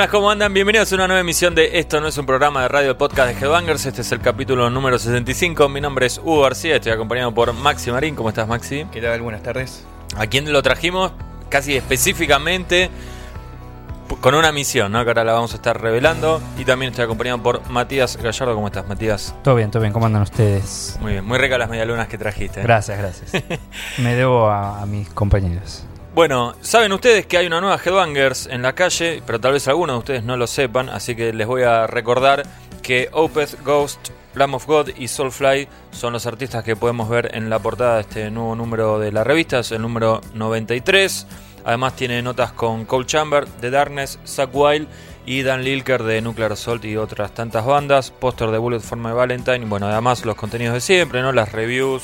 Buenas, 0.00 0.12
¿cómo 0.12 0.30
andan? 0.30 0.54
Bienvenidos 0.54 0.90
a 0.92 0.94
una 0.94 1.06
nueva 1.08 1.20
emisión 1.20 1.54
de 1.54 1.78
Esto 1.78 2.00
no 2.00 2.08
es 2.08 2.16
un 2.16 2.24
programa 2.24 2.62
de 2.62 2.68
radio 2.68 2.96
podcast 2.96 3.34
de 3.34 3.38
Headbangers. 3.38 3.84
Este 3.84 4.00
es 4.00 4.10
el 4.12 4.20
capítulo 4.20 4.70
número 4.70 4.98
65. 4.98 5.68
Mi 5.68 5.82
nombre 5.82 6.06
es 6.06 6.16
Hugo 6.16 6.40
García, 6.40 6.76
estoy 6.76 6.92
acompañado 6.92 7.34
por 7.34 7.52
Maxi 7.52 7.90
Marín. 7.90 8.16
¿Cómo 8.16 8.30
estás, 8.30 8.48
Maxi? 8.48 8.86
¿Qué 8.90 9.02
tal? 9.02 9.20
Buenas 9.20 9.42
tardes. 9.42 9.84
¿A 10.16 10.26
quién 10.26 10.50
lo 10.50 10.62
trajimos? 10.62 11.12
Casi 11.50 11.76
específicamente 11.76 12.88
con 14.22 14.34
una 14.34 14.52
misión, 14.52 14.90
¿no? 14.90 15.04
Que 15.04 15.10
ahora 15.10 15.22
la 15.22 15.34
vamos 15.34 15.52
a 15.52 15.56
estar 15.56 15.78
revelando. 15.78 16.40
Y 16.56 16.64
también 16.64 16.92
estoy 16.92 17.04
acompañado 17.04 17.42
por 17.42 17.68
Matías 17.68 18.16
Gallardo. 18.16 18.54
¿Cómo 18.54 18.68
estás, 18.68 18.88
Matías? 18.88 19.34
Todo 19.44 19.56
bien, 19.56 19.70
todo 19.70 19.82
bien. 19.82 19.92
¿Cómo 19.92 20.06
andan 20.06 20.22
ustedes? 20.22 20.96
Muy 21.02 21.12
bien, 21.12 21.26
muy 21.26 21.36
ricas 21.36 21.58
las 21.58 21.68
medialunas 21.68 22.08
que 22.08 22.16
trajiste. 22.16 22.60
¿eh? 22.60 22.62
Gracias, 22.62 22.96
gracias. 22.96 23.44
Me 23.98 24.14
debo 24.14 24.48
a, 24.48 24.80
a 24.80 24.86
mis 24.86 25.10
compañeros. 25.10 25.84
Bueno, 26.12 26.54
saben 26.60 26.92
ustedes 26.92 27.24
que 27.26 27.38
hay 27.38 27.46
una 27.46 27.60
nueva 27.60 27.78
Headbangers 27.82 28.48
en 28.48 28.62
la 28.62 28.72
calle, 28.74 29.22
pero 29.24 29.38
tal 29.38 29.52
vez 29.52 29.68
algunos 29.68 29.94
de 29.94 29.98
ustedes 29.98 30.24
no 30.24 30.36
lo 30.36 30.48
sepan, 30.48 30.88
así 30.88 31.14
que 31.14 31.32
les 31.32 31.46
voy 31.46 31.62
a 31.62 31.86
recordar 31.86 32.42
que 32.82 33.08
Opeth, 33.12 33.62
Ghost, 33.62 34.08
Lamb 34.34 34.56
of 34.56 34.66
God 34.66 34.88
y 34.96 35.06
Soulfly 35.06 35.68
son 35.92 36.12
los 36.12 36.26
artistas 36.26 36.64
que 36.64 36.74
podemos 36.74 37.08
ver 37.08 37.30
en 37.34 37.48
la 37.48 37.60
portada 37.60 37.94
de 37.94 38.00
este 38.00 38.30
nuevo 38.32 38.56
número 38.56 38.98
de 38.98 39.12
la 39.12 39.22
revista, 39.22 39.60
es 39.60 39.70
el 39.70 39.82
número 39.82 40.20
93. 40.34 41.28
Además 41.64 41.94
tiene 41.94 42.20
notas 42.22 42.50
con 42.52 42.86
Cole 42.86 43.06
Chamber, 43.06 43.46
The 43.60 43.70
Darkness, 43.70 44.18
Zack 44.26 44.50
Wild 44.52 44.88
y 45.26 45.42
Dan 45.44 45.62
Lilker 45.62 46.02
de 46.02 46.22
Nuclear 46.22 46.52
Assault 46.52 46.84
y 46.86 46.96
otras 46.96 47.32
tantas 47.34 47.64
bandas, 47.64 48.10
póster 48.10 48.50
de 48.50 48.58
Bullet 48.58 48.80
for 48.80 48.98
My 48.98 49.12
Valentine, 49.12 49.64
bueno, 49.66 49.86
además 49.86 50.24
los 50.24 50.34
contenidos 50.34 50.74
de 50.74 50.80
siempre, 50.80 51.22
¿no? 51.22 51.30
Las 51.32 51.52
reviews, 51.52 52.02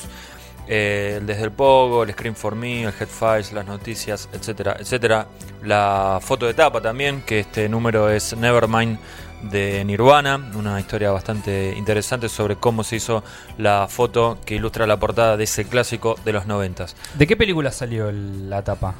eh, 0.68 1.20
desde 1.22 1.42
el 1.44 1.52
Pogo, 1.52 2.02
el 2.02 2.12
Screen 2.12 2.34
for 2.36 2.54
Me, 2.54 2.82
el 2.84 2.88
Headfiles, 2.98 3.52
las 3.52 3.66
noticias, 3.66 4.28
etcétera, 4.32 4.76
etcétera. 4.78 5.26
La 5.62 6.18
foto 6.20 6.46
de 6.46 6.54
tapa 6.54 6.80
también, 6.80 7.22
que 7.22 7.40
este 7.40 7.68
número 7.68 8.10
es 8.10 8.36
Nevermind 8.36 8.98
de 9.50 9.84
Nirvana, 9.84 10.50
una 10.54 10.80
historia 10.80 11.10
bastante 11.10 11.74
interesante 11.76 12.28
sobre 12.28 12.56
cómo 12.56 12.82
se 12.82 12.96
hizo 12.96 13.22
la 13.58 13.86
foto 13.88 14.38
que 14.44 14.54
ilustra 14.56 14.86
la 14.86 14.98
portada 14.98 15.36
de 15.36 15.44
ese 15.44 15.66
clásico 15.66 16.16
de 16.24 16.32
los 16.32 16.46
noventas. 16.46 16.96
¿De 17.14 17.26
qué 17.26 17.36
película 17.36 17.70
salió 17.70 18.08
el- 18.08 18.48
la 18.48 18.62
tapa? 18.64 18.94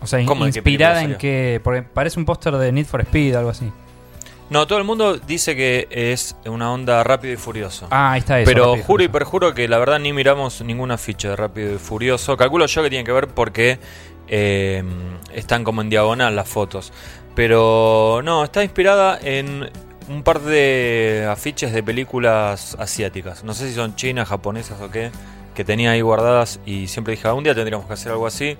O 0.00 0.06
sea, 0.06 0.20
in- 0.20 0.26
¿Cómo 0.26 0.44
de 0.46 0.52
qué 0.52 0.58
inspirada 0.58 1.02
en 1.02 1.16
qué. 1.16 1.60
Porque 1.62 1.82
parece 1.82 2.18
un 2.18 2.24
póster 2.24 2.56
de 2.56 2.72
Need 2.72 2.86
for 2.86 3.00
Speed, 3.02 3.34
algo 3.34 3.50
así. 3.50 3.70
No, 4.52 4.66
todo 4.66 4.78
el 4.78 4.84
mundo 4.84 5.16
dice 5.16 5.56
que 5.56 5.88
es 5.90 6.36
una 6.44 6.70
onda 6.70 7.02
rápido 7.02 7.32
y 7.32 7.38
furioso. 7.38 7.88
Ah, 7.90 8.12
ahí 8.12 8.18
está 8.18 8.38
eso. 8.38 8.50
Pero 8.50 8.66
Rápido 8.72 8.84
juro 8.84 9.02
y 9.02 9.08
perjuro 9.08 9.54
que 9.54 9.66
la 9.66 9.78
verdad 9.78 9.98
ni 9.98 10.12
miramos 10.12 10.60
ninguna 10.60 10.98
ficha 10.98 11.30
de 11.30 11.36
Rápido 11.36 11.74
y 11.74 11.78
Furioso. 11.78 12.36
Calculo 12.36 12.66
yo 12.66 12.82
que 12.82 12.90
tiene 12.90 13.02
que 13.02 13.12
ver 13.12 13.28
porque 13.28 13.78
eh, 14.28 14.84
están 15.32 15.64
como 15.64 15.80
en 15.80 15.88
diagonal 15.88 16.36
las 16.36 16.50
fotos. 16.50 16.92
Pero 17.34 18.20
no, 18.22 18.44
está 18.44 18.62
inspirada 18.62 19.18
en 19.22 19.70
un 20.10 20.22
par 20.22 20.40
de 20.42 21.26
afiches 21.30 21.72
de 21.72 21.82
películas 21.82 22.76
asiáticas. 22.78 23.44
No 23.44 23.54
sé 23.54 23.68
si 23.68 23.74
son 23.74 23.96
chinas, 23.96 24.28
japonesas 24.28 24.78
o 24.82 24.90
qué. 24.90 25.10
Que 25.54 25.64
tenía 25.64 25.90
ahí 25.90 26.00
guardadas 26.00 26.60
y 26.64 26.86
siempre 26.86 27.14
dije, 27.14 27.28
algún 27.28 27.44
día 27.44 27.54
tendríamos 27.54 27.86
que 27.86 27.92
hacer 27.92 28.12
algo 28.12 28.26
así. 28.26 28.56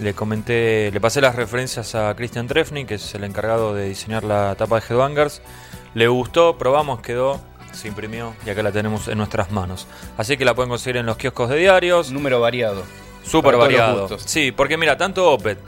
Le 0.00 0.14
comenté, 0.14 0.90
le 0.92 1.00
pasé 1.00 1.20
las 1.20 1.36
referencias 1.36 1.94
a 1.94 2.14
Christian 2.14 2.46
Trefny, 2.46 2.84
que 2.84 2.94
es 2.94 3.14
el 3.14 3.24
encargado 3.24 3.74
de 3.74 3.88
diseñar 3.88 4.24
la 4.24 4.54
tapa 4.54 4.80
de 4.80 4.86
Headbangers. 4.88 5.40
Le 5.94 6.08
gustó, 6.08 6.58
probamos, 6.58 7.00
quedó, 7.00 7.40
se 7.72 7.88
imprimió 7.88 8.34
y 8.44 8.50
acá 8.50 8.62
la 8.62 8.72
tenemos 8.72 9.08
en 9.08 9.18
nuestras 9.18 9.50
manos. 9.50 9.86
Así 10.18 10.36
que 10.36 10.44
la 10.44 10.54
pueden 10.54 10.68
conseguir 10.68 10.98
en 10.98 11.06
los 11.06 11.16
kioscos 11.16 11.48
de 11.48 11.56
diarios. 11.58 12.10
Número 12.10 12.40
variado. 12.40 12.82
Súper 13.24 13.56
variado. 13.56 14.18
Sí, 14.18 14.52
porque 14.52 14.76
mira, 14.76 14.96
tanto 14.96 15.32
Opet 15.32 15.58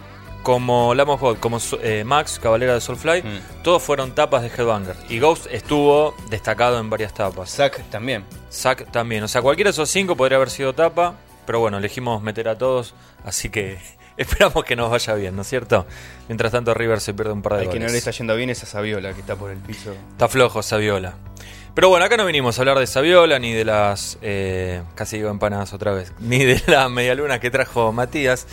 como 0.46 0.94
Lamb 0.94 1.08
of 1.10 1.20
God, 1.20 1.38
como 1.38 1.58
eh, 1.82 2.04
Max, 2.06 2.38
Cabalera 2.40 2.74
de 2.74 2.80
Soulfly, 2.80 3.20
Mm. 3.22 3.62
todos 3.64 3.82
fueron 3.82 4.14
tapas 4.14 4.42
de 4.42 4.46
Headbangers. 4.48 4.96
Y 5.10 5.18
Ghost 5.18 5.48
estuvo 5.50 6.14
destacado 6.30 6.78
en 6.78 6.88
varias 6.88 7.12
tapas. 7.12 7.50
Zack 7.50 7.82
también. 7.90 8.24
Zack 8.52 8.92
también. 8.92 9.24
O 9.24 9.28
sea, 9.28 9.42
cualquiera 9.42 9.70
de 9.70 9.72
esos 9.72 9.90
cinco 9.90 10.14
podría 10.16 10.36
haber 10.36 10.50
sido 10.50 10.72
tapa, 10.72 11.14
pero 11.46 11.58
bueno, 11.58 11.78
elegimos 11.78 12.22
meter 12.22 12.48
a 12.48 12.56
todos, 12.56 12.94
así 13.24 13.50
que 13.50 13.78
esperamos 14.16 14.62
que 14.64 14.76
nos 14.76 14.88
vaya 14.88 15.14
bien, 15.14 15.34
¿no 15.34 15.42
es 15.42 15.48
cierto? 15.48 15.84
Mientras 16.28 16.52
tanto, 16.52 16.74
River 16.74 17.00
se 17.00 17.12
pierde 17.12 17.32
un 17.32 17.42
par 17.42 17.54
de 17.54 17.62
Al 17.64 17.68
que 17.68 17.80
no 17.80 17.88
le 17.88 17.98
está 17.98 18.12
yendo 18.12 18.36
bien 18.36 18.50
es 18.50 18.62
a 18.62 18.66
Saviola, 18.66 19.14
que 19.14 19.22
está 19.22 19.34
por 19.34 19.50
el 19.50 19.58
piso. 19.58 19.94
Está 20.12 20.28
flojo 20.28 20.62
Saviola. 20.62 21.14
Pero 21.74 21.88
bueno, 21.88 22.04
acá 22.06 22.16
no 22.16 22.24
vinimos 22.24 22.56
a 22.56 22.62
hablar 22.62 22.78
de 22.78 22.86
Saviola, 22.86 23.40
ni 23.40 23.52
de 23.52 23.64
las. 23.64 24.16
eh, 24.22 24.80
casi 24.94 25.16
digo 25.16 25.28
empanadas 25.28 25.72
otra 25.72 25.90
vez. 25.90 26.12
Ni 26.20 26.44
de 26.44 26.62
la 26.68 26.88
medialuna 26.88 27.40
que 27.40 27.50
trajo 27.50 27.90
Matías, 27.92 28.46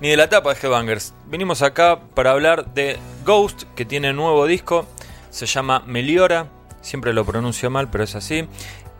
ni 0.00 0.08
de 0.08 0.16
la 0.16 0.28
tapa 0.28 0.54
de 0.54 0.60
Headbangers. 0.60 1.14
Vinimos 1.26 1.62
acá 1.62 2.00
para 2.14 2.30
hablar 2.32 2.72
de 2.74 2.98
Ghost, 3.24 3.64
que 3.74 3.84
tiene 3.84 4.12
nuevo 4.12 4.46
disco. 4.46 4.86
Se 5.30 5.46
llama 5.46 5.82
Meliora. 5.86 6.46
Siempre 6.80 7.12
lo 7.12 7.24
pronuncio 7.24 7.70
mal, 7.70 7.88
pero 7.90 8.04
es 8.04 8.14
así. 8.14 8.48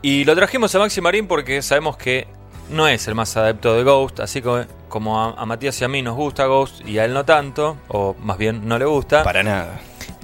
Y 0.02 0.24
lo 0.24 0.34
trajimos 0.34 0.74
a 0.74 0.78
Maxi 0.78 1.00
Marín 1.00 1.26
porque 1.26 1.62
sabemos 1.62 1.96
que 1.96 2.26
no 2.70 2.86
es 2.86 3.08
el 3.08 3.14
más 3.14 3.36
adepto 3.36 3.74
de 3.74 3.82
Ghost. 3.82 4.20
Así 4.20 4.42
que, 4.42 4.66
como 4.88 5.20
a, 5.20 5.32
a 5.32 5.46
Matías 5.46 5.80
y 5.80 5.84
a 5.84 5.88
mí 5.88 6.02
nos 6.02 6.16
gusta 6.16 6.46
Ghost 6.46 6.86
y 6.86 6.98
a 6.98 7.04
él 7.04 7.14
no 7.14 7.24
tanto, 7.24 7.76
o 7.88 8.14
más 8.20 8.38
bien 8.38 8.66
no 8.68 8.78
le 8.78 8.84
gusta. 8.84 9.22
Para 9.22 9.42
nada. 9.42 9.80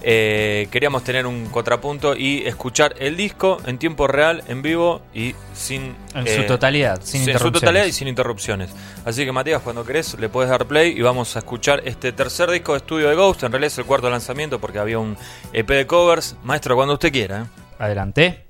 Eh, 0.06 0.68
queríamos 0.70 1.02
tener 1.02 1.26
un 1.26 1.46
contrapunto 1.46 2.14
y 2.14 2.46
escuchar 2.46 2.94
el 2.98 3.16
disco 3.16 3.56
en 3.64 3.78
tiempo 3.78 4.06
real, 4.06 4.44
en 4.48 4.60
vivo 4.60 5.00
y 5.14 5.34
sin. 5.54 5.96
En 6.14 6.26
eh, 6.26 6.36
su 6.36 6.46
totalidad, 6.46 7.00
sin 7.02 7.20
en 7.20 7.24
su 7.24 7.30
interrupciones. 7.30 7.60
totalidad 7.60 7.84
y 7.86 7.92
sin 7.92 8.08
interrupciones. 8.08 8.70
Así 9.06 9.24
que, 9.24 9.32
Matías, 9.32 9.62
cuando 9.62 9.82
querés, 9.82 10.18
le 10.18 10.28
puedes 10.28 10.50
dar 10.50 10.66
play 10.66 10.92
y 10.94 11.00
vamos 11.00 11.34
a 11.36 11.38
escuchar 11.38 11.80
este 11.86 12.12
tercer 12.12 12.50
disco 12.50 12.72
de 12.72 12.78
estudio 12.78 13.08
de 13.08 13.14
Ghost. 13.14 13.44
En 13.44 13.52
realidad 13.52 13.68
es 13.68 13.78
el 13.78 13.86
cuarto 13.86 14.10
lanzamiento 14.10 14.58
porque 14.58 14.78
había 14.78 14.98
un 14.98 15.16
EP 15.54 15.68
de 15.68 15.86
covers. 15.86 16.36
Maestro, 16.44 16.76
cuando 16.76 16.92
usted 16.94 17.10
quiera. 17.10 17.40
¿eh? 17.40 17.44
Adelante. 17.78 18.44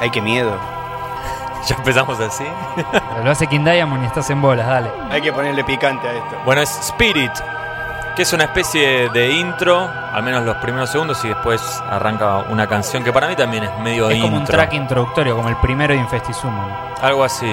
Ay, 0.00 0.10
qué 0.10 0.20
miedo. 0.22 0.58
Ya 1.68 1.74
empezamos 1.74 2.20
así. 2.20 2.44
Lo 3.24 3.30
hace 3.32 3.48
King 3.48 3.64
Diamond 3.64 4.04
y 4.04 4.06
estás 4.06 4.30
en 4.30 4.40
bolas, 4.40 4.68
dale. 4.68 4.88
Hay 5.10 5.20
que 5.20 5.32
ponerle 5.32 5.64
picante 5.64 6.06
a 6.06 6.12
esto. 6.12 6.36
Bueno, 6.44 6.62
es 6.62 6.70
Spirit, 6.78 7.32
que 8.16 8.22
es 8.22 8.32
una 8.32 8.44
especie 8.44 9.10
de 9.10 9.30
intro, 9.32 9.88
al 10.12 10.22
menos 10.22 10.42
los 10.44 10.56
primeros 10.56 10.88
segundos, 10.90 11.22
y 11.24 11.28
después 11.28 11.60
arranca 11.90 12.38
una 12.48 12.66
canción 12.66 13.04
que 13.04 13.12
para 13.12 13.28
mí 13.28 13.36
también 13.36 13.64
es 13.64 13.78
medio 13.80 14.08
Es 14.08 14.20
como 14.22 14.38
un 14.38 14.44
track 14.44 14.72
introductorio, 14.72 15.36
como 15.36 15.48
el 15.50 15.56
primero 15.56 15.92
de 15.92 16.00
Infestisumo. 16.00 16.66
Algo 17.02 17.22
así. 17.24 17.46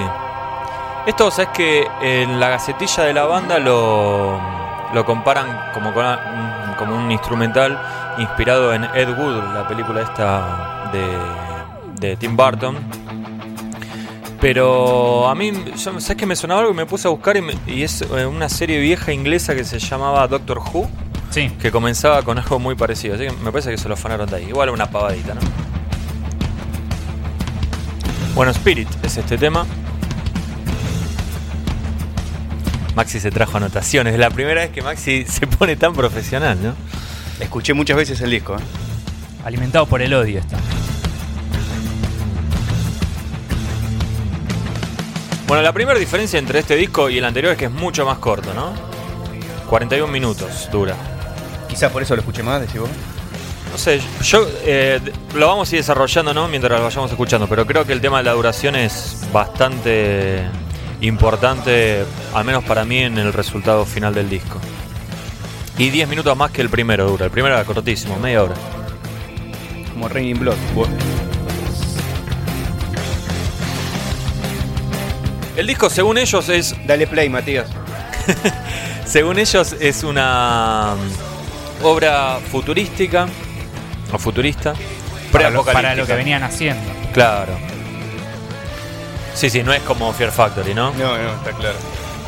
Esto, 1.06 1.30
sabes 1.30 1.50
que 1.52 1.86
en 2.00 2.40
la 2.40 2.48
gacetilla 2.48 3.04
de 3.04 3.12
la 3.12 3.24
banda 3.26 3.58
lo, 3.58 4.40
lo 4.94 5.04
comparan 5.04 5.70
como, 5.74 5.92
con 5.92 6.02
una- 6.04 6.74
como 6.78 6.96
un 6.96 7.10
instrumental 7.12 7.78
inspirado 8.16 8.72
en 8.72 8.84
Ed 8.94 9.10
Wood, 9.18 9.52
la 9.54 9.68
película 9.68 10.00
esta 10.00 10.88
de, 10.92 11.18
de 12.08 12.16
Tim 12.16 12.34
Burton. 12.36 12.76
Pero 14.44 15.26
a 15.26 15.34
mí, 15.34 15.52
yo- 15.82 15.98
¿sabes 16.00 16.16
que 16.18 16.26
me 16.26 16.36
sonaba 16.36 16.60
algo 16.60 16.72
y 16.74 16.76
me 16.76 16.84
puse 16.84 17.08
a 17.08 17.10
buscar 17.10 17.34
y, 17.38 17.40
me- 17.40 17.54
y 17.66 17.82
es 17.82 18.02
eh, 18.02 18.26
una 18.26 18.50
serie 18.50 18.78
vieja 18.78 19.10
inglesa 19.10 19.54
que 19.54 19.64
se 19.64 19.78
llamaba 19.78 20.28
Doctor 20.28 20.58
Who, 20.58 20.86
Sí. 21.30 21.48
que 21.58 21.70
comenzaba 21.70 22.20
con 22.20 22.36
algo 22.38 22.58
muy 22.58 22.74
parecido. 22.74 23.14
Así 23.14 23.24
que 23.24 23.32
me 23.42 23.50
parece 23.50 23.70
que 23.70 23.78
se 23.78 23.88
lo 23.88 23.96
fanaron 23.96 24.28
de 24.28 24.36
ahí. 24.36 24.44
Igual 24.50 24.68
una 24.68 24.90
pavadita, 24.90 25.32
¿no? 25.32 25.40
Bueno, 28.34 28.52
Spirit 28.52 28.88
es 29.02 29.16
este 29.16 29.38
tema. 29.38 29.64
Maxi 32.94 33.20
se 33.20 33.30
trajo 33.30 33.56
anotaciones. 33.56 34.12
Es 34.12 34.20
la 34.20 34.28
primera 34.28 34.60
vez 34.60 34.72
que 34.72 34.82
Maxi 34.82 35.24
se 35.26 35.46
pone 35.46 35.76
tan 35.76 35.94
profesional, 35.94 36.58
¿no? 36.62 36.74
Escuché 37.40 37.72
muchas 37.72 37.96
veces 37.96 38.20
el 38.20 38.30
disco. 38.30 38.56
¿eh? 38.56 38.62
Alimentado 39.46 39.86
por 39.86 40.02
el 40.02 40.12
odio 40.12 40.40
está. 40.40 40.58
Bueno, 45.54 45.62
la 45.62 45.72
primera 45.72 46.00
diferencia 46.00 46.36
entre 46.36 46.58
este 46.58 46.74
disco 46.74 47.08
y 47.08 47.18
el 47.18 47.24
anterior 47.24 47.52
es 47.52 47.58
que 47.58 47.66
es 47.66 47.70
mucho 47.70 48.04
más 48.04 48.18
corto, 48.18 48.52
¿no? 48.54 48.72
41 49.68 50.12
minutos 50.12 50.68
dura. 50.72 50.96
Quizás 51.68 51.92
por 51.92 52.02
eso 52.02 52.16
lo 52.16 52.22
escuché 52.22 52.42
más, 52.42 52.60
decís 52.60 52.80
vos. 52.80 52.90
No 53.70 53.78
sé, 53.78 54.00
yo 54.24 54.48
eh, 54.64 54.98
lo 55.32 55.46
vamos 55.46 55.70
a 55.70 55.76
ir 55.76 55.80
desarrollando, 55.80 56.34
¿no? 56.34 56.48
Mientras 56.48 56.76
lo 56.76 56.84
vayamos 56.84 57.08
escuchando, 57.08 57.46
pero 57.46 57.64
creo 57.66 57.84
que 57.84 57.92
el 57.92 58.00
tema 58.00 58.18
de 58.18 58.24
la 58.24 58.32
duración 58.32 58.74
es 58.74 59.28
bastante 59.32 60.42
importante, 61.00 62.04
al 62.34 62.44
menos 62.44 62.64
para 62.64 62.84
mí, 62.84 62.98
en 62.98 63.16
el 63.16 63.32
resultado 63.32 63.86
final 63.86 64.12
del 64.12 64.28
disco. 64.28 64.58
Y 65.78 65.90
10 65.90 66.08
minutos 66.08 66.36
más 66.36 66.50
que 66.50 66.62
el 66.62 66.68
primero 66.68 67.08
dura. 67.08 67.26
El 67.26 67.30
primero 67.30 67.54
era 67.54 67.64
cortísimo, 67.64 68.18
media 68.18 68.42
hora. 68.42 68.54
Como 69.92 70.08
Raining 70.08 70.40
Blood. 70.40 70.56
El 75.56 75.66
disco, 75.66 75.88
según 75.88 76.18
ellos, 76.18 76.48
es 76.48 76.74
Dale 76.86 77.06
play, 77.06 77.28
Matías. 77.28 77.66
Según 79.06 79.38
ellos 79.38 79.76
es 79.80 80.02
una 80.02 80.94
mm, 80.96 81.84
obra 81.84 82.38
futurística 82.50 83.26
o 84.12 84.18
futurista, 84.18 84.72
Para 85.30 85.50
lo, 85.50 85.64
para 85.64 85.94
lo 85.94 86.06
que 86.06 86.14
venían 86.14 86.42
haciendo. 86.42 86.90
Claro. 87.12 87.52
Sí, 89.34 89.50
sí, 89.50 89.62
no 89.62 89.72
es 89.72 89.82
como 89.82 90.12
Fear 90.12 90.32
Factory, 90.32 90.74
¿no? 90.74 90.92
No, 90.92 91.18
no, 91.18 91.34
está 91.34 91.52
claro. 91.52 91.76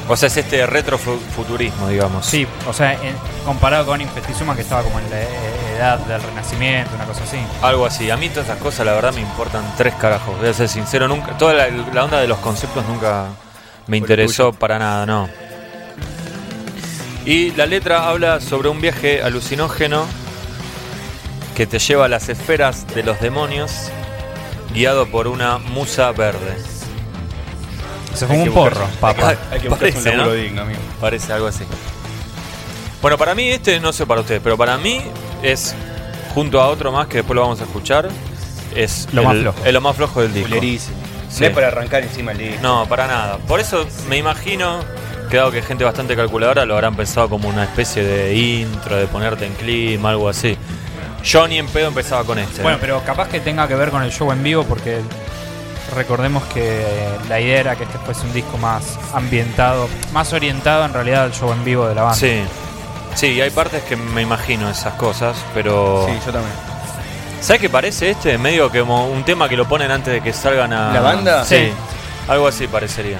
O 0.08 0.16
sea, 0.16 0.26
es 0.28 0.36
este 0.36 0.66
retrofuturismo, 0.66 1.88
digamos. 1.88 2.26
Sí, 2.26 2.46
o 2.68 2.72
sea, 2.72 2.92
en- 2.92 3.16
comparado 3.44 3.86
con 3.86 4.00
Infestizuma 4.00 4.54
que 4.54 4.62
estaba 4.62 4.82
como 4.82 4.98
en 5.00 5.10
la 5.10 5.20
eh, 5.22 5.26
edad 5.76 5.98
del 6.00 6.22
Renacimiento, 6.22 6.94
una 6.94 7.04
cosa 7.04 7.24
así. 7.24 7.38
Algo 7.62 7.86
así. 7.86 8.10
A 8.10 8.16
mí 8.16 8.28
todas 8.28 8.46
esas 8.48 8.58
cosas, 8.58 8.84
la 8.86 8.92
verdad, 8.92 9.12
me 9.14 9.20
importan 9.20 9.62
tres 9.76 9.94
carajos. 9.94 10.38
Voy 10.38 10.48
a 10.48 10.52
ser 10.54 10.68
sincero, 10.68 11.06
nunca. 11.08 11.36
Toda 11.38 11.54
la, 11.54 11.68
la 11.68 12.04
onda 12.04 12.20
de 12.20 12.26
los 12.28 12.38
conceptos 12.38 12.84
nunca 12.86 13.26
me 13.86 13.96
interesó 13.96 14.52
para 14.52 14.78
nada, 14.78 15.06
no. 15.06 15.28
Y 17.24 17.50
la 17.52 17.66
letra 17.66 18.08
habla 18.08 18.40
sobre 18.40 18.68
un 18.68 18.80
viaje 18.80 19.22
alucinógeno 19.22 20.06
que 21.56 21.66
te 21.66 21.78
lleva 21.78 22.04
a 22.04 22.08
las 22.08 22.28
esferas 22.28 22.86
de 22.94 23.02
los 23.02 23.20
demonios, 23.20 23.72
guiado 24.72 25.06
por 25.06 25.26
una 25.26 25.58
musa 25.58 26.12
verde. 26.12 26.56
Se 28.14 28.26
fue 28.26 28.36
un 28.36 28.44
que 28.44 28.50
porro, 28.50 28.80
buscar- 28.86 29.00
papá. 29.00 29.28
Hay, 29.30 29.36
hay 29.52 29.60
que 29.60 29.68
buscar 29.68 29.90
Parece, 29.92 30.10
un 30.10 30.16
¿no? 30.18 30.32
digno, 30.32 30.62
amigo. 30.62 30.80
Parece 31.00 31.32
algo 31.32 31.46
así. 31.48 31.64
Bueno, 33.02 33.18
para 33.18 33.34
mí 33.34 33.48
este, 33.50 33.78
no 33.80 33.92
sé 33.92 34.06
para 34.06 34.20
ustedes, 34.20 34.40
pero 34.42 34.56
para 34.56 34.76
mí 34.78 35.02
es, 35.42 35.74
junto 36.34 36.60
a 36.60 36.68
otro 36.68 36.92
más 36.92 37.06
que 37.06 37.18
después 37.18 37.34
lo 37.34 37.42
vamos 37.42 37.60
a 37.60 37.64
escuchar, 37.64 38.08
es 38.74 39.08
Lo 39.12 39.22
el, 39.22 39.26
más 39.26 39.36
flojo. 39.38 39.58
es 39.64 39.72
lo 39.72 39.80
más 39.80 39.96
flojo 39.96 40.22
del 40.22 40.34
disco. 40.34 40.48
Culerísimo. 40.48 40.96
Sí. 41.28 41.40
No 41.40 41.46
es 41.48 41.54
para 41.54 41.68
arrancar 41.68 42.02
encima 42.02 42.32
el 42.32 42.38
disco. 42.38 42.58
No, 42.62 42.86
para 42.86 43.06
nada. 43.06 43.38
Por 43.38 43.60
eso 43.60 43.86
me 44.08 44.16
imagino 44.16 44.80
que 45.30 45.36
dado 45.38 45.50
que 45.50 45.62
gente 45.62 45.84
bastante 45.84 46.14
calculadora 46.14 46.64
lo 46.64 46.74
habrán 46.74 46.94
pensado 46.94 47.28
como 47.28 47.48
una 47.48 47.64
especie 47.64 48.04
de 48.04 48.34
intro, 48.34 48.96
de 48.96 49.06
ponerte 49.06 49.46
en 49.46 49.54
clima, 49.54 50.10
algo 50.10 50.28
así. 50.28 50.56
Yo 51.24 51.48
ni 51.48 51.58
en 51.58 51.66
pedo 51.66 51.88
empezaba 51.88 52.24
con 52.24 52.38
este. 52.38 52.62
Bueno, 52.62 52.76
¿eh? 52.76 52.80
pero 52.80 53.02
capaz 53.04 53.28
que 53.28 53.40
tenga 53.40 53.66
que 53.66 53.74
ver 53.74 53.90
con 53.90 54.02
el 54.02 54.12
show 54.12 54.30
en 54.30 54.42
vivo 54.42 54.64
porque 54.64 55.00
recordemos 55.94 56.44
que 56.44 56.84
la 57.28 57.40
idea 57.40 57.60
era 57.60 57.76
que 57.76 57.84
este 57.84 57.98
fuese 57.98 58.24
un 58.26 58.32
disco 58.32 58.56
más 58.58 58.98
ambientado, 59.12 59.88
más 60.12 60.32
orientado 60.32 60.84
en 60.84 60.92
realidad 60.92 61.24
al 61.24 61.32
show 61.32 61.52
en 61.52 61.64
vivo 61.64 61.88
de 61.88 61.94
la 61.94 62.02
banda. 62.02 62.16
Sí. 62.16 62.42
Sí, 63.16 63.40
hay 63.40 63.48
partes 63.48 63.82
que 63.84 63.96
me 63.96 64.20
imagino 64.20 64.68
esas 64.68 64.92
cosas, 64.94 65.38
pero... 65.54 66.04
Sí, 66.06 66.12
yo 66.26 66.32
también. 66.32 66.52
¿Sabes 67.40 67.62
qué 67.62 67.70
parece 67.70 68.10
este? 68.10 68.36
Medio 68.36 68.70
que 68.70 68.80
como 68.80 69.08
un 69.08 69.24
tema 69.24 69.48
que 69.48 69.56
lo 69.56 69.66
ponen 69.66 69.90
antes 69.90 70.12
de 70.12 70.20
que 70.20 70.34
salgan 70.34 70.74
a... 70.74 70.92
¿La 70.92 71.00
banda? 71.00 71.42
Sí. 71.42 71.56
Sí. 71.56 71.72
Algo 72.28 72.46
así 72.46 72.66
parecería. 72.66 73.18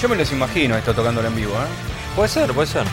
Yo 0.00 0.08
me 0.08 0.16
los 0.16 0.32
imagino 0.32 0.74
esto 0.74 0.94
tocándolo 0.94 1.28
en 1.28 1.36
vivo, 1.36 1.52
¿eh? 1.52 2.16
Puede 2.16 2.30
ser, 2.30 2.50
puede 2.54 2.66
ser. 2.66 2.84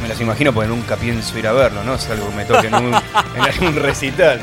Me 0.00 0.08
los 0.08 0.20
imagino 0.20 0.52
porque 0.52 0.68
nunca 0.68 0.96
pienso 0.96 1.36
ir 1.36 1.48
a 1.48 1.52
verlo, 1.52 1.82
¿no? 1.82 1.94
Es 1.94 2.08
algo 2.08 2.28
que 2.28 2.36
me 2.36 2.44
toque 2.44 2.68
en, 2.68 2.74
un, 2.74 2.94
en 3.34 3.42
algún 3.42 3.74
recital. 3.82 4.40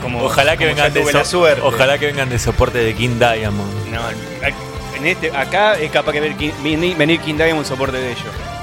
Como, 0.00 0.22
Ojalá 0.22 0.56
que 0.56 0.66
como 0.66 0.76
vengan 0.76 0.92
de 0.92 1.12
la 1.12 1.24
suerte. 1.24 1.62
Ojalá 1.64 1.98
que 1.98 2.06
vengan 2.06 2.28
de 2.28 2.38
soporte 2.38 2.78
de 2.78 2.94
King 2.94 3.18
Diamond. 3.18 3.90
No, 3.90 4.00
en 4.96 5.06
este, 5.06 5.36
acá 5.36 5.74
es 5.74 5.90
capaz 5.90 6.12
que 6.12 6.20
venir 6.20 7.20
King 7.20 7.36
Diamond 7.36 7.66
soporte 7.66 7.96
de 7.96 8.12
ellos. 8.12 8.57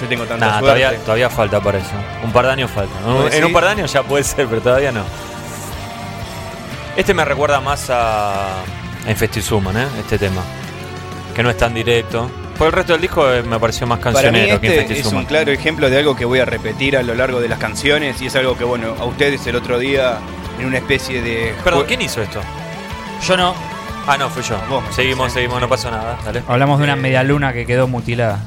Yo 0.00 0.08
tengo 0.08 0.24
tanta 0.26 0.46
Nah, 0.46 0.58
suerte. 0.60 0.66
todavía, 0.80 0.98
todavía 1.04 1.30
falta 1.30 1.60
para 1.60 1.78
eso. 1.78 1.90
Un 2.24 2.32
par 2.32 2.46
de 2.46 2.52
años 2.52 2.70
falta. 2.70 2.94
¿Vos 3.04 3.32
En 3.34 3.44
un 3.44 3.52
par 3.52 3.64
de 3.64 3.70
años 3.70 3.92
ya 3.92 4.02
puede 4.02 4.24
ser, 4.24 4.46
pero 4.46 4.60
todavía 4.60 4.92
no. 4.92 5.02
Este 6.96 7.14
me 7.14 7.24
recuerda 7.24 7.60
más 7.60 7.90
a, 7.90 8.60
a 9.06 9.10
Infestizuman, 9.10 9.76
¿eh? 9.76 9.86
Este 10.00 10.18
tema. 10.18 10.42
Que 11.34 11.42
no 11.42 11.50
es 11.50 11.56
tan 11.56 11.72
directo. 11.74 12.30
Por 12.56 12.66
el 12.68 12.72
resto 12.72 12.92
del 12.92 13.02
disco 13.02 13.32
eh, 13.32 13.42
me 13.44 13.60
pareció 13.60 13.86
más 13.86 14.00
Para 14.00 14.10
mí 14.10 14.22
cancionero 14.22 14.60
que 14.60 14.80
este 14.80 14.98
es 14.98 15.06
un 15.06 15.24
claro 15.26 15.52
ejemplo 15.52 15.88
de 15.88 15.98
algo 15.98 16.16
que 16.16 16.24
voy 16.24 16.40
a 16.40 16.44
repetir 16.44 16.96
a 16.96 17.04
lo 17.04 17.14
largo 17.14 17.40
de 17.40 17.48
las 17.48 17.60
canciones 17.60 18.20
y 18.20 18.26
es 18.26 18.34
algo 18.34 18.58
que, 18.58 18.64
bueno, 18.64 18.96
a 18.98 19.04
ustedes 19.04 19.46
el 19.46 19.54
otro 19.54 19.78
día 19.78 20.18
en 20.58 20.66
una 20.66 20.78
especie 20.78 21.22
de... 21.22 21.54
Perdón, 21.62 21.84
¿quién 21.86 22.02
hizo 22.02 22.20
esto? 22.20 22.40
Yo 23.24 23.36
no. 23.36 23.54
Ah, 24.08 24.16
no, 24.18 24.28
fui 24.28 24.42
yo. 24.42 24.56
Vos 24.68 24.82
me 24.82 24.92
seguimos, 24.92 25.32
seguimos, 25.32 25.60
no 25.60 25.68
pasó 25.68 25.88
nada. 25.90 26.18
Dale. 26.24 26.42
Hablamos 26.48 26.78
de 26.78 26.84
una 26.84 26.94
Eh, 26.94 26.96
media 26.96 27.22
luna 27.22 27.52
que 27.52 27.64
quedó 27.64 27.86
mutilada. 27.86 28.40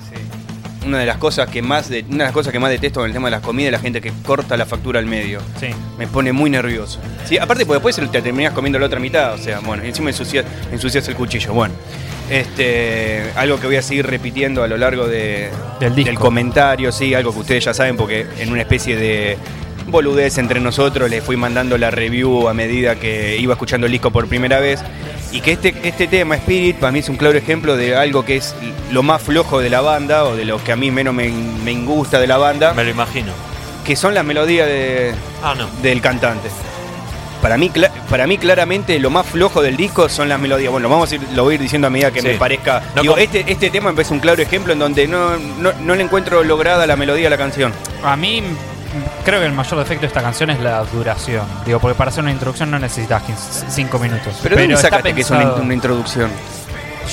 Una 0.86 1.00
de 1.00 1.06
las 1.06 1.18
cosas 1.18 1.48
que 1.50 1.62
más 1.62 1.90
de, 1.90 2.04
una 2.10 2.20
de 2.20 2.24
las 2.26 2.34
cosas 2.34 2.52
que 2.52 2.60
más 2.60 2.72
detesto 2.72 3.02
con 3.02 3.08
el 3.08 3.14
tema 3.14 3.28
de 3.28 3.32
las 3.32 3.42
comidas 3.42 3.68
es 3.68 3.72
la 3.74 3.80
gente 3.80 4.02
que 4.02 4.12
corta 4.26 4.58
la 4.58 4.66
factura 4.66 5.00
al 5.00 5.06
medio. 5.06 5.40
Sí. 5.60 5.68
Me 5.98 6.08
pone 6.08 6.32
muy 6.32 6.50
nervioso. 6.50 7.00
Sí, 7.26 7.38
aparte 7.38 7.66
porque 7.66 7.84
después 7.84 8.12
te 8.12 8.22
terminás 8.22 8.54
comiendo 8.54 8.80
la 8.80 8.88
otra 8.88 9.00
mitad, 9.00 9.34
o 9.34 9.38
sea, 9.38 9.60
bueno, 9.60 9.84
encima 9.84 10.10
ensucias, 10.10 10.46
ensucias 10.72 11.08
el 11.08 11.16
cuchillo. 11.16 11.54
Bueno, 11.54 11.74
este, 12.30 13.32
algo 13.36 13.60
que 13.60 13.68
voy 13.68 13.76
a 13.76 13.82
seguir 13.82 14.08
repitiendo 14.08 14.64
a 14.64 14.68
lo 14.68 14.78
largo 14.78 15.08
de, 15.08 15.50
Del 15.80 15.94
disco. 15.94 16.16
comentario, 16.16 16.92
sí, 16.92 17.14
algo 17.14 17.34
que 17.34 17.40
ustedes 17.40 17.66
ya 17.66 17.74
saben 17.74 17.98
porque 17.98 18.26
en 18.40 18.52
una 18.52 18.62
especie 18.62 18.96
de 18.96 19.38
boludez 19.88 20.38
entre 20.38 20.60
nosotros 20.60 21.10
les 21.10 21.24
fui 21.24 21.36
mandando 21.36 21.78
la 21.78 21.92
review 21.92 22.48
a 22.48 22.54
medida 22.54 22.96
que 22.96 23.38
iba 23.38 23.54
escuchando 23.54 23.86
el 23.88 23.92
disco 23.92 24.12
por 24.12 24.28
primera 24.28 24.60
vez. 24.60 24.82
Y 25.32 25.40
que 25.42 25.54
este, 25.54 25.74
este 25.84 26.08
tema, 26.08 26.36
Spirit, 26.36 26.78
para 26.78 26.92
mí 26.92 27.00
es 27.00 27.08
un 27.10 27.16
claro 27.16 27.38
ejemplo 27.38 27.78
de 27.78 27.96
algo 27.96 28.26
que 28.26 28.36
es 28.38 28.54
lo 28.92 29.02
más 29.02 29.22
flojo 29.22 29.60
de 29.60 29.70
la 29.70 29.80
banda, 29.82 30.26
o 30.26 30.36
de 30.36 30.44
lo 30.46 30.62
que 30.64 30.72
a 30.72 30.76
mí 30.76 30.92
menos 30.92 31.14
me, 31.14 31.30
me 31.30 31.74
gusta 31.86 32.20
de 32.20 32.28
la 32.28 32.38
banda, 32.38 32.74
Me 32.74 32.84
lo 32.84 32.90
imagino. 32.92 33.32
que 33.86 33.96
son 33.96 34.14
las 34.14 34.26
melodías 34.26 34.68
de, 34.68 35.14
Ah, 35.42 35.56
no. 35.58 35.68
del 35.82 36.02
cantante. 36.02 36.50
Para 37.42 37.58
mí, 37.58 37.72
para 38.10 38.28
mí 38.28 38.38
claramente 38.38 39.00
lo 39.00 39.10
más 39.10 39.26
flojo 39.26 39.64
del 39.64 39.76
disco 39.76 40.08
son 40.10 40.30
las 40.30 40.40
melodías. 40.40 40.70
Bueno, 40.72 40.88
lo 40.90 40.94
vamos 40.94 41.12
a 41.12 41.16
ir, 41.16 41.22
lo 41.34 41.44
voy 41.44 41.54
a 41.54 41.56
ir 41.56 41.62
diciendo 41.62 41.88
a 41.88 41.90
medida 41.90 42.12
que 42.12 42.22
Sí. 42.22 42.28
me 42.28 42.34
parezca. 42.36 42.84
No 42.96 43.02
Digo, 43.02 43.18
este, 43.18 43.44
este 43.48 43.72
tema 43.72 43.94
es 43.98 44.12
un 44.12 44.20
claro 44.20 44.40
ejemplo 44.44 44.74
en 44.74 44.78
donde 44.80 45.08
no, 45.08 45.38
no, 45.38 45.72
no 45.82 45.96
le 45.96 46.04
encuentro 46.04 46.44
lograda 46.44 46.86
la 46.86 46.96
melodía 46.96 47.28
a 47.28 47.30
la 47.32 47.38
canción. 47.38 47.74
A 48.04 48.16
mí 48.16 48.44
creo 49.26 49.40
que 49.40 49.46
el 49.46 49.52
mayor 49.54 49.80
defecto 49.80 50.02
de 50.02 50.08
esta 50.08 50.22
canción 50.22 50.50
es 50.50 50.60
la 50.60 50.84
duración. 50.84 51.46
Digo, 51.66 51.80
porque 51.80 51.96
para 51.98 52.10
hacer 52.10 52.24
una 52.24 52.32
introducción 52.32 52.70
no 52.72 52.80
necesitas 52.80 53.24
5 53.70 54.00
minutos. 54.00 54.36
Pero, 54.44 54.56
¿de 54.56 54.62
dónde 54.64 54.76
está 54.76 54.88
sacaste 54.90 55.14
que 55.14 55.22
es 55.22 55.30
una, 55.30 55.40
pensado- 55.42 55.62
una 55.62 55.74
introducción? 55.74 56.30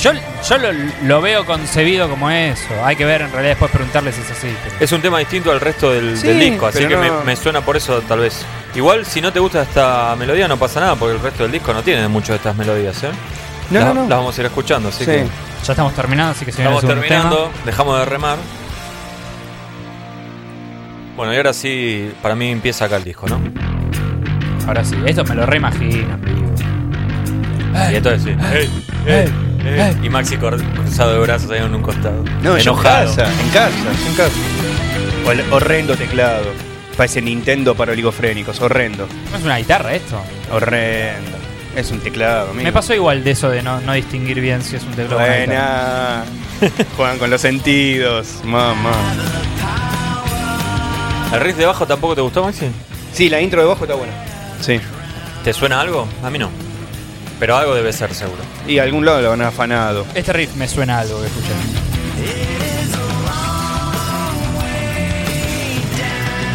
Yo, 0.03 0.13
yo 0.49 0.59
lo, 0.59 0.69
lo 1.05 1.21
veo 1.21 1.45
concebido 1.47 2.09
como 2.09 2.31
eso. 2.31 2.69
Hay 2.85 2.95
que 2.95 3.05
ver 3.05 3.23
en 3.23 3.33
realidad 3.33 3.53
después 3.53 3.71
preguntarle 3.71 4.13
si 4.13 4.21
es 4.21 4.31
así. 4.31 4.55
pero- 4.65 4.77
Es 4.85 4.93
un 4.93 5.01
tema 5.01 5.19
distinto 5.19 5.51
al 5.51 5.61
resto 5.61 5.91
del, 5.91 6.17
Sí, 6.17 6.27
del 6.29 6.39
disco, 6.41 6.67
así 6.67 6.81
que 6.81 6.89
pero 6.97 7.23
me, 7.25 7.35
suena 7.37 7.63
por 7.63 7.77
eso 7.77 8.01
tal 8.03 8.21
vez. 8.21 8.45
Igual 8.75 9.07
si 9.07 9.21
no 9.21 9.33
te 9.33 9.41
gusta 9.41 9.63
esta 9.63 10.15
melodía 10.17 10.47
no 10.47 10.57
pasa 10.59 10.79
nada, 10.81 10.95
porque 10.95 11.17
el 11.17 11.23
resto 11.23 11.43
del 11.45 11.53
disco 11.53 11.73
no 11.73 11.83
tiene 11.83 12.07
mucho 12.07 12.33
de 12.33 12.37
estas 12.37 12.55
melodías, 12.55 13.03
¿eh? 13.03 13.11
No, 13.71 13.81
las, 13.81 13.89
no, 13.89 13.95
no. 13.95 14.09
las 14.09 14.19
vamos 14.19 14.37
a 14.37 14.41
ir 14.41 14.47
escuchando, 14.47 14.89
así 14.91 15.05
Sí. 15.05 15.11
que 15.11 15.27
Ya 15.65 15.73
estamos 15.73 15.95
terminando, 15.95 16.33
así 16.33 16.45
que 16.45 16.53
viene 16.53 16.65
estamos 16.77 16.85
terminando, 16.95 17.51
dejamos 17.65 17.99
de 17.99 18.05
remar. 18.05 18.37
Bueno, 21.19 21.35
y 21.35 21.37
ahora 21.37 21.53
sí, 21.53 22.13
para 22.23 22.37
mí 22.37 22.49
empieza 22.49 22.85
acá 22.85 22.95
el 22.95 23.03
disco, 23.03 23.27
¿no? 23.27 23.41
Ahora 24.69 24.85
sí, 24.85 24.95
esto 25.05 25.25
me 25.25 25.35
lo 25.35 25.47
reimagino. 25.47 26.17
Y 27.91 27.97
entonces 27.97 28.23
sí. 28.23 28.37
¡Ey! 28.55 28.71
¡Ey! 29.05 29.29
¡Ey! 29.67 29.97
Y 30.01 30.11
Maxi 30.11 30.37
cruzado 30.37 31.15
de 31.15 31.19
brazos 31.19 31.51
ahí 31.51 31.59
en 31.59 31.75
un 31.75 31.83
costado. 31.83 32.23
No, 32.41 32.57
yo 32.57 32.59
enojado. 32.59 33.11
en 33.11 33.17
casa, 33.17 33.43
en 33.43 33.49
casa, 33.49 34.09
en 34.09 34.15
casa. 34.15 34.33
O 35.27 35.33
el 35.33 35.41
horrendo 35.53 35.97
teclado. 35.97 36.53
Parece 36.97 37.21
Nintendo 37.21 37.75
para 37.75 37.91
oligofrénicos, 37.91 38.61
horrendo. 38.61 39.09
¿No 39.33 39.39
es 39.39 39.45
una 39.45 39.57
guitarra 39.57 39.95
esto? 39.97 40.23
Horrendo. 40.53 41.37
Es 41.75 41.91
un 41.91 41.99
teclado, 41.99 42.51
amigo. 42.51 42.63
Me 42.63 42.73
pasó 42.73 42.95
igual 42.95 43.25
de 43.25 43.33
eso 43.33 43.51
de 43.51 43.61
no, 43.61 43.81
no 43.81 43.93
distinguir 43.93 44.41
bien 44.41 44.63
si 44.63 44.77
es 44.77 44.85
un 44.85 44.93
teclado 44.93 45.17
o 45.17 45.27
una 45.27 45.37
guitarra. 45.37 46.25
Buena. 46.61 46.85
Juegan 46.97 47.19
con 47.19 47.31
los 47.31 47.41
sentidos, 47.41 48.41
mamá. 48.45 48.93
¿El 51.33 51.41
riff 51.41 51.57
de 51.57 51.67
bajo 51.67 51.87
tampoco 51.87 52.15
te 52.15 52.21
gustó, 52.23 52.43
Maxi? 52.43 52.67
Sí, 53.13 53.29
la 53.29 53.41
intro 53.41 53.61
de 53.61 53.67
bajo 53.69 53.85
está 53.85 53.95
buena. 53.95 54.13
Sí. 54.61 54.81
¿Te 55.45 55.53
suena 55.53 55.81
algo? 55.81 56.07
A 56.25 56.31
mí 56.31 56.39
no. 56.39 56.51
Pero 57.39 57.57
algo 57.57 57.75
debe 57.75 57.93
ser 57.93 58.15
seguro. 58.15 58.43
Y 58.67 58.79
a 58.79 58.83
algún 58.85 59.05
lado 59.05 59.21
lo 59.21 59.33
han 59.33 59.43
afanado. 59.43 60.07
Este 60.15 60.33
riff 60.33 60.55
me 60.57 60.67
suena 60.67 60.99
a 60.99 61.01
algo 61.01 61.21
que 61.21 61.27
escuché. 61.27 61.53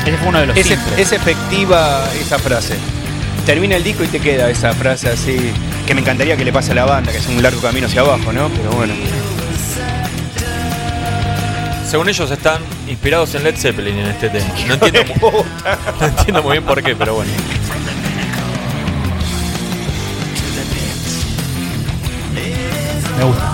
Ese 0.05 0.17
fue 0.17 0.27
uno 0.27 0.39
de 0.39 0.47
los 0.47 0.57
Es, 0.57 0.67
simples. 0.67 0.99
es 0.99 1.11
efectiva 1.13 2.03
esa 2.19 2.37
frase. 2.37 2.75
Termina 3.45 3.75
el 3.77 3.83
disco 3.83 4.03
y 4.03 4.07
te 4.07 4.19
queda 4.19 4.49
esa 4.49 4.73
frase 4.73 5.09
así. 5.09 5.37
Que 5.87 5.93
me 5.95 6.01
encantaría 6.01 6.35
que 6.35 6.43
le 6.45 6.51
pase 6.51 6.71
a 6.71 6.75
la 6.75 6.85
banda, 6.85 7.11
que 7.11 7.17
es 7.19 7.27
un 7.27 7.41
largo 7.41 7.61
camino 7.61 7.87
hacia 7.87 8.01
abajo, 8.01 8.31
¿no? 8.33 8.49
Pero 8.49 8.71
bueno. 8.71 8.93
Según 11.89 12.09
ellos 12.09 12.29
están 12.31 12.61
inspirados 12.87 13.33
en 13.35 13.43
Led 13.43 13.55
Zeppelin 13.55 13.97
en 13.97 14.07
este 14.07 14.29
tema. 14.29 14.53
No 14.67 14.73
entiendo, 14.73 15.45
no 16.33 16.43
muy 16.43 16.51
bien 16.53 16.63
por 16.63 16.81
qué, 16.81 16.95
pero 16.95 17.15
bueno. 17.15 17.31
Me 23.17 23.23
gusta. 23.23 23.53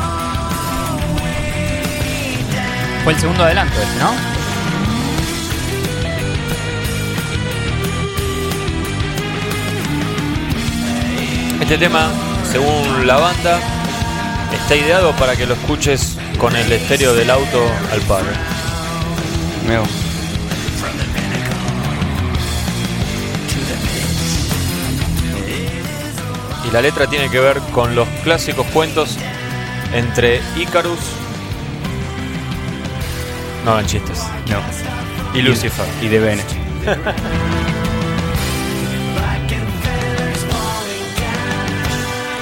Fue 3.03 3.13
el 3.13 3.19
segundo 3.19 3.43
adelanto 3.43 3.81
este, 3.81 3.99
¿no? 3.99 4.39
Este 11.61 11.77
tema, 11.77 12.11
según 12.51 13.05
la 13.05 13.17
banda, 13.17 13.59
está 14.53 14.75
ideado 14.75 15.15
para 15.17 15.35
que 15.35 15.45
lo 15.45 15.53
escuches 15.53 16.17
con 16.39 16.55
el 16.55 16.71
estéreo 16.71 17.13
del 17.13 17.29
auto 17.29 17.63
al 17.91 18.01
paro. 18.01 18.27
Y 26.67 26.71
la 26.71 26.81
letra 26.81 27.07
tiene 27.07 27.29
que 27.29 27.39
ver 27.39 27.59
con 27.71 27.95
los 27.95 28.07
clásicos 28.23 28.65
cuentos 28.67 29.17
entre 29.93 30.41
Icarus 30.55 30.99
No 33.65 33.71
hagan 33.71 33.85
chistes. 33.85 34.23
No. 34.47 34.59
Y 35.37 35.41
Lucifer. 35.41 35.85
Y 36.01 36.07
de 36.07 36.19
Bene. 36.19 36.43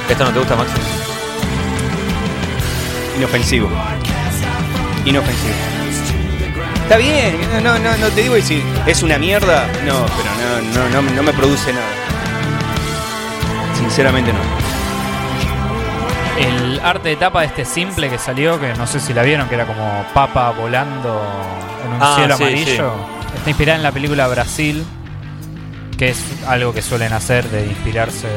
¿Esto 0.10 0.24
no 0.24 0.32
te 0.32 0.40
gusta, 0.40 0.56
Maxi? 0.56 0.74
Inofensivo. 3.18 3.70
Inofensivo. 5.06 5.77
Está 6.88 6.98
bien, 6.98 7.38
no, 7.64 7.78
no, 7.80 7.98
no 7.98 8.08
te 8.10 8.22
digo 8.22 8.36
si 8.42 8.64
es 8.86 9.04
una 9.04 9.18
mierda, 9.18 9.68
no, 9.86 10.06
pero 10.06 10.30
no, 10.74 10.90
no, 10.90 11.02
no, 11.02 11.12
no 11.12 11.24
me 11.24 11.34
produce 11.34 11.74
nada. 11.74 11.86
Sinceramente 13.78 14.32
no. 14.32 14.40
El 16.40 16.80
arte 16.82 17.10
de 17.10 17.16
tapa 17.18 17.42
de 17.42 17.48
este 17.48 17.66
simple 17.66 18.10
que 18.10 18.18
salió, 18.18 18.60
que 18.60 18.74
no 18.76 18.88
sé 18.88 19.00
si 19.02 19.14
la 19.14 19.24
vieron, 19.24 19.50
que 19.50 19.56
era 19.56 19.66
como 19.66 20.06
papa 20.14 20.52
volando 20.52 21.22
en 21.86 21.94
un 21.94 22.00
Ah, 22.02 22.14
cielo 22.16 22.38
sí, 22.38 22.44
amarillo, 22.44 22.92
está 23.36 23.50
inspirada 23.50 23.78
en 23.78 23.84
la 23.84 23.92
película 23.92 24.28
Brasil, 24.28 24.86
que 25.98 26.10
es 26.10 26.20
algo 26.48 26.74
que 26.74 26.82
suelen 26.82 27.12
hacer 27.12 27.50
de 27.50 27.66
inspirarse. 27.66 28.28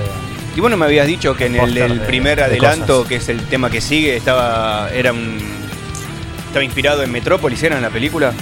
Y 0.56 0.60
bueno, 0.60 0.76
me 0.76 0.86
habías 0.86 1.06
dicho 1.06 1.36
que 1.36 1.46
en 1.46 1.54
el, 1.54 1.60
Póster 1.60 1.82
el 1.84 1.98
de- 2.00 2.06
primer 2.06 2.38
de 2.38 2.44
adelanto, 2.44 2.94
cosas. 2.94 3.08
que 3.08 3.16
es 3.16 3.28
el 3.28 3.42
tema 3.46 3.70
que 3.70 3.80
sigue, 3.80 4.16
estaba 4.16 4.88
era 4.92 5.12
un 5.12 5.38
estaba 6.50 6.64
inspirado 6.64 7.02
en 7.02 7.10
Metrópolis, 7.12 7.62
¿era 7.62 7.76
en 7.76 7.82
la 7.82 7.90
película? 7.90 8.32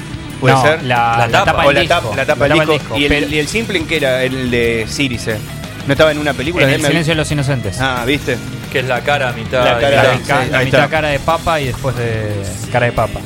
¿Puede 0.40 0.54
No, 0.54 0.62
ser? 0.62 0.82
La, 0.84 1.28
tapa. 1.30 1.64
o 1.66 1.72
la 1.72 1.80
disco. 1.80 1.94
tapa, 2.00 2.16
la 2.16 2.26
tapa 2.26 2.48
del 2.48 2.66
disco. 2.66 2.96
¿Y, 2.96 3.04
el, 3.06 3.32
y 3.32 3.38
el 3.38 3.48
simple 3.48 3.78
en 3.78 3.86
qué 3.86 3.96
era? 3.98 4.22
El 4.22 4.50
de 4.50 4.86
Sirice. 4.88 5.36
¿No 5.86 5.92
estaba 5.92 6.12
en 6.12 6.18
una 6.18 6.32
película? 6.34 6.64
en 6.64 6.70
de 6.70 6.76
el 6.76 6.82
silencio 6.84 7.12
de 7.12 7.16
los 7.16 7.30
inocentes. 7.32 7.80
Ah, 7.80 8.04
¿viste? 8.06 8.36
Que 8.72 8.80
es 8.80 8.86
la 8.86 9.00
cara 9.00 9.30
a 9.30 9.32
mitad. 9.32 9.64
La 9.64 9.78
cara 9.80 10.02
ca- 10.26 10.42
sí, 10.44 10.50
mitad 10.50 10.64
está. 10.64 10.88
cara 10.88 11.08
de 11.08 11.18
papa 11.18 11.60
y 11.60 11.66
después 11.66 11.96
de 11.96 12.30
cara 12.70 12.86
de 12.86 12.92
papa. 12.92 13.20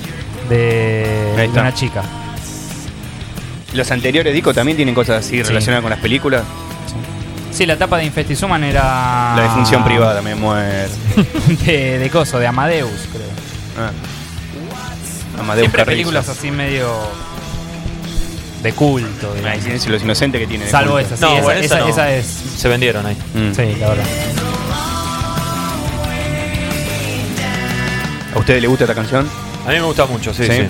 De, 0.48 1.34
de 1.36 1.48
una 1.60 1.74
chica. 1.74 2.02
Los 3.74 3.90
anteriores 3.90 4.32
discos 4.34 4.54
también 4.54 4.76
tienen 4.76 4.94
cosas 4.94 5.24
así 5.24 5.36
Sí. 5.38 5.42
relacionadas 5.42 5.82
con 5.82 5.90
las 5.90 6.00
películas. 6.00 6.42
Sí, 7.50 7.66
la 7.66 7.76
tapa 7.76 7.98
de 7.98 8.04
Infestisuman 8.04 8.62
era. 8.64 9.34
La 9.36 9.42
de 9.42 9.48
función 9.50 9.84
privada, 9.84 10.22
me 10.22 10.34
muero. 10.34 10.88
de, 11.66 11.98
de 11.98 12.10
coso, 12.10 12.38
de 12.38 12.46
Amadeus, 12.46 12.90
creo. 13.12 13.26
Ah. 13.78 13.90
Amadeus 15.38 15.64
Siempre 15.64 15.78
Carrizo. 15.78 15.86
películas 15.86 16.28
así 16.28 16.50
medio. 16.50 16.90
de 18.62 18.72
culto, 18.74 19.34
digamos. 19.34 19.62
silencio 19.64 19.90
los 19.90 20.02
inocentes 20.02 20.40
que 20.40 20.46
tiene. 20.46 20.66
de 20.66 20.70
Salvo 20.70 20.92
culto. 20.92 21.06
esa, 21.08 21.16
sí, 21.16 21.22
No, 21.22 21.32
esa, 21.34 21.42
bueno, 21.42 21.60
esa 21.60 21.74
esa- 21.76 21.84
no. 21.84 21.88
esa 21.90 22.12
es. 22.14 22.26
Se 22.58 22.68
vendieron 22.68 23.04
ahí. 23.06 23.16
Mm. 23.34 23.52
Sí, 23.54 23.76
la 23.80 23.88
verdad. 23.88 24.04
¿A 28.34 28.38
ustedes 28.38 28.60
les 28.62 28.68
gusta 28.70 28.84
esta 28.84 28.94
canción? 28.94 29.28
A 29.66 29.68
mí 29.68 29.74
me 29.74 29.82
gusta 29.82 30.06
mucho, 30.06 30.32
sí, 30.32 30.44
¿Sí? 30.44 30.52
sí. 30.52 30.68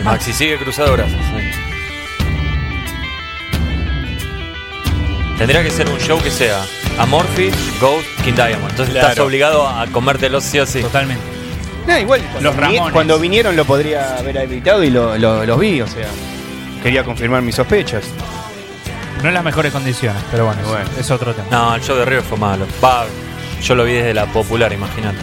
Y 0.00 0.02
Maxi 0.04 0.32
sigue 0.32 0.56
cruzado 0.58 0.92
brazos. 0.94 1.12
sí. 1.12 1.58
Tendría 5.38 5.62
que 5.62 5.70
ser 5.70 5.88
un 5.88 5.98
show 5.98 6.20
que 6.22 6.30
sea 6.30 6.64
Amorphy, 6.98 7.50
Ghost, 7.80 8.06
King 8.22 8.34
Diamond. 8.34 8.70
Entonces 8.70 8.94
estás 8.94 9.18
obligado 9.18 9.66
a 9.68 9.86
comértelo 9.88 10.40
sí 10.40 10.58
o 10.60 10.66
sí. 10.66 10.80
Totalmente. 10.82 11.22
No, 11.86 11.98
igual. 11.98 12.20
Cuando, 12.32 12.40
Los 12.50 12.56
Ramones. 12.56 12.92
cuando 12.92 13.18
vinieron 13.18 13.56
lo 13.56 13.64
podría 13.64 14.16
haber 14.16 14.36
evitado 14.38 14.82
y 14.84 14.90
lo, 14.90 15.18
lo- 15.18 15.44
los 15.44 15.58
vi, 15.58 15.80
o 15.80 15.86
sea. 15.86 16.06
Quería 16.82 17.02
confirmar 17.04 17.42
mis 17.42 17.54
sospechas. 17.56 18.04
No 19.22 19.28
en 19.28 19.34
las 19.34 19.44
mejores 19.44 19.72
condiciones, 19.72 20.22
pero 20.30 20.46
bueno, 20.46 20.60
es- 20.62 20.68
Bueno. 20.68 20.84
Es, 20.98 21.10
otro 21.10 21.34
tema. 21.34 21.46
No, 21.50 21.74
el 21.74 21.82
show 21.82 21.96
de 21.96 22.04
River 22.04 22.22
fue 22.22 22.38
malo. 22.38 22.66
Va, 22.82 23.04
yo 23.62 23.74
lo 23.74 23.84
vi 23.84 23.94
desde 23.94 24.14
la 24.14 24.26
popular, 24.26 24.72
imagínate. 24.72 25.18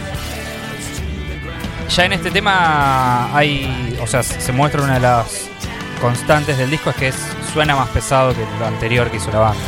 Ya 1.88 2.04
en 2.04 2.12
este 2.12 2.30
tema 2.30 3.36
hay. 3.36 3.98
O 4.02 4.06
sea, 4.06 4.22
se 4.22 4.52
muestra 4.52 4.82
una 4.82 4.94
de 4.94 5.00
las 5.00 5.48
constantes 6.00 6.58
del 6.58 6.70
disco 6.70 6.90
es 6.90 6.96
que 6.96 7.08
es, 7.08 7.16
suena 7.52 7.76
más 7.76 7.88
pesado 7.90 8.32
que 8.34 8.40
lo 8.58 8.66
anterior 8.66 9.10
que 9.10 9.16
hizo 9.18 9.30
la 9.30 9.38
banda. 9.40 9.60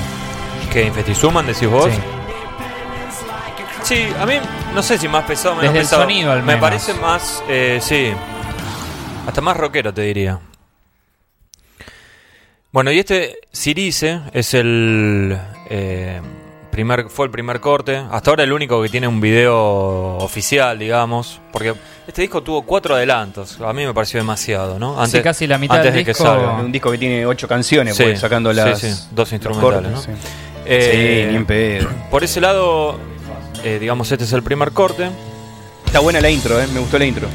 ¿Qué? 0.72 0.84
¿Infestisuman 0.86 1.46
decís 1.46 1.68
vos? 1.68 1.90
Sí. 1.92 2.00
Sí, 3.82 4.06
a 4.18 4.24
mí 4.26 4.34
no 4.74 4.82
sé 4.82 4.96
si 4.98 5.08
más 5.08 5.24
pesado 5.24 5.54
o 5.54 5.56
menos 5.58 5.72
Desde 5.74 5.80
el 5.80 5.84
pesado. 5.86 6.02
sonido, 6.02 6.32
al 6.32 6.38
Me 6.40 6.46
menos. 6.54 6.60
parece 6.62 6.94
más, 6.94 7.42
eh, 7.48 7.78
sí, 7.82 8.12
hasta 9.26 9.40
más 9.42 9.56
rockero 9.56 9.92
te 9.92 10.02
diría. 10.02 10.40
Bueno, 12.72 12.90
y 12.90 12.98
este 12.98 13.36
Cirice 13.54 14.20
es 14.32 14.54
el 14.54 15.38
eh, 15.68 16.20
primer, 16.72 17.08
fue 17.10 17.26
el 17.26 17.30
primer 17.30 17.60
corte. 17.60 17.96
Hasta 18.10 18.30
ahora 18.30 18.42
el 18.42 18.52
único 18.52 18.82
que 18.82 18.88
tiene 18.88 19.06
un 19.06 19.20
video 19.20 20.16
oficial, 20.16 20.78
digamos, 20.78 21.40
porque 21.52 21.74
este 22.06 22.22
disco 22.22 22.42
tuvo 22.42 22.62
cuatro 22.62 22.94
adelantos. 22.96 23.60
A 23.60 23.72
mí 23.74 23.84
me 23.86 23.92
pareció 23.94 24.18
demasiado, 24.18 24.78
¿no? 24.78 25.06
Sí, 25.06 25.20
casi 25.20 25.46
la 25.46 25.58
mitad 25.58 25.76
antes 25.76 25.92
del 25.92 26.00
de 26.00 26.04
que 26.06 26.10
disco- 26.18 26.24
salga. 26.24 26.52
Un 26.54 26.72
disco 26.72 26.90
que 26.90 26.98
tiene 26.98 27.24
ocho 27.26 27.46
canciones, 27.46 27.96
Sí, 27.96 28.02
pues, 28.02 28.18
sacando 28.18 28.50
sí, 28.50 28.56
las. 28.56 28.78
sí, 28.80 28.92
dos 29.12 29.30
instrumentales, 29.32 29.92
cortes, 29.92 30.08
¿no? 30.08 30.14
Sí. 30.64 30.70
Eh, 30.70 31.24
Sí, 31.26 31.30
ni 31.30 31.36
en 31.36 31.46
pedo. 31.46 31.88
Por 32.10 32.24
ese 32.24 32.40
lado, 32.40 32.98
eh, 33.62 33.78
digamos, 33.80 34.10
este 34.10 34.24
es 34.24 34.32
el 34.32 34.42
primer 34.42 34.72
corte. 34.72 35.08
Está 35.86 36.00
buena 36.00 36.20
la 36.20 36.30
intro, 36.30 36.60
¿eh? 36.60 36.66
Me 36.72 36.80
gustó 36.80 36.98
la 36.98 37.04
intro. 37.04 37.28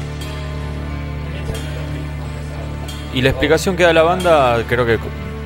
Y 3.12 3.22
la 3.22 3.30
explicación 3.30 3.76
que 3.76 3.82
da 3.82 3.92
la 3.92 4.02
banda, 4.02 4.62
creo 4.68 4.86
que 4.86 4.98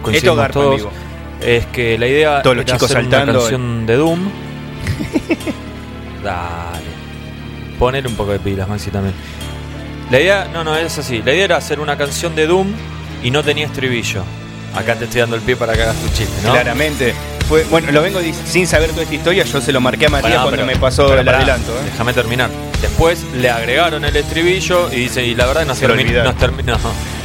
coincidimos 0.03 0.51
todos, 0.51 0.77
vivo. 0.77 0.91
es 1.41 1.65
que 1.67 1.97
la 1.99 2.07
idea 2.07 2.43
Todos 2.43 2.57
los 2.57 2.65
era 2.67 2.75
chicos 2.75 2.91
hacer 2.91 3.03
saltando. 3.05 3.33
una 3.33 3.41
canción 3.41 3.87
de 3.87 3.97
Doom. 3.97 4.21
Dale. 6.23 6.85
Poner 7.79 8.07
un 8.07 8.15
poco 8.15 8.33
de 8.33 8.39
pilas, 8.39 8.69
Maxi, 8.69 8.91
también. 8.91 9.15
La 10.11 10.21
idea, 10.21 10.49
no, 10.53 10.63
no, 10.63 10.77
es 10.77 10.99
así. 10.99 11.23
La 11.23 11.33
idea 11.33 11.45
era 11.45 11.57
hacer 11.57 11.81
una 11.81 11.97
canción 11.97 12.35
de 12.35 12.47
Doom 12.47 12.69
y 13.23 13.31
no 13.31 13.43
tenía 13.43 13.67
estribillo. 13.67 14.23
Acá 14.75 14.95
te 14.97 15.05
estoy 15.05 15.21
dando 15.23 15.37
el 15.37 15.43
pie 15.43 15.57
para 15.57 15.73
que 15.75 15.83
hagas 15.83 15.97
tu 15.97 16.09
chiste, 16.09 16.43
¿no? 16.45 16.53
Claramente. 16.53 17.15
Fue, 17.49 17.63
bueno, 17.65 17.93
lo 17.93 18.01
vengo 18.01 18.21
sin 18.47 18.67
saber 18.67 18.91
toda 18.91 19.03
esta 19.03 19.15
historia, 19.15 19.45
yo 19.45 19.61
se 19.61 19.71
lo 19.71 19.81
marqué 19.81 20.07
a 20.07 20.09
Matías 20.09 20.33
Pará, 20.33 20.43
cuando 20.45 20.63
pero- 20.63 20.67
me 20.67 20.77
pasó 20.77 21.07
pero 21.09 21.21
el 21.21 21.27
pará, 21.27 21.39
adelanto, 21.39 21.73
¿eh? 21.73 21.83
Déjame 21.91 22.13
terminar. 22.15 22.51
Después 22.81 23.23
le 23.35 23.51
agregaron 23.51 24.03
el 24.05 24.17
estribillo 24.17 24.91
y 24.91 24.97
dice, 24.97 25.25
y 25.25 25.35
la 25.35 25.45
verdad 25.47 25.67
nos, 25.67 25.81
termi- 25.81 26.23
nos, 26.25 26.37
terminó, 26.37 26.79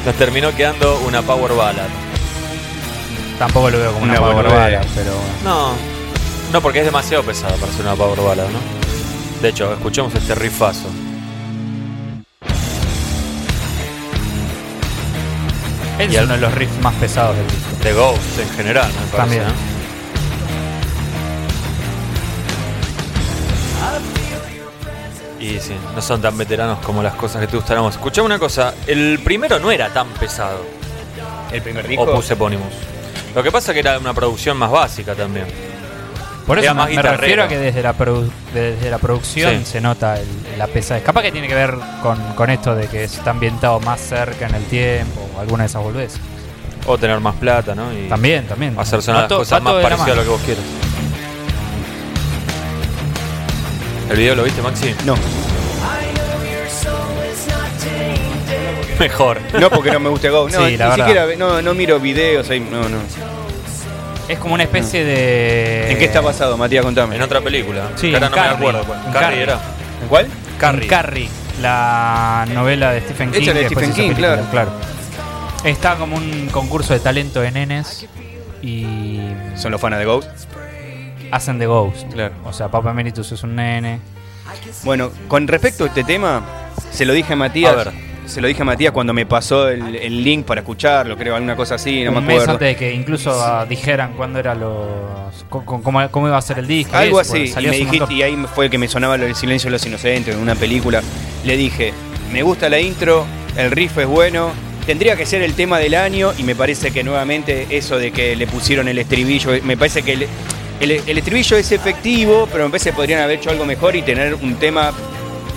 nos 0.06 0.16
terminó 0.16 0.54
quedando 0.56 1.00
una 1.08 1.22
power 1.22 1.54
ballad. 1.54 1.88
Tampoco 3.38 3.70
lo 3.70 3.78
veo 3.80 3.94
como 3.94 4.04
una, 4.04 4.20
Una 4.20 4.32
power 4.32 4.48
ballad, 4.50 4.86
pero. 4.94 5.12
No, 5.46 5.72
no, 6.52 6.62
porque 6.62 6.80
es 6.80 6.86
demasiado 6.86 7.24
pesado 7.24 7.56
para 7.56 7.72
ser 7.72 7.82
una 7.84 7.96
power 7.96 8.20
ballad, 8.20 8.50
¿no? 8.50 8.60
De 9.42 9.48
hecho, 9.50 9.72
escuchemos 9.72 10.14
este 10.16 10.36
rifazo. 10.36 10.90
Es 15.98 16.14
Y 16.14 16.18
uno 16.18 16.34
de 16.34 16.40
los 16.42 16.54
riffs 16.54 16.82
más 16.82 16.94
pesados 16.96 17.36
del 17.38 17.46
disco. 17.48 17.84
De 17.84 17.94
Ghost 17.94 18.40
en 18.40 18.50
general, 18.58 18.88
me 18.88 19.18
parece. 19.18 19.18
También. 19.18 19.44
¿no? 19.44 19.69
Y 25.40 25.60
sí, 25.60 25.74
no 25.96 26.02
son 26.02 26.22
tan 26.22 26.38
veteranos 26.38 26.80
como 26.80 27.02
las 27.02 27.14
cosas 27.16 27.42
que 27.42 27.48
te 27.48 27.56
gustarán. 27.56 27.86
Escuchame 27.86 28.26
una 28.26 28.40
cosa, 28.40 28.74
el 28.88 29.20
primero 29.24 29.58
no 29.60 29.72
era 29.72 29.90
tan 29.90 30.08
pesado, 30.10 30.66
El 31.52 31.62
primer 31.62 31.88
disco. 31.88 32.04
Opus 32.04 32.30
Eponymus. 32.32 32.74
Lo 33.34 33.42
que 33.44 33.52
pasa 33.52 33.74
que 33.74 33.80
era 33.80 33.98
una 34.00 34.14
producción 34.14 34.58
más 34.58 34.70
básica 34.72 35.16
también. 35.16 35.46
Por 36.46 36.58
eso 36.58 36.66
Era 36.66 36.74
me, 36.74 36.78
más 36.80 36.86
me 36.90 36.92
guitarrero. 36.96 37.18
refiero 37.22 37.44
a 37.44 37.48
que 37.48 37.58
desde 37.60 37.84
la, 37.84 37.96
produ- 37.96 38.30
desde 38.54 38.90
la 38.90 38.98
producción 38.98 39.60
Sí. 39.60 39.66
se 39.66 39.82
nota 39.82 40.20
el- 40.20 40.28
la 40.58 40.66
pesadez. 40.68 41.04
Capaz 41.04 41.22
que 41.22 41.32
tiene 41.32 41.48
que 41.48 41.54
ver 41.56 41.76
con, 42.02 42.18
con 42.34 42.50
esto 42.50 42.76
de 42.76 42.88
que 42.88 43.04
está 43.04 43.30
ambientado 43.32 43.80
más 43.82 44.02
cerca 44.02 44.48
en 44.48 44.56
el 44.56 44.64
tiempo 44.66 45.30
o 45.36 45.40
alguna 45.40 45.64
de 45.64 45.68
esas 45.68 45.84
boludeces. 45.84 46.20
O 46.88 46.98
tener 46.98 47.20
más 47.20 47.36
plata, 47.36 47.76
¿no? 47.76 47.94
Y 47.94 48.10
También, 48.10 48.48
también. 48.48 48.78
hacer 48.80 49.02
sonar 49.02 49.22
las 49.30 49.32
cosas 49.32 49.62
más 49.62 49.74
parecidas 49.76 50.10
a 50.12 50.16
lo 50.16 50.24
que 50.24 50.30
vos 50.30 50.42
quieras. 50.42 50.64
¿El 54.10 54.18
video 54.18 54.36
lo 54.36 54.44
viste, 54.44 54.62
Maxi? 54.62 54.96
No, 55.06 55.16
Mejor. 59.00 59.40
no 59.60 59.70
porque 59.70 59.92
no 59.92 60.00
me 60.00 60.10
guste 60.10 60.30
Go. 60.30 60.50
No, 60.50 60.58
Sí, 60.66 60.72
ni 60.72 60.78
verdad. 60.78 60.96
siquiera 60.96 61.26
no, 61.38 61.62
no 61.62 61.74
miro 61.74 62.00
videos 62.00 62.50
ahí. 62.50 62.60
No, 62.60 62.82
no. 62.90 62.98
Es 64.28 64.38
como 64.40 64.54
una 64.56 64.64
especie 64.64 65.04
de. 65.06 65.92
¿En 65.92 65.98
qué 65.98 66.06
está 66.06 66.22
basado, 66.22 66.58
Matías? 66.58 66.84
Contame. 66.84 67.16
En 67.16 67.22
otra 67.22 67.42
película. 67.42 67.90
Sí, 67.96 68.10
que 68.10 68.16
ahora 68.16 68.28
en 68.28 68.32
no 68.32 68.38
me 68.38 68.44
Carrie. 68.44 68.58
acuerdo. 68.58 68.84
cuál. 68.86 69.00
En 69.06 69.12
Carrie 69.12 69.22
Carrie. 69.30 69.42
era. 69.44 69.54
¿En 70.02 70.08
cuál? 70.08 70.28
Carrie. 70.60 70.84
En 70.84 70.90
Carrie, 70.90 71.30
la 71.62 72.46
novela 72.54 72.92
de 72.92 73.02
Stephen 73.02 73.32
King. 73.32 73.40
es 73.40 73.46
de 73.48 73.54
que 73.54 73.60
después 73.62 73.86
Stephen 73.86 73.90
hizo 73.90 73.96
King, 74.16 74.22
película, 74.24 74.52
claro. 74.52 74.72
Está 75.64 75.96
como 75.96 76.16
un 76.18 76.50
concurso 76.52 76.94
de 76.94 77.00
talento 77.00 77.42
de 77.42 77.52
nenes 77.52 78.06
y 78.62 79.18
Son 79.56 79.72
los 79.72 79.80
fanas 79.82 80.00
de 80.00 80.06
Ghost. 80.06 80.30
Hacen 81.32 81.60
de 81.60 81.66
Ghost. 81.68 82.12
Claro. 82.12 82.34
O 82.46 82.54
sea, 82.54 82.70
Papa 82.70 82.92
Emeritus 82.92 83.32
es 83.32 83.44
un 83.44 83.56
nene. 83.56 84.00
Bueno, 84.84 85.12
con 85.28 85.48
respecto 85.48 85.84
a 85.84 85.88
este 85.88 86.04
tema, 86.04 86.44
se 86.92 87.06
lo 87.06 87.14
dije 87.14 87.34
a 87.34 87.36
Matías. 87.36 87.72
A 87.74 87.76
ver. 87.76 87.92
se 88.26 88.42
lo 88.42 88.48
dije 88.48 88.62
a 88.62 88.66
Matías 88.66 88.92
cuando 88.92 89.14
me 89.14 89.26
pasó 89.26 89.70
el, 89.70 89.96
el 89.96 90.24
link 90.24 90.46
para 90.46 90.62
escucharlo, 90.62 91.18
creo, 91.18 91.36
alguna 91.36 91.56
cosa 91.56 91.76
así, 91.76 92.04
no 92.04 92.12
un 92.12 92.16
me 92.16 92.22
mes 92.22 92.36
acuerdo. 92.38 92.52
antes 92.54 92.68
de 92.68 92.76
que 92.76 92.94
incluso 92.94 93.66
dijeran 93.68 94.14
cuándo 94.14 94.40
era 94.40 94.56
los. 94.56 95.46
cómo, 95.50 96.10
cómo 96.10 96.28
iba 96.28 96.38
a 96.38 96.42
ser 96.42 96.60
el 96.60 96.68
disco. 96.68 96.96
Algo 96.96 97.22
eso, 97.22 97.34
así, 97.34 97.44
y, 97.44 97.48
salió 97.48 97.70
me 97.72 97.78
dijiste, 97.78 98.14
y 98.14 98.22
ahí 98.24 98.36
fue 98.54 98.70
que 98.70 98.78
me 98.78 98.88
sonaba 98.88 99.18
lo 99.18 99.26
del 99.26 99.36
silencio 99.36 99.68
de 99.68 99.74
los 99.74 99.86
inocentes 99.86 100.36
en 100.36 100.42
una 100.42 100.56
película. 100.56 101.02
Le 101.44 101.56
dije, 101.56 101.94
me 102.32 102.42
gusta 102.44 102.70
la 102.70 102.80
intro, 102.80 103.26
el 103.56 103.72
riff 103.72 103.98
es 103.98 104.08
bueno, 104.08 104.52
tendría 104.86 105.16
que 105.16 105.26
ser 105.26 105.42
el 105.44 105.54
tema 105.54 105.78
del 105.78 105.94
año 105.96 106.32
y 106.38 106.44
me 106.44 106.56
parece 106.56 106.92
que 106.92 107.04
nuevamente 107.04 107.68
eso 107.70 107.98
de 107.98 108.12
que 108.12 108.36
le 108.36 108.48
pusieron 108.48 108.88
el 108.88 108.98
estribillo, 108.98 109.52
me 109.64 109.78
parece 109.78 110.02
que 110.02 110.28
el, 110.80 111.18
estribillo 111.18 111.58
es 111.58 111.72
efectivo, 111.72 112.48
pero 112.52 112.66
me 112.66 112.70
parece 112.72 112.92
que 112.92 112.96
podrían 112.96 113.22
haber 113.22 113.40
hecho 113.40 113.50
algo 113.50 113.66
mejor 113.66 113.96
y 113.96 114.02
tener 114.02 114.36
un 114.36 114.56
tema 114.56 114.94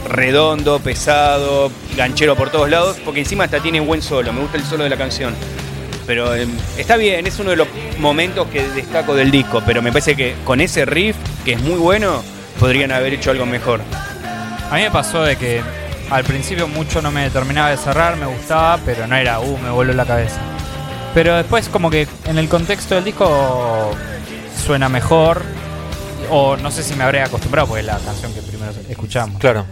redondo, 0.08 0.80
pesado, 0.80 1.70
ganchero 1.96 2.34
por 2.36 2.50
todos 2.50 2.68
lados, 2.68 2.98
porque 3.04 3.20
encima 3.20 3.44
hasta 3.44 3.60
tiene 3.60 3.80
buen 3.80 4.02
solo, 4.02 4.32
me 4.32 4.40
gusta 4.40 4.56
el 4.56 4.64
solo 4.64 4.84
de 4.84 4.90
la 4.90 4.96
canción. 4.96 5.34
Pero 6.06 6.34
eh, 6.34 6.48
está 6.76 6.96
bien, 6.96 7.26
es 7.26 7.38
uno 7.38 7.50
de 7.50 7.56
los 7.56 7.68
momentos 7.98 8.48
que 8.48 8.68
destaco 8.70 9.14
del 9.14 9.30
disco, 9.30 9.62
pero 9.64 9.80
me 9.80 9.92
parece 9.92 10.16
que 10.16 10.34
con 10.44 10.60
ese 10.60 10.84
riff, 10.84 11.16
que 11.44 11.52
es 11.52 11.60
muy 11.60 11.78
bueno, 11.78 12.22
podrían 12.58 12.90
haber 12.90 13.14
hecho 13.14 13.30
algo 13.30 13.46
mejor. 13.46 13.80
A 14.70 14.74
mí 14.74 14.82
me 14.82 14.90
pasó 14.90 15.22
de 15.22 15.36
que 15.36 15.62
al 16.10 16.24
principio 16.24 16.66
mucho 16.66 17.00
no 17.00 17.12
me 17.12 17.30
terminaba 17.30 17.70
de 17.70 17.76
cerrar, 17.76 18.16
me 18.16 18.26
gustaba, 18.26 18.78
pero 18.84 19.06
no 19.06 19.14
era, 19.14 19.38
uh, 19.38 19.58
me 19.58 19.70
voló 19.70 19.92
la 19.92 20.04
cabeza. 20.04 20.40
Pero 21.14 21.36
después 21.36 21.68
como 21.68 21.90
que 21.90 22.08
en 22.26 22.38
el 22.38 22.48
contexto 22.48 22.94
del 22.96 23.04
disco 23.04 23.94
suena 24.62 24.88
mejor, 24.88 25.42
o 26.30 26.56
no 26.56 26.70
sé 26.70 26.82
si 26.82 26.94
me 26.94 27.04
habré 27.04 27.20
acostumbrado, 27.22 27.66
porque 27.68 27.80
es 27.80 27.86
la 27.86 27.98
canción 27.98 28.32
que 28.32 28.40
primero 28.42 28.72
escuchamos. 28.88 29.38
Claro. 29.40 29.64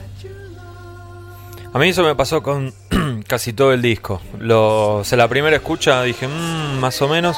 A 1.73 1.78
mí 1.78 1.88
eso 1.88 2.02
me 2.02 2.14
pasó 2.16 2.42
con 2.42 2.75
casi 3.28 3.52
todo 3.52 3.73
el 3.73 3.80
disco. 3.80 4.20
Lo, 4.40 4.97
o 4.97 5.04
sea, 5.04 5.16
la 5.18 5.28
primera 5.28 5.54
escucha 5.56 6.02
dije, 6.02 6.26
"Mm, 6.26 6.78
más 6.80 7.00
o 7.00 7.09
menos, 7.09 7.37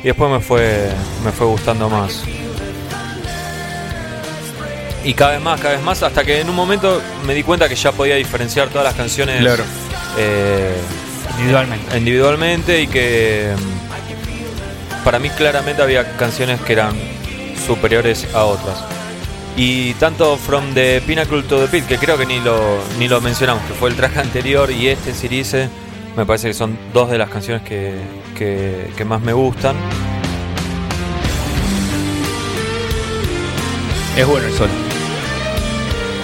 y 0.00 0.06
después 0.06 0.30
me 0.30 0.40
fue, 0.40 0.88
me 1.24 1.32
fue 1.32 1.46
gustando 1.48 1.88
más. 1.88 2.22
Y 5.04 5.12
cada 5.12 5.32
vez 5.32 5.42
más, 5.42 5.60
cada 5.60 5.74
vez 5.74 5.82
más, 5.84 6.02
hasta 6.02 6.24
que 6.24 6.40
en 6.40 6.48
un 6.48 6.56
momento 6.56 7.02
me 7.26 7.34
di 7.34 7.42
cuenta 7.42 7.68
que 7.68 7.74
ya 7.74 7.92
podía 7.92 8.14
diferenciar 8.14 8.68
todas 8.68 8.84
las 8.86 8.94
canciones 8.94 9.40
Claro. 9.40 9.62
eh, 10.18 10.74
Individualmente. 11.36 11.98
individualmente 11.98 12.80
y 12.82 12.86
que 12.86 13.52
para 15.04 15.18
mí 15.18 15.28
claramente 15.30 15.82
había 15.82 16.16
canciones 16.16 16.60
que 16.62 16.72
eran 16.72 16.94
superiores 17.66 18.26
a 18.34 18.44
otras. 18.44 18.82
Y 19.56 19.94
tanto 19.94 20.36
From 20.36 20.74
the 20.74 21.00
Pinnacle 21.06 21.42
to 21.44 21.60
the 21.60 21.68
Pit, 21.68 21.86
que 21.86 21.98
creo 21.98 22.18
que 22.18 22.26
ni 22.26 22.40
lo, 22.40 22.58
ni 22.98 23.06
lo 23.06 23.20
mencionamos, 23.20 23.62
que 23.64 23.74
fue 23.74 23.90
el 23.90 23.96
track 23.96 24.16
anterior 24.16 24.70
y 24.70 24.88
este 24.88 25.12
Cirice, 25.14 25.68
me 26.16 26.26
parece 26.26 26.48
que 26.48 26.54
son 26.54 26.76
dos 26.92 27.10
de 27.10 27.18
las 27.18 27.28
canciones 27.30 27.62
que, 27.62 27.94
que, 28.36 28.90
que 28.96 29.04
más 29.04 29.20
me 29.20 29.32
gustan. 29.32 29.76
Es 34.16 34.26
bueno 34.26 34.46
el 34.46 34.52
solo. 34.54 34.70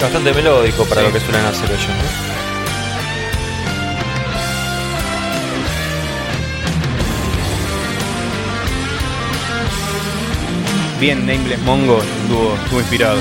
Bastante 0.00 0.32
melódico 0.32 0.84
para 0.86 1.02
Sí. 1.02 1.06
lo 1.08 1.12
que 1.12 1.20
suelen 1.20 1.44
hacer 1.44 1.70
ellos. 1.70 1.86
¿no? 1.86 2.29
Bien, 11.00 11.24
Nameless 11.24 11.58
Mongo 11.62 12.02
estuvo, 12.02 12.54
estuvo 12.56 12.80
inspirado. 12.80 13.18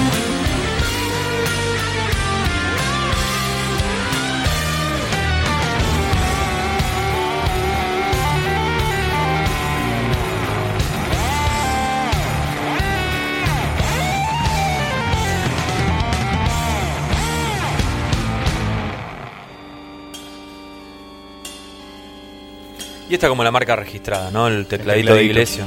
Y 23.10 23.14
esta 23.14 23.30
como 23.30 23.46
la 23.46 23.52
marca 23.52 23.78
registrada, 23.78 24.30
¿no? 24.32 24.50
El 24.50 24.68
tecladito 24.68 25.14
de 25.16 25.22
tecladito. 25.22 25.22
iglesia. 25.22 25.66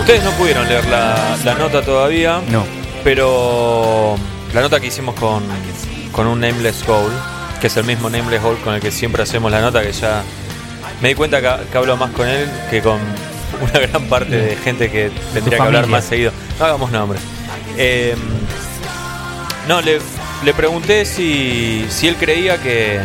Ustedes 0.00 0.24
no 0.24 0.30
pudieron 0.32 0.66
leer 0.68 0.86
la, 0.86 1.36
la 1.44 1.54
nota 1.54 1.82
todavía, 1.82 2.40
No. 2.48 2.64
pero 3.04 4.16
la 4.52 4.60
nota 4.62 4.80
que 4.80 4.86
hicimos 4.88 5.14
con, 5.14 5.42
con 6.12 6.26
un 6.26 6.40
Nameless 6.40 6.84
Goal, 6.86 7.10
que 7.60 7.68
es 7.68 7.76
el 7.76 7.84
mismo 7.84 8.10
Nameless 8.10 8.42
Goal 8.42 8.56
con 8.58 8.74
el 8.74 8.80
que 8.80 8.90
siempre 8.90 9.22
hacemos 9.22 9.50
la 9.52 9.60
nota, 9.60 9.82
que 9.82 9.92
ya 9.92 10.22
me 11.00 11.08
di 11.10 11.14
cuenta 11.14 11.40
que, 11.40 11.68
que 11.70 11.78
hablo 11.78 11.96
más 11.96 12.10
con 12.10 12.26
él 12.28 12.48
que 12.70 12.80
con 12.82 12.98
una 13.62 13.78
gran 13.78 14.04
parte 14.06 14.36
de 14.36 14.56
gente 14.56 14.90
que 14.90 15.10
tendría 15.32 15.58
que 15.58 15.62
hablar 15.64 15.86
más 15.86 16.04
seguido. 16.04 16.32
No 16.58 16.64
hagamos 16.66 16.90
nombres. 16.90 17.20
Eh, 17.76 18.16
no, 19.68 19.80
le, 19.80 20.00
le 20.44 20.54
pregunté 20.54 21.04
si, 21.04 21.86
si 21.88 22.08
él 22.08 22.16
creía 22.16 22.56
que, 22.60 23.00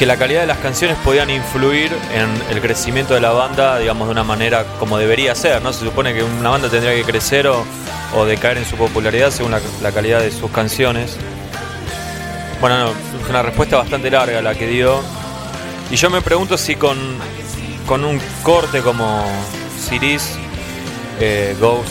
que 0.00 0.06
la 0.06 0.16
calidad 0.16 0.40
de 0.40 0.46
las 0.46 0.56
canciones 0.56 0.96
podían 1.04 1.28
influir 1.28 1.92
en 2.14 2.30
el 2.56 2.62
crecimiento 2.62 3.12
de 3.12 3.20
la 3.20 3.32
banda, 3.32 3.78
digamos, 3.78 4.08
de 4.08 4.12
una 4.12 4.24
manera 4.24 4.64
como 4.78 4.96
debería 4.96 5.34
ser, 5.34 5.60
¿no? 5.60 5.74
Se 5.74 5.84
supone 5.84 6.14
que 6.14 6.22
una 6.22 6.48
banda 6.48 6.70
tendría 6.70 6.94
que 6.94 7.04
crecer 7.04 7.46
o, 7.46 7.66
o 8.16 8.24
decaer 8.24 8.56
en 8.56 8.64
su 8.64 8.76
popularidad 8.76 9.30
según 9.30 9.52
la, 9.52 9.92
calidad 9.92 10.20
de 10.20 10.30
sus 10.30 10.50
canciones. 10.52 11.18
Bueno, 12.62 12.78
no, 12.78 12.90
es 12.92 13.28
una 13.28 13.42
respuesta 13.42 13.76
bastante 13.76 14.10
larga 14.10 14.40
la 14.40 14.54
que 14.54 14.68
dio. 14.68 15.02
Y 15.90 15.96
yo 15.96 16.08
me 16.08 16.22
pregunto 16.22 16.56
si 16.56 16.76
con, 16.76 16.96
con 17.86 18.02
un 18.02 18.18
corte 18.42 18.80
como 18.80 19.22
Siris, 19.78 20.30
eh, 21.20 21.54
Ghost, 21.60 21.90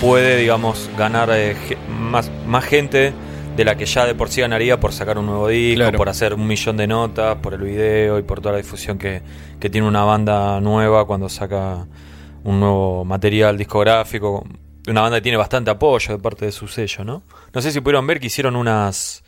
puede, 0.00 0.38
digamos, 0.38 0.90
ganar 0.98 1.30
eh, 1.32 1.54
más, 1.88 2.32
más 2.48 2.64
gente 2.64 3.12
de 3.56 3.64
la 3.64 3.76
que 3.76 3.86
ya 3.86 4.04
de 4.06 4.14
por 4.14 4.28
sí 4.28 4.40
ganaría 4.40 4.80
por 4.80 4.92
sacar 4.92 5.16
un 5.18 5.26
nuevo 5.26 5.48
disco, 5.48 5.78
Claro. 5.82 5.98
por 5.98 6.08
hacer 6.08 6.34
un 6.34 6.46
millón 6.46 6.76
de 6.76 6.86
notas, 6.86 7.36
por 7.36 7.54
el 7.54 7.60
video 7.62 8.18
y 8.18 8.22
por 8.22 8.40
toda 8.40 8.52
la 8.52 8.58
difusión 8.58 8.98
que, 8.98 9.22
que 9.60 9.70
tiene 9.70 9.86
una 9.86 10.02
banda 10.04 10.60
nueva 10.60 11.06
cuando 11.06 11.28
saca 11.28 11.86
un 12.42 12.60
nuevo 12.60 13.04
material 13.04 13.56
discográfico. 13.56 14.44
Una 14.86 15.00
banda 15.00 15.16
que 15.18 15.22
tiene 15.22 15.38
bastante 15.38 15.70
apoyo 15.70 16.12
de 16.16 16.22
parte 16.22 16.44
de 16.46 16.52
su 16.52 16.68
sello, 16.68 17.04
¿no? 17.04 17.22
No 17.54 17.62
sé 17.62 17.70
si 17.72 17.80
pudieron 17.80 18.06
ver 18.06 18.20
que 18.20 18.26
hicieron 18.26 18.54
unas... 18.56 19.22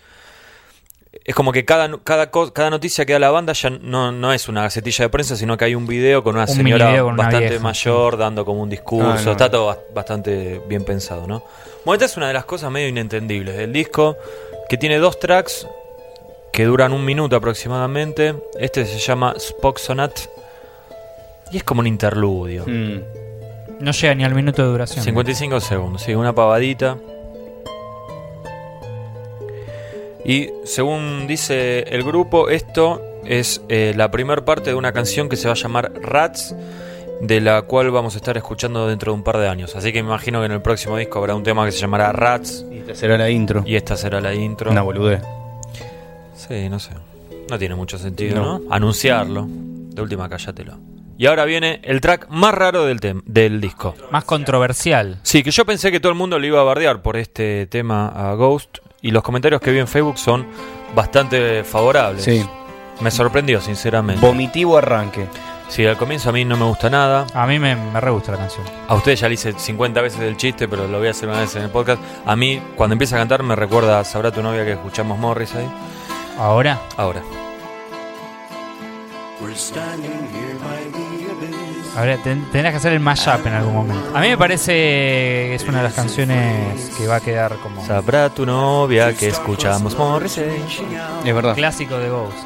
Es 1.25 1.35
como 1.35 1.51
que 1.51 1.65
cada, 1.65 1.91
cada, 2.05 2.31
cada 2.31 2.71
noticia 2.71 3.05
que 3.07 3.15
da 3.15 3.19
la 3.19 3.31
banda 3.31 3.53
ya 3.55 3.71
no, 3.71 4.13
no 4.13 4.33
es 4.33 4.49
una 4.49 4.63
gacetilla 4.63 5.07
de 5.07 5.09
prensa, 5.09 5.35
sino 5.35 5.57
que 5.57 5.65
hay 5.65 5.75
un 5.75 5.87
video 5.87 6.23
con 6.23 6.35
una 6.37 6.45
Un 6.45 6.49
señora 6.49 7.03
una 7.05 7.17
bastante 7.17 7.49
vieja, 7.49 7.63
mayor 7.63 8.17
dando 8.19 8.45
como 8.45 8.63
un 8.63 8.69
discurso. 8.69 9.11
Ah, 9.11 9.23
no. 9.25 9.33
Está 9.33 9.51
todo 9.51 9.67
bas- 9.69 9.79
bastante 9.95 10.61
bien 10.69 10.85
pensado, 10.85 11.27
¿no? 11.27 11.43
Bueno, 11.87 11.99
esta 11.99 12.07
es 12.07 12.17
una 12.17 12.27
de 12.27 12.33
las 12.33 12.45
cosas 12.45 12.69
medio 12.73 12.89
inentendibles 12.89 13.57
del 13.57 13.73
disco, 13.73 14.17
que 14.69 14.77
tiene 14.77 14.99
dos 14.99 15.21
tracks 15.21 15.69
que 16.53 16.65
duran 16.65 16.93
un 16.93 17.05
minuto 17.05 17.37
aproximadamente. 17.37 18.35
Este 18.59 18.85
se 18.87 18.99
llama 18.99 19.35
Spock 19.37 19.79
Sonat 19.79 20.19
y 21.53 21.59
es 21.59 21.63
como 21.63 21.83
un 21.83 21.87
interludio. 21.87 22.65
Mm. 22.67 23.03
No 23.79 23.93
llega 23.93 24.17
ni 24.17 24.25
al 24.25 24.35
minuto 24.35 24.63
de 24.63 24.69
duración. 24.69 25.05
55 25.05 25.61
segundos, 25.61 26.03
sí, 26.03 26.13
una 26.13 26.35
pavadita. 26.35 26.99
Y 30.25 30.51
según 30.65 31.29
dice 31.29 31.83
el 31.83 32.03
grupo, 32.03 32.49
esto 32.49 33.01
es 33.25 33.63
eh, 33.69 33.95
la 33.95 34.11
primera 34.11 34.45
parte 34.45 34.71
de 34.71 34.75
una 34.75 34.91
canción 34.91 35.29
que 35.29 35.37
se 35.37 35.47
va 35.47 35.53
a 35.53 35.57
llamar 35.57 35.93
Rats, 36.03 36.53
de 37.21 37.41
la 37.41 37.63
cual 37.63 37.91
vamos 37.91 38.15
a 38.15 38.19
estar 38.19 38.37
escuchando 38.37 38.87
dentro 38.89 39.13
de 39.13 39.17
un 39.19 39.25
par 39.25 39.39
de 39.39 39.49
años. 39.49 39.75
Así 39.77 39.93
que 39.93 40.03
me 40.03 40.09
imagino 40.09 40.41
que 40.41 40.47
en 40.47 40.53
el 40.53 40.63
próximo 40.63 40.97
disco 40.97 41.19
habrá 41.19 41.35
un 41.35 41.43
tema 41.43 41.65
que 41.65 41.73
se 41.73 41.79
llamará 41.79 42.13
Rats 42.13 42.65
Y 42.71 42.79
esta 42.79 42.95
será 42.95 43.17
la 43.19 43.31
intro. 43.31 43.63
y 43.67 43.77
esta 43.77 43.97
será 43.97 44.21
la 44.21 44.35
intro. 44.35 44.71
Una 44.71 44.83
boludez. 44.83 45.23
Sí, 46.35 46.69
no 46.69 46.79
sé. 46.79 46.91
No 47.51 47.59
tiene 47.59 47.75
mucho 47.75 47.99
sentido, 47.99 48.37
¿no? 48.43 48.59
No. 48.59 48.75
Anunciarlo. 48.75 49.47
De 49.49 50.03
última, 50.03 50.29
cállatelo. 50.29 50.79
Y 51.19 51.27
ahora 51.27 51.47
viene 51.47 51.81
el 51.85 52.03
track 52.03 52.29
más 52.29 52.53
raro 52.53 52.85
del, 52.85 53.01
tem- 53.01 53.23
del 53.25 53.61
disco. 53.61 53.95
Más 54.11 54.25
controversial. 54.25 55.19
Sí, 55.23 55.43
que 55.43 55.51
yo 55.51 55.65
pensé 55.65 55.91
que 55.91 55.99
todo 56.01 56.13
el 56.13 56.19
mundo 56.19 56.39
le 56.39 56.49
iba 56.49 56.61
a 56.61 56.65
bardear 56.65 57.01
por 57.01 57.17
este 57.17 57.67
tema 57.67 58.09
a 58.09 58.35
Ghost 58.35 58.79
y 59.01 59.13
los 59.13 59.23
comentarios 59.23 59.63
que 59.63 59.71
vi 59.71 59.79
en 59.79 59.89
Facebook 59.89 60.19
son 60.19 60.47
bastante 60.95 61.65
favorables. 61.65 62.23
Sí. 62.25 62.45
Me 63.01 63.11
sorprendió, 63.11 63.61
sinceramente. 63.63 64.21
Vomitivo 64.27 64.77
arranque. 64.77 65.27
Sí, 65.69 65.85
al 65.85 65.97
comienzo 65.97 66.31
a 66.31 66.33
mí 66.33 66.45
no 66.45 66.57
me 66.57 66.65
gusta 66.65 66.89
nada. 66.89 67.27
A 67.35 67.47
mí 67.47 67.59
me, 67.59 67.75
me 67.77 68.01
re 68.01 68.11
gusta 68.11 68.33
la 68.33 68.39
canción. 68.39 68.65
A 68.89 68.95
ustedes 68.95 69.21
ya 69.21 69.29
le 69.29 69.35
hice 69.35 69.53
50 69.53 70.01
veces 70.01 70.21
el 70.21 70.37
chiste, 70.37 70.69
pero 70.69 70.87
lo 70.87 70.99
voy 70.99 71.09
a 71.09 71.11
hacer 71.11 71.29
una 71.29 71.41
vez 71.41 71.55
en 71.57 71.63
el 71.63 71.71
podcast. 71.71 72.01
A 72.25 72.37
mí, 72.37 72.63
cuando 72.77 72.95
empieza 72.95 73.17
a 73.17 73.19
cantar, 73.19 73.43
me 73.43 73.57
recuerda 73.57 73.99
a 74.01 74.05
Sabrá 74.05 74.31
tu 74.31 74.43
novia 74.43 74.65
que 74.65 74.73
escuchamos 74.73 75.19
Morris 75.19 75.55
ahí. 75.55 75.69
Ahora, 76.39 76.81
Ahora. 76.97 77.23
We're 79.41 79.55
standing 79.55 80.11
here 80.33 80.55
by 80.63 80.91
the 80.93 81.31
abyss. 81.31 81.97
Habría- 81.97 82.17
ten- 82.23 82.43
tendrías 82.53 82.73
que 82.73 82.77
hacer 82.79 82.93
el 82.93 83.01
mashup 83.01 83.47
en 83.47 83.53
algún 83.55 83.75
momento. 83.75 84.17
A 84.17 84.21
mí 84.21 84.29
me 84.29 84.39
parece 84.39 84.73
que 84.73 85.55
es 85.57 85.65
una 85.69 85.79
de 85.79 85.85
las 85.85 85.95
canciones 85.95 86.91
que 86.97 87.07
va 87.07 87.17
a 87.17 87.21
quedar 87.21 87.57
como 87.57 87.85
Sabrá 87.85 88.31
tu 88.31 88.47
novia 88.47 89.13
que 89.15 89.29
escuchamos 89.29 89.97
Morrissey. 89.99 90.63
Es 91.25 91.35
verdad. 91.35 91.55
clásico 91.55 91.99
de 91.99 92.09
Ghost. 92.09 92.37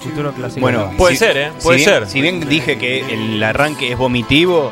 Futuro 0.00 0.32
clásico. 0.32 0.60
Bueno. 0.60 0.92
Puede 0.96 1.16
ser, 1.16 1.36
¿eh? 1.36 1.52
Puede 1.62 1.78
si 1.78 1.84
bien- 1.84 1.98
ser. 2.00 2.08
Si 2.08 2.20
bien 2.20 2.48
dije 2.48 2.78
que 2.78 3.00
el 3.12 3.42
arranque 3.42 3.92
es 3.92 3.98
vomitivo, 3.98 4.70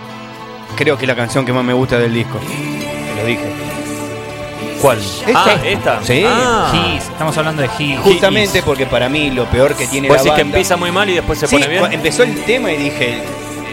creo 0.77 0.97
que 0.97 1.05
es 1.05 1.09
la 1.09 1.17
canción 1.17 1.45
que 1.45 1.53
más 1.53 1.65
me 1.65 1.73
gusta 1.73 1.99
del 1.99 2.15
disco. 2.15 2.39
Te 2.39 3.21
lo 3.23 3.27
dije. 3.27 3.53
¿Cuál? 4.81 4.99
¿Esta? 4.99 5.33
Ah, 5.35 5.57
esta. 5.65 6.05
Sí. 6.05 6.23
Ah. 6.27 6.93
His, 6.97 7.03
estamos 7.05 7.37
hablando 7.39 7.63
de 7.63 7.71
His. 7.79 7.99
Justamente 8.01 8.63
porque 8.63 8.87
para 8.87 9.09
mí 9.09 9.31
lo 9.31 9.47
peor 9.47 9.75
que 9.75 9.87
tiene 9.87 10.07
Puede 10.09 10.19
la 10.19 10.23
decir 10.25 10.37
que 10.37 10.43
banda... 10.43 10.57
empieza 10.59 10.77
muy 10.77 10.93
mal 10.93 11.09
y 11.11 11.15
después 11.15 11.39
se 11.39 11.47
Sí, 11.47 11.57
pone 11.57 11.67
bien. 11.69 11.93
empezó 11.93 12.23
el 12.23 12.45
tema 12.45 12.71
y 12.73 12.77
dije, 12.77 13.19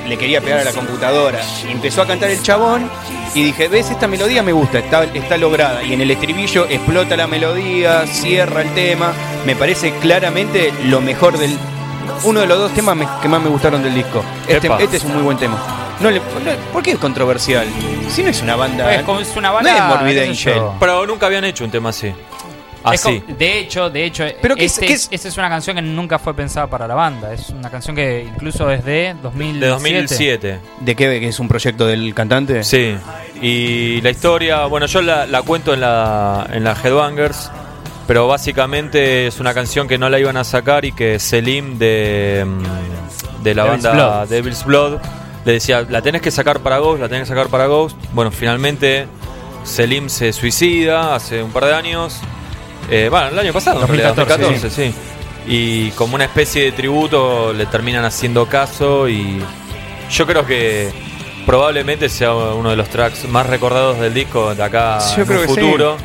le 0.08 0.18
quería 0.18 0.42
pegar 0.42 0.60
a 0.60 0.64
la 0.66 0.72
computadora. 0.74 1.40
Y 1.68 1.72
empezó 1.72 2.02
a 2.02 2.08
cantar 2.08 2.30
el 2.30 2.42
chabón 2.42 2.90
y 3.34 3.44
dije, 3.44 3.68
ves, 3.68 3.90
esta 3.90 4.08
melodía 4.08 4.44
me 4.44 4.52
gusta, 4.52 4.80
está, 4.80 5.04
está 5.06 5.38
lograda. 5.38 5.84
Y 5.84 5.94
en 5.94 6.02
el 6.02 6.12
estribillo 6.12 6.66
explota 6.70 7.16
la 7.18 7.28
melodía, 7.28 8.06
cierra 8.08 8.62
el 8.62 8.74
tema. 8.74 9.14
Me 9.46 9.56
parece 9.56 9.92
claramente 10.00 10.72
lo 10.86 11.02
mejor 11.02 11.38
del... 11.38 11.58
Uno 12.26 12.42
de 12.42 12.48
los 12.48 12.58
dos 12.58 12.74
temas 12.74 12.96
me- 12.96 13.08
que 13.22 13.28
más 13.30 13.42
me 13.42 13.50
gustaron 13.50 13.82
del 13.82 13.96
disco. 13.96 14.24
Este, 14.48 14.70
este 14.80 14.98
es 14.98 15.04
un 15.06 15.14
muy 15.14 15.24
buen 15.24 15.38
tema. 15.38 15.58
No 16.00 16.10
le, 16.12 16.20
no- 16.20 16.26
¿Por 16.74 16.84
qué 16.84 16.92
es 16.92 16.98
controversial? 16.98 17.66
Si 18.10 18.24
no 18.24 18.30
es 18.30 18.42
una 18.42 18.56
banda... 18.56 18.94
Es 18.94 19.04
como- 19.04 19.20
es 19.22 19.36
una 19.38 19.50
no 19.50 19.54
banda. 19.56 19.78
es 19.78 19.84
Morbid 20.00 20.18
Angel. 20.30 20.62
Pero 20.80 21.06
nunca 21.06 21.28
habían 21.28 21.46
hecho 21.46 21.64
un 21.64 21.72
tema 21.72 21.90
así. 21.90 22.14
Es 22.92 23.06
Así. 23.06 23.22
como- 23.22 23.38
de 23.38 23.60
hecho, 23.60 23.90
de 23.90 24.04
hecho, 24.06 24.26
Pero 24.42 24.56
¿qué 24.56 24.66
es- 24.66 24.74
este 24.74 24.88
qué 24.88 24.94
es- 24.94 25.04
es? 25.04 25.10
esta 25.12 25.28
es 25.30 25.38
una 25.38 25.48
canción 25.50 25.76
que 25.78 25.82
nunca 25.82 26.20
fue 26.20 26.34
pensada 26.34 26.68
para 26.68 26.88
la 26.88 26.96
banda. 26.96 27.34
Es 27.34 27.50
una 27.50 27.70
canción 27.70 27.96
que 27.96 28.28
incluso 28.28 28.70
es 28.70 28.84
de 28.84 29.16
2007. 29.22 29.66
De 29.66 29.72
2007. 29.72 30.60
¿De 30.82 30.96
qué? 30.96 31.20
¿Que 31.20 31.28
es 31.30 31.40
un 31.40 31.48
proyecto 31.48 31.88
del 31.88 32.14
cantante? 32.14 32.64
Sí. 32.64 32.96
Y 33.42 34.02
la 34.02 34.10
historia, 34.10 34.66
bueno, 34.66 34.86
yo 34.86 35.02
la, 35.02 35.26
la 35.26 35.42
cuento 35.44 35.74
en 35.74 35.80
la, 35.82 36.46
en 36.52 36.64
la 36.64 36.74
Headbangers, 36.74 37.50
pero 38.08 38.28
básicamente 38.28 39.28
es 39.28 39.40
una 39.40 39.54
canción 39.54 39.88
que 39.88 39.98
no 39.98 40.10
la 40.10 40.20
iban 40.20 40.36
a 40.38 40.44
sacar 40.44 40.84
y 40.84 40.92
que 40.92 41.20
Selim 41.20 41.78
de, 41.80 42.44
mm, 42.46 43.44
de 43.44 43.56
la 43.56 43.64
Devil's 43.64 43.84
banda 43.84 43.94
Blood. 43.94 44.28
Devil's 44.30 44.66
Blood 44.66 44.98
le 45.46 45.52
decía, 45.54 45.86
la 45.90 46.02
tenés 46.02 46.22
que 46.22 46.32
sacar 46.32 46.60
para 46.60 46.80
Ghost, 46.80 47.00
la 47.02 47.08
tenés 47.08 47.24
que 47.24 47.30
sacar 47.30 47.48
para 47.48 47.66
Ghost. 47.68 47.98
Bueno, 48.14 48.30
finalmente 48.32 49.08
Selim 49.64 50.10
se 50.10 50.34
suicida 50.34 51.16
hace 51.16 51.42
un 51.42 51.52
par 51.52 51.66
de 51.66 51.74
años. 51.76 52.20
Eh, 52.90 53.08
bueno, 53.10 53.28
el 53.30 53.40
año 53.40 53.54
pasado, 53.54 53.82
en 53.82 53.88
realidad, 53.88 54.14
2014, 54.16 54.44
2014, 54.70 54.92
sí. 54.94 54.98
Y 55.48 55.92
como 55.92 56.16
una 56.16 56.26
especie 56.26 56.64
de 56.64 56.72
tributo 56.72 57.52
le 57.54 57.66
terminan 57.66 58.06
haciendo 58.06 58.46
caso 58.48 59.10
y 59.10 59.42
yo 60.10 60.26
creo 60.26 60.46
que 60.46 60.92
probablemente 61.46 62.08
sea 62.10 62.34
uno 62.34 62.70
de 62.70 62.76
los 62.78 62.88
tracks 62.90 63.28
más 63.28 63.48
recordados 63.48 64.00
del 64.00 64.14
disco 64.14 64.56
de 64.56 64.64
acá 64.64 65.00
Yo 65.16 65.22
en 65.24 65.28
creo 65.28 65.42
un 65.42 65.48
que 65.48 65.54
sí. 65.54 65.60
futuro. 65.62 65.98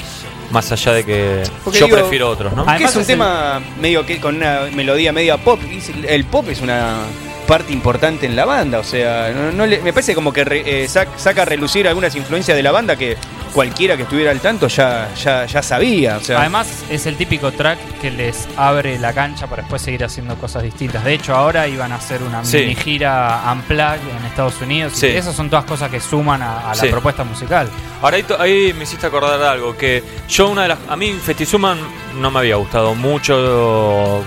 Más 0.50 0.72
allá 0.72 0.92
de 0.94 1.04
que 1.04 1.42
Porque 1.62 1.78
yo 1.78 1.84
digo, 1.86 1.98
prefiero 1.98 2.30
otros, 2.30 2.54
¿no? 2.54 2.64
Que 2.64 2.70
es 2.70 2.74
Además 2.76 2.96
un 2.96 3.02
es 3.02 3.08
el- 3.10 3.14
tema 3.14 3.60
medio 3.80 4.06
que 4.06 4.18
con 4.18 4.36
una 4.36 4.60
melodía 4.74 5.12
media 5.12 5.36
pop. 5.36 5.60
El 6.08 6.24
pop 6.24 6.48
es 6.48 6.60
una 6.62 7.00
parte 7.48 7.72
importante 7.72 8.26
en 8.26 8.36
la 8.36 8.44
banda, 8.44 8.78
o 8.78 8.84
sea, 8.84 9.32
no, 9.34 9.50
no 9.50 9.66
le- 9.66 9.80
me 9.80 9.92
parece 9.92 10.14
como 10.14 10.32
que 10.32 10.44
re- 10.44 10.62
eh, 10.84 10.86
sac- 10.86 11.16
saca 11.16 11.42
a 11.42 11.44
relucir 11.46 11.88
algunas 11.88 12.14
influencias 12.14 12.54
de 12.56 12.62
la 12.62 12.70
banda 12.72 12.94
que 12.94 13.16
cualquiera 13.54 13.96
que 13.96 14.02
estuviera 14.02 14.30
al 14.30 14.40
tanto 14.40 14.68
ya, 14.68 15.08
ya, 15.14 15.46
ya 15.46 15.62
sabía. 15.62 16.18
O 16.18 16.20
sea, 16.20 16.40
Además, 16.40 16.84
es 16.90 17.06
el 17.06 17.16
típico 17.16 17.50
track 17.50 17.78
que 18.02 18.10
les 18.10 18.46
abre 18.56 18.98
la 18.98 19.14
cancha 19.14 19.46
para 19.46 19.62
después 19.62 19.80
seguir 19.80 20.04
haciendo 20.04 20.36
cosas 20.36 20.62
distintas. 20.62 21.02
De 21.02 21.14
hecho, 21.14 21.34
ahora 21.34 21.66
iban 21.66 21.90
a 21.90 21.94
hacer 21.96 22.22
una 22.22 22.44
Sí. 22.44 22.58
mini 22.58 22.74
gira 22.74 23.42
Unplugged 23.50 24.06
en 24.18 24.24
Estados 24.26 24.60
Unidos. 24.60 25.02
y 25.02 25.06
esas 25.06 25.34
son 25.34 25.48
todas 25.48 25.64
cosas 25.64 25.90
que 25.90 25.98
suman 26.00 26.42
a, 26.42 26.70
a 26.70 26.74
la 26.74 26.82
Sí. 26.82 26.88
propuesta 26.88 27.24
musical. 27.24 27.68
Ahora 28.02 28.18
ahí, 28.18 28.26
ahí 28.38 28.72
me 28.74 28.84
hiciste 28.84 29.06
acordar 29.06 29.38
de 29.40 29.48
algo, 29.48 29.74
que 29.74 30.04
yo 30.28 30.48
una 30.50 30.62
de 30.62 30.68
las... 30.68 30.78
A 30.86 30.94
mí 30.96 31.12
Festizuman 31.24 31.78
no 32.20 32.30
me 32.30 32.40
había 32.40 32.56
gustado 32.56 32.94
mucho... 32.94 34.22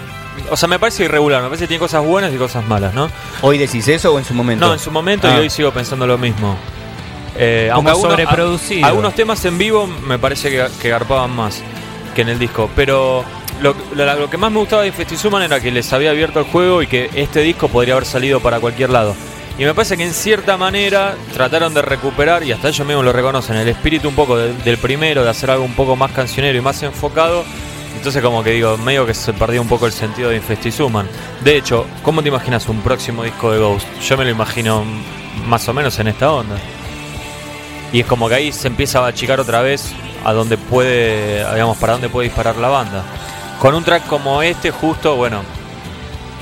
O 0.49 0.57
sea, 0.57 0.67
me 0.69 0.79
parece 0.79 1.03
irregular, 1.05 1.41
me 1.41 1.47
parece 1.49 1.63
que 1.65 1.67
tiene 1.69 1.79
cosas 1.79 2.03
buenas 2.03 2.33
y 2.33 2.37
cosas 2.37 2.65
malas, 2.67 2.93
¿no? 2.93 3.09
¿Hoy 3.41 3.57
decís 3.57 3.87
eso 3.87 4.13
o 4.13 4.19
en 4.19 4.25
su 4.25 4.33
momento? 4.33 4.65
No, 4.67 4.73
en 4.73 4.79
su 4.79 4.91
momento 4.91 5.27
Ah. 5.27 5.35
y 5.35 5.39
hoy 5.41 5.49
sigo 5.49 5.71
pensando 5.71 6.07
lo 6.07 6.17
mismo. 6.17 6.57
Eh, 7.37 7.69
aunque 7.71 7.91
algunos, 7.91 8.11
sobreproducido. 8.11 8.85
a- 8.85 8.89
algunos 8.89 9.15
temas 9.15 9.43
en 9.45 9.57
vivo 9.57 9.87
me 9.87 10.19
parece 10.19 10.49
que, 10.49 10.67
que 10.81 10.89
garpaban 10.89 11.31
más 11.35 11.61
que 12.15 12.21
en 12.21 12.29
el 12.29 12.39
disco. 12.39 12.69
Pero 12.75 13.23
lo, 13.61 13.75
lo- 13.95 14.15
lo 14.15 14.29
que 14.29 14.37
más 14.37 14.51
me 14.51 14.59
gustaba 14.59 14.83
de 14.83 14.91
Festizuman 14.91 15.41
era 15.43 15.59
que 15.59 15.71
les 15.71 15.91
había 15.93 16.11
abierto 16.11 16.39
el 16.39 16.45
juego 16.45 16.81
y 16.81 16.87
que 16.87 17.09
este 17.15 17.39
disco 17.41 17.67
podría 17.69 17.93
haber 17.93 18.05
salido 18.05 18.39
para 18.41 18.59
cualquier 18.59 18.89
lado. 18.89 19.15
Y 19.57 19.63
me 19.65 19.73
parece 19.73 19.95
que 19.97 20.03
en 20.03 20.13
cierta 20.13 20.57
manera 20.57 21.15
trataron 21.33 21.73
de 21.73 21.81
recuperar, 21.81 22.41
y 22.43 22.51
hasta 22.51 22.69
ellos 22.69 22.87
mismos 22.87 23.05
lo 23.05 23.13
reconocen, 23.13 23.57
el 23.57 23.67
espíritu 23.67 24.07
un 24.09 24.15
poco 24.15 24.37
del- 24.37 24.61
del 24.63 24.77
primero, 24.77 25.23
de 25.23 25.29
hacer 25.29 25.51
algo 25.51 25.63
un 25.65 25.73
poco 25.73 25.95
más 25.95 26.11
cancionero 26.11 26.57
y 26.57 26.61
más 26.61 26.81
enfocado. 26.83 27.43
Entonces 27.95 28.23
como 28.23 28.43
que 28.43 28.51
digo, 28.51 28.77
medio 28.77 29.05
que 29.05 29.13
se 29.13 29.33
perdió 29.33 29.61
un 29.61 29.67
poco 29.67 29.85
el 29.85 29.91
sentido 29.91 30.29
de 30.29 30.37
Infestizuman. 30.37 31.07
De 31.43 31.57
hecho, 31.57 31.85
¿cómo 32.03 32.21
te 32.21 32.29
imaginas 32.29 32.67
un 32.67 32.81
próximo 32.81 33.23
disco 33.23 33.51
de 33.51 33.59
Ghost? 33.59 33.87
Yo 34.01 34.17
me 34.17 34.23
lo 34.23 34.31
imagino 34.31 34.83
más 35.47 35.67
o 35.67 35.73
menos 35.73 35.97
en 35.99 36.07
esta 36.07 36.31
onda. 36.31 36.55
Y 37.93 37.99
es 37.99 38.05
como 38.05 38.29
que 38.29 38.35
ahí 38.35 38.51
se 38.51 38.67
empieza 38.67 38.99
a 38.99 39.07
achicar 39.07 39.39
otra 39.39 39.61
vez 39.61 39.91
a 40.23 40.33
donde 40.33 40.57
puede, 40.57 41.39
digamos, 41.53 41.77
para 41.77 41.93
dónde 41.93 42.09
puede 42.09 42.29
disparar 42.29 42.55
la 42.57 42.69
banda. 42.69 43.03
Con 43.59 43.75
un 43.75 43.83
track 43.83 44.07
como 44.07 44.41
este, 44.41 44.71
justo, 44.71 45.15
bueno, 45.15 45.43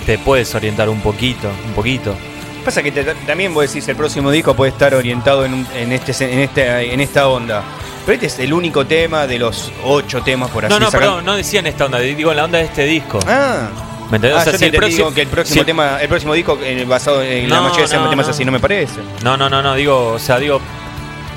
te 0.05 0.17
puedes 0.17 0.53
orientar 0.55 0.89
un 0.89 1.01
poquito, 1.01 1.49
un 1.65 1.73
poquito. 1.73 2.15
Pasa 2.63 2.83
que 2.83 2.91
te- 2.91 3.03
también 3.03 3.53
vos 3.53 3.67
decís 3.67 3.87
el 3.87 3.95
próximo 3.95 4.29
disco 4.31 4.53
puede 4.55 4.71
estar 4.71 4.93
orientado 4.93 5.45
en, 5.45 5.53
un- 5.53 5.67
en, 5.75 5.91
este, 5.91 6.11
en, 6.33 6.39
este, 6.39 6.93
en 6.93 6.99
esta 6.99 7.27
onda. 7.27 7.63
Pero 8.05 8.13
este 8.15 8.25
es 8.27 8.39
el 8.39 8.53
único 8.53 8.85
tema 8.85 9.27
de 9.27 9.39
los 9.39 9.71
ocho 9.83 10.21
temas 10.21 10.49
por 10.51 10.65
así 10.65 10.73
No, 10.73 10.79
no, 10.79 10.89
perdón, 10.91 11.25
no 11.25 11.35
decía 11.35 11.59
en 11.59 11.67
esta 11.67 11.85
onda, 11.85 11.99
digo 11.99 12.31
en 12.31 12.37
la 12.37 12.43
onda 12.45 12.57
de 12.59 12.65
este 12.65 12.85
disco. 12.85 13.19
Ah, 13.27 13.69
¿Me 14.09 14.15
entendés? 14.17 14.37
Ah, 14.39 14.41
O 14.41 14.43
sea, 14.43 14.53
yo 14.53 14.57
si 14.59 14.65
te 14.65 14.69
el 14.71 14.75
próximo- 14.81 15.13
que 15.13 15.21
el 15.21 15.27
próximo 15.27 15.61
si 15.61 15.65
tema, 15.65 16.01
el 16.01 16.07
próximo 16.07 16.33
disco 16.33 16.57
eh, 16.63 16.83
basado 16.85 17.21
en 17.21 17.49
la 17.49 17.61
mayoría 17.61 17.87
de 17.87 17.97
no, 17.97 18.09
temas 18.09 18.25
no. 18.27 18.31
así 18.31 18.45
no 18.45 18.51
me 18.51 18.59
parece. 18.59 18.99
No, 19.23 19.37
no, 19.37 19.49
no, 19.49 19.61
no, 19.61 19.75
digo, 19.75 20.13
o 20.13 20.19
sea, 20.19 20.37
digo, 20.39 20.59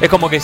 es 0.00 0.08
como 0.08 0.28
que, 0.30 0.40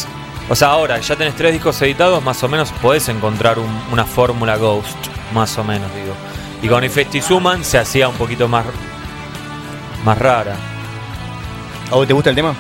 o 0.49 0.55
sea, 0.55 0.69
ahora 0.69 0.99
ya 1.01 1.17
tenés 1.17 1.35
tres 1.35 1.53
discos 1.53 1.81
editados, 1.83 2.23
más 2.23 2.43
o 2.43 2.49
menos 2.49 2.71
podés 2.83 3.09
encontrar 3.09 3.59
un- 3.59 3.83
una 3.91 4.05
fórmula 4.05 4.57
Ghost, 4.57 4.97
más 5.33 5.57
o 5.59 5.65
menos, 5.65 5.91
digo. 5.95 6.15
Y 6.63 6.69
con 6.69 6.85
Infestizuman 6.85 7.65
se 7.65 7.79
hacía 7.79 8.09
un 8.09 8.17
poquito 8.17 8.47
más, 8.49 8.67
más 10.05 10.19
rara. 10.19 10.57
¿A 11.91 11.95
vos 11.95 12.07
te 12.07 12.13
gusta 12.13 12.31
el 12.31 12.37
tema? 12.37 12.55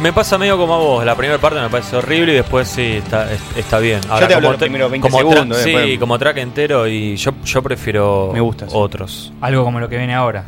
Me 0.00 0.12
pasa 0.12 0.36
medio 0.36 0.58
como 0.58 0.74
a 0.74 0.78
vos, 0.78 1.04
la 1.06 1.14
primera 1.16 1.38
parte 1.38 1.58
me 1.60 1.70
parece 1.70 1.96
horrible 1.96 2.32
y 2.32 2.36
después 2.36 2.68
sí, 2.68 2.82
está, 2.82 3.32
es- 3.32 3.40
está 3.56 3.78
bien. 3.78 4.00
te 4.02 4.08
hablo 4.12 4.34
como 4.36 4.50
los 4.52 4.56
primeros 4.60 4.90
20 4.90 5.08
como 5.08 5.18
segundos, 5.18 5.64
después- 5.64 5.84
Sí, 5.86 5.98
como 5.98 6.18
track 6.18 6.36
entero 6.38 6.86
y 6.86 7.16
yo, 7.16 7.32
yo 7.44 7.62
prefiero 7.62 8.30
Me 8.32 8.40
gusta, 8.40 8.66
sí. 8.68 8.72
otros. 8.76 9.32
Algo 9.40 9.64
como 9.64 9.80
lo 9.80 9.88
que 9.88 9.96
viene 9.96 10.14
ahora. 10.14 10.44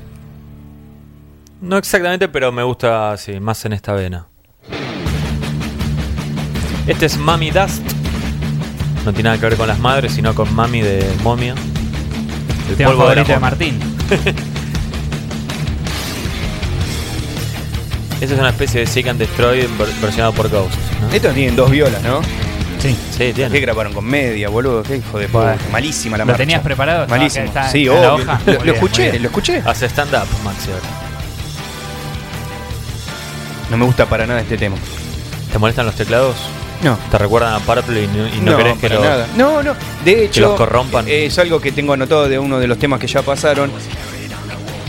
No 1.63 1.77
exactamente, 1.79 2.29
pero 2.29 2.53
me 2.53 2.63
gusta, 2.63 3.17
sí, 3.17 3.41
más 3.41 3.65
en 3.65 3.73
esta 3.73 3.95
vena. 3.95 4.27
Este 6.87 7.07
es 7.07 7.17
Mami 7.17 7.51
Dust. 7.51 7.83
No 9.05 9.13
tiene 9.13 9.25
nada 9.31 9.39
que 9.41 9.47
ver 9.47 9.57
con 9.57 9.67
las 9.69 9.79
madres, 9.79 10.13
sino 10.13 10.35
con 10.35 10.55
Mami 10.55 10.83
de 10.83 11.11
Momia. 11.23 11.55
El 12.71 12.77
tema 12.77 12.91
polvo 12.91 13.09
de 13.09 13.17
la 13.17 13.25
de. 13.25 13.39
Martín. 13.39 13.79
Esa 18.21 18.35
es 18.35 18.41
una 18.41 18.49
especie 18.51 18.81
de 18.81 18.87
Seek 18.87 19.07
and 19.09 19.19
Destroy 19.21 19.61
ver- 19.79 19.89
versionado 20.03 20.33
por 20.33 20.49
Ghost. 20.49 20.75
¿no? 21.01 21.13
Estos 21.13 21.35
tienen 21.35 21.55
dos 21.57 21.71
violas, 21.71 22.03
¿no? 22.03 22.21
Sí. 22.81 22.97
Sí, 23.11 23.19
¿Qué 23.19 23.33
tiene. 23.33 23.61
grabaron 23.61 23.93
con 23.93 24.05
media, 24.05 24.49
boludo? 24.49 24.83
Qué 24.83 24.97
hijo 24.97 25.19
de 25.19 25.27
puta. 25.29 25.45
Bueno. 25.45 25.61
Malísima 25.73 26.17
la 26.17 26.23
¿Lo 26.25 26.27
marcha. 26.27 26.39
tenías 26.39 26.63
preparado? 26.63 27.07
Malísimo. 27.09 27.45
está- 27.47 27.69
sí, 27.71 27.85
la 27.85 27.93
obvio. 27.93 28.25
hoja. 28.25 28.41
Lo, 28.47 28.53
Muy 28.53 28.55
lo 28.55 28.63
bien, 28.63 28.75
escuché, 28.77 29.19
lo 29.19 29.29
escuché. 29.29 29.63
Hace 29.65 29.87
stand-up, 29.89 30.27
Maxi. 30.45 30.71
ahora. 30.71 30.83
No 33.71 33.77
me 33.77 33.85
gusta 33.85 34.07
para 34.07 34.27
nada 34.27 34.41
este 34.41 34.57
tema. 34.57 34.77
¿Te 35.53 35.59
molestan 35.59 35.87
los 35.87 35.95
teclados? 35.95 36.37
No. 36.83 36.97
¿Te 37.11 37.19
recuerdan 37.19 37.55
a 37.55 37.59
Purple 37.61 38.05
y 38.05 38.07
no, 38.07 38.29
y 38.29 38.41
no 38.41 38.57
querés 38.57 38.79
que 38.79 38.89
para 38.89 38.95
lo... 39.01 39.05
nada. 39.05 39.27
No, 39.37 39.63
no. 39.63 39.75
De 40.05 40.25
hecho, 40.25 40.41
los 40.43 40.55
corrompan. 40.57 41.07
eh, 41.09 41.27
es 41.27 41.39
algo 41.39 41.61
que 41.61 41.73
tengo 41.73 41.93
anotado 41.93 42.29
de 42.29 42.39
uno 42.39 42.59
de 42.61 42.67
los 42.69 42.79
temas 42.79 43.01
que 43.01 43.07
ya 43.09 43.23
pasaron. 43.23 43.71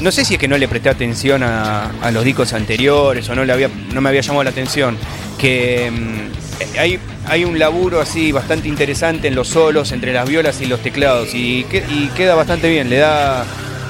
No 0.02 0.12
sé 0.12 0.24
si 0.24 0.36
es 0.36 0.40
que 0.40 0.48
no 0.48 0.58
le 0.58 0.68
presté 0.68 0.90
atención 0.90 1.44
a, 1.44 1.92
los 2.14 2.24
discos 2.24 2.54
anteriores 2.54 3.28
o 3.30 3.36
no, 3.36 3.44
le 3.44 3.52
había, 3.52 3.70
no 3.94 4.00
me 4.02 4.10
había 4.10 4.22
llamado 4.22 4.44
la 4.46 4.50
atención. 4.52 4.98
Que 5.38 5.92
mm, 5.92 6.78
hay, 6.80 7.00
hay 7.28 7.44
un 7.46 7.60
laburo 7.60 8.00
así 8.00 8.32
bastante 8.32 8.68
interesante 8.70 9.28
en 9.28 9.36
los 9.36 9.50
solos, 9.50 9.92
entre 9.92 10.14
las 10.14 10.28
violas 10.28 10.62
y 10.62 10.66
los 10.68 10.82
teclados. 10.82 11.30
Y, 11.34 11.66
que- 11.66 11.84
y 11.90 12.08
queda 12.16 12.36
bastante 12.36 12.70
bien. 12.70 12.90
Le 12.90 12.98
da. 12.98 13.44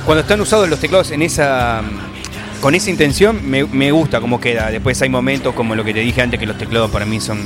Cuando 0.05 0.21
están 0.21 0.41
usados 0.41 0.67
los 0.69 0.79
teclados 0.79 1.11
en 1.11 1.21
esa. 1.21 1.81
Con 2.61 2.75
esa 2.75 2.89
intención 2.89 3.47
me, 3.49 3.63
me 3.65 3.91
gusta 3.91 4.19
cómo 4.19 4.41
queda. 4.41 4.69
Después 4.71 5.01
hay 5.01 5.09
momentos 5.09 5.53
como 5.53 5.75
lo 5.75 5.83
que 5.85 5.93
te 5.93 5.99
dije 6.01 6.21
antes, 6.21 6.39
que 6.39 6.45
los 6.45 6.57
teclados 6.57 6.89
para 6.91 7.05
mí 7.05 7.21
son 7.21 7.39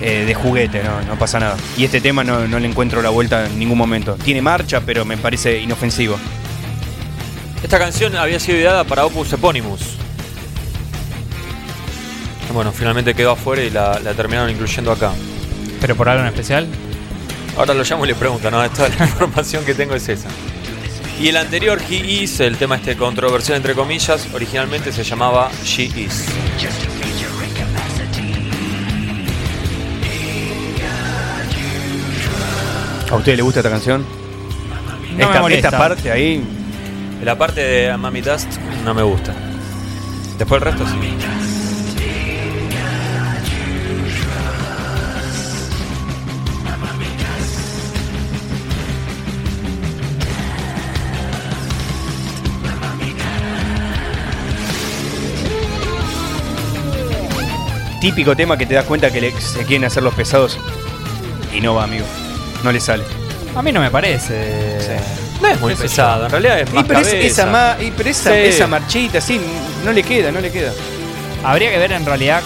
eh, 0.00 0.24
de 0.26 0.34
juguete, 0.34 0.82
no, 0.82 1.02
no 1.02 1.16
pasa 1.18 1.38
nada. 1.38 1.56
Y 1.76 1.84
este 1.84 2.00
tema 2.00 2.24
no, 2.24 2.48
no 2.48 2.58
le 2.58 2.66
encuentro 2.66 3.00
la 3.00 3.10
vuelta 3.10 3.46
en 3.46 3.58
ningún 3.58 3.78
momento. 3.78 4.14
Tiene 4.16 4.42
marcha, 4.42 4.80
pero 4.84 5.04
me 5.04 5.16
parece 5.16 5.60
inofensivo. 5.60 6.16
Esta 7.64 7.78
canción 7.78 8.14
había 8.14 8.38
sido 8.38 8.58
ideada 8.58 8.84
para 8.84 9.06
Opus 9.06 9.32
Eponymous. 9.32 9.80
Bueno, 12.52 12.70
finalmente 12.72 13.14
quedó 13.14 13.30
afuera 13.30 13.62
y 13.62 13.70
la, 13.70 13.98
la 14.00 14.12
terminaron 14.12 14.50
incluyendo 14.50 14.92
acá. 14.92 15.12
¿Pero 15.80 15.96
por 15.96 16.10
algo 16.10 16.20
en 16.20 16.28
especial? 16.28 16.68
Ahora 17.56 17.72
lo 17.72 17.82
llamo 17.82 18.04
y 18.04 18.08
le 18.08 18.14
pregunto, 18.16 18.50
¿no? 18.50 18.68
Toda 18.70 18.90
la 18.90 19.06
información 19.06 19.64
que 19.64 19.74
tengo 19.74 19.94
es 19.94 20.06
esa. 20.10 20.28
Y 21.18 21.28
el 21.28 21.38
anterior, 21.38 21.80
He 21.88 21.94
Is, 21.94 22.38
el 22.40 22.58
tema 22.58 22.76
este 22.76 22.98
controversial 22.98 23.56
entre 23.56 23.74
comillas, 23.74 24.28
originalmente 24.34 24.92
se 24.92 25.02
llamaba 25.02 25.50
She 25.64 25.84
Is. 25.84 26.26
¿A 33.10 33.16
usted 33.16 33.36
le 33.36 33.42
gusta 33.42 33.60
esta 33.60 33.70
canción? 33.70 34.04
No 35.16 35.48
esta 35.48 35.70
parte 35.70 36.12
ahí. 36.12 36.46
La 37.24 37.36
parte 37.38 37.60
de 37.62 37.96
Mami 37.96 38.20
Dust 38.20 38.58
no 38.84 38.92
me 38.92 39.02
gusta. 39.02 39.32
Después 40.38 40.60
el 40.60 40.66
resto 40.66 40.84
sí. 40.86 40.94
Típico 58.00 58.36
tema 58.36 58.58
que 58.58 58.66
te 58.66 58.74
das 58.74 58.84
cuenta 58.84 59.10
que 59.10 59.20
le- 59.20 59.40
se 59.40 59.64
quieren 59.64 59.84
hacer 59.84 60.02
los 60.02 60.12
pesados 60.14 60.58
y 61.56 61.60
no 61.60 61.74
va, 61.74 61.84
amigo. 61.84 62.04
No 62.62 62.70
le 62.70 62.80
sale. 62.80 63.02
A 63.56 63.62
mí 63.62 63.72
no 63.72 63.80
me 63.80 63.90
parece. 63.90 64.98
No 65.44 65.50
es 65.54 65.60
muy 65.60 65.74
pesado, 65.74 66.24
en 66.24 66.30
realidad 66.30 66.60
es 66.60 66.70
Y 66.70 66.74
más 66.74 66.84
pero, 66.86 67.00
es- 67.00 67.08
cabeza. 67.08 67.26
esa, 67.26 67.46
ma- 67.46 67.76
y 67.80 67.90
pero 67.90 68.08
esa, 68.10 68.30
Sí. 68.30 68.36
esa 68.38 68.66
marchita, 68.66 69.20
sí, 69.20 69.40
no 69.84 69.92
le 69.92 70.02
queda, 70.02 70.32
no 70.32 70.40
le 70.40 70.50
queda. 70.50 70.72
Habría 71.44 71.70
que 71.70 71.78
ver 71.78 71.92
en 71.92 72.04
realidad 72.06 72.42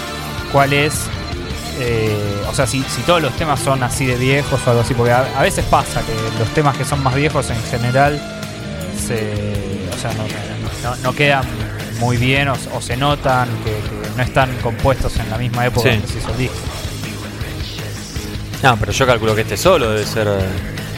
cuál 0.53 0.73
es. 0.73 0.95
eh, 1.81 2.13
o 2.51 2.55
sea, 2.55 2.67
si, 2.67 2.83
si 2.83 3.03
todos 3.03 3.23
los 3.23 3.33
temas 3.37 3.61
son 3.61 3.85
así 3.85 4.05
de 4.05 4.17
viejos 4.17 4.61
o 4.67 4.71
algo 4.71 4.83
así, 4.83 4.95
porque 4.95 5.13
a, 5.13 5.25
a 5.37 5.43
veces 5.43 5.65
pasa 5.67 6.01
que 6.03 6.13
los 6.41 6.49
temas 6.53 6.77
que 6.77 6.85
son 6.85 7.01
más 7.05 7.15
viejos 7.15 7.49
en 7.51 7.63
general 7.71 8.21
se. 9.07 9.33
O 9.97 10.01
sea, 10.01 10.11
no, 10.15 10.25
no- 10.91 10.97
no 10.97 11.13
quedan 11.15 11.45
muy 12.01 12.17
bien 12.17 12.49
o, 12.49 12.55
o 12.75 12.81
se 12.83 12.97
notan 12.97 13.49
que, 13.63 13.71
que 13.71 14.17
no 14.17 14.23
están 14.25 14.51
compuestos 14.57 15.17
en 15.19 15.31
la 15.31 15.39
misma 15.39 15.67
época 15.67 15.89
Sí. 15.89 15.95
en 15.95 16.03
que 16.03 16.09
se 16.09 16.19
hizo 16.19 16.31
el 16.33 16.39
disco. 16.39 16.57
No, 18.63 18.77
pero 18.77 18.91
yo 18.93 19.07
calculo 19.07 19.35
que 19.37 19.43
este 19.43 19.57
solo 19.57 19.91
debe 19.91 20.05
ser 20.05 20.27
eh, 20.27 20.41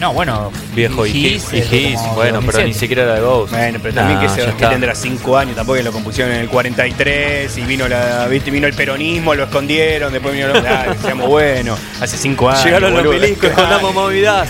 No, 0.01 0.15
bueno, 0.15 0.51
viejo 0.75 1.05
y, 1.07 1.11
His 1.11 1.53
y, 1.53 1.59
His, 1.59 1.99
como 2.01 2.15
bueno, 2.15 2.41
pero 2.41 2.53
2007. 2.53 2.67
ni 2.69 2.73
siquiera 2.75 3.03
era 3.03 3.15
de 3.17 3.21
Ghost. 3.21 3.53
Bueno, 3.53 3.79
pero 3.83 3.95
también 3.95 4.19
Nah, 4.19 4.35
que, 4.35 4.43
se- 4.43 4.53
que 4.57 4.67
tendrá 4.67 4.95
5 4.95 5.37
años, 5.37 5.55
tampoco 5.57 5.77
que 5.77 5.83
lo 5.83 5.93
compusieron 5.93 6.33
en 6.33 6.41
el 6.41 6.49
43 6.49 7.59
y 7.59 7.61
vino 7.63 7.87
la 7.87 8.27
¿viste? 8.27 8.51
vino 8.51 8.67
el 8.67 8.73
peronismo, 8.73 9.35
lo 9.35 9.45
escondieron, 9.45 10.11
después 10.11 10.35
vino 10.35 10.49
los 10.49 10.65
ah, 10.67 10.87
que 10.93 10.99
seamos 10.99 11.29
buenos, 11.29 11.79
hace 12.01 12.17
5 12.17 12.49
años. 12.49 12.65
Llegaron 12.65 12.95
los 12.95 13.03
boludo. 13.05 13.21
milicos 13.21 13.51
con 13.51 13.65
Claro, 13.67 13.75
Amo 13.89 13.93
Movidas. 13.93 14.49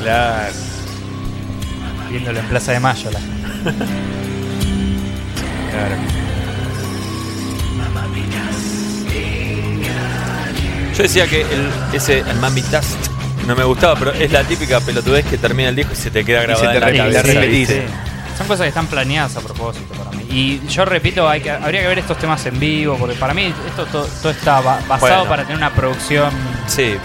Claro. 0.00 0.52
viéndolo 2.08 2.38
en 2.38 2.46
Plaza 2.46 2.72
de 2.72 2.80
Mayo. 2.80 3.10
La, 3.10 3.18
claro. 5.70 5.96
Yo 10.96 11.02
decía 11.04 11.26
que 11.26 11.40
el, 11.42 11.70
ese 11.92 12.18
el 12.20 12.36
Mami 12.36 12.60
Dust 12.62 13.09
no 13.46 13.54
me 13.56 13.64
gustaba, 13.64 13.94
pero 13.96 14.12
es 14.12 14.30
la 14.32 14.44
típica 14.44 14.80
pelotudez 14.80 15.24
que 15.26 15.38
termina 15.38 15.68
el 15.70 15.76
disco 15.76 15.92
y 15.92 15.96
se 15.96 16.10
te 16.10 16.24
queda 16.24 16.40
se 16.40 16.46
grabada 16.46 16.70
te 16.70 16.76
en 16.76 17.12
la 17.12 17.22
re- 17.22 17.34
la. 17.34 17.82
Son 18.38 18.46
cosas 18.46 18.62
que 18.64 18.68
están 18.68 18.86
planeadas 18.86 19.36
a 19.36 19.40
propósito 19.40 19.92
para 19.94 20.10
mí. 20.16 20.24
Y 20.30 20.66
yo 20.68 20.84
repito, 20.86 21.28
hay 21.28 21.40
que, 21.42 21.50
habría 21.50 21.82
que 21.82 21.88
ver 21.88 21.98
estos 21.98 22.16
temas 22.18 22.44
en 22.46 22.58
vivo, 22.58 22.96
porque 22.98 23.14
para 23.16 23.34
mí 23.34 23.52
esto 23.68 23.84
todo, 23.86 24.06
todo 24.22 24.30
está 24.32 24.60
ba- 24.62 24.80
basado 24.88 24.98
Bueno. 25.16 25.24
para 25.28 25.42
tener 25.42 25.56
una 25.58 25.70
producción. 25.70 26.30
Sí, 26.66 26.96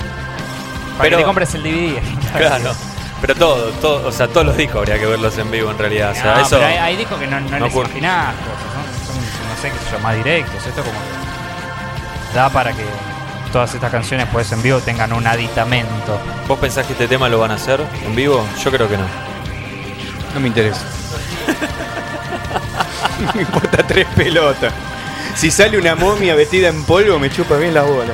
Para 0.98 1.04
Pero- 1.04 1.18
que 1.18 1.24
te 1.24 1.26
compres 1.26 1.56
el 1.56 1.64
DVD. 1.64 2.00
claro. 2.38 2.74
Pero 3.22 3.36
todo, 3.36 3.56
todo, 3.82 4.08
o 4.08 4.12
sea, 4.12 4.28
todos 4.28 4.46
los 4.46 4.56
discos 4.56 4.78
habría 4.78 4.98
que 5.00 5.06
verlos 5.08 5.38
en 5.38 5.50
vivo 5.52 5.72
en 5.72 5.78
realidad. 5.78 6.12
O 6.12 6.16
sea, 6.16 6.36
No, 6.36 6.42
eso. 6.42 6.50
pero 6.58 6.66
hay, 6.68 6.78
hay 6.78 6.96
discos 6.96 7.20
que 7.20 7.28
no, 7.28 7.40
no, 7.42 7.50
no 7.50 7.60
les 7.60 7.70
ocurre. 7.70 7.88
imaginás 7.90 8.36
cosas, 8.36 8.72
¿no? 8.76 9.06
Son, 9.08 9.16
no 9.56 9.62
sé 9.62 9.72
qué 9.72 9.78
sé 9.86 9.92
yo, 9.92 10.00
más 10.00 10.16
directos. 10.16 10.56
Esto 10.68 10.82
como 10.84 10.94
que 12.32 12.36
da 12.38 12.50
para 12.50 12.72
que 12.74 12.84
todas 13.52 13.74
estas 13.74 13.92
canciones 13.92 14.28
pues 14.32 14.52
en 14.52 14.62
vivo 14.62 14.80
tengan 14.80 15.14
un 15.14 15.26
aditamento. 15.26 16.20
¿Vos 16.48 16.60
pensás 16.60 16.86
que 16.86 16.94
este 16.94 17.08
tema 17.08 17.30
lo 17.30 17.40
van 17.40 17.52
a 17.52 17.56
hacer 17.56 17.82
en 18.06 18.16
vivo? 18.16 18.46
Yo 18.64 18.72
creo 18.72 18.90
que 18.90 18.98
no. 18.98 19.06
No 20.34 20.40
me 20.40 20.48
interesa. 20.48 20.86
me 23.36 23.42
importa 23.42 23.86
tres 23.86 24.08
pelotas. 24.16 24.74
Si 25.36 25.52
sale 25.52 25.78
una 25.78 25.96
momia 25.96 26.36
vestida 26.36 26.70
en 26.70 26.84
polvo, 26.84 27.20
me 27.20 27.30
chupa 27.30 27.58
bien 27.58 27.74
la 27.74 27.84
bola. 27.84 28.14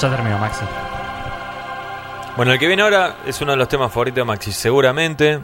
Ya 0.00 0.10
terminó, 0.10 0.38
Maxi. 0.38 0.64
Bueno, 2.36 2.52
el 2.52 2.58
que 2.58 2.66
viene 2.66 2.82
ahora 2.82 3.16
es 3.24 3.40
uno 3.40 3.52
de 3.52 3.56
los 3.56 3.68
temas 3.68 3.90
favoritos 3.90 4.16
de 4.16 4.24
Maxi, 4.24 4.52
seguramente. 4.52 5.40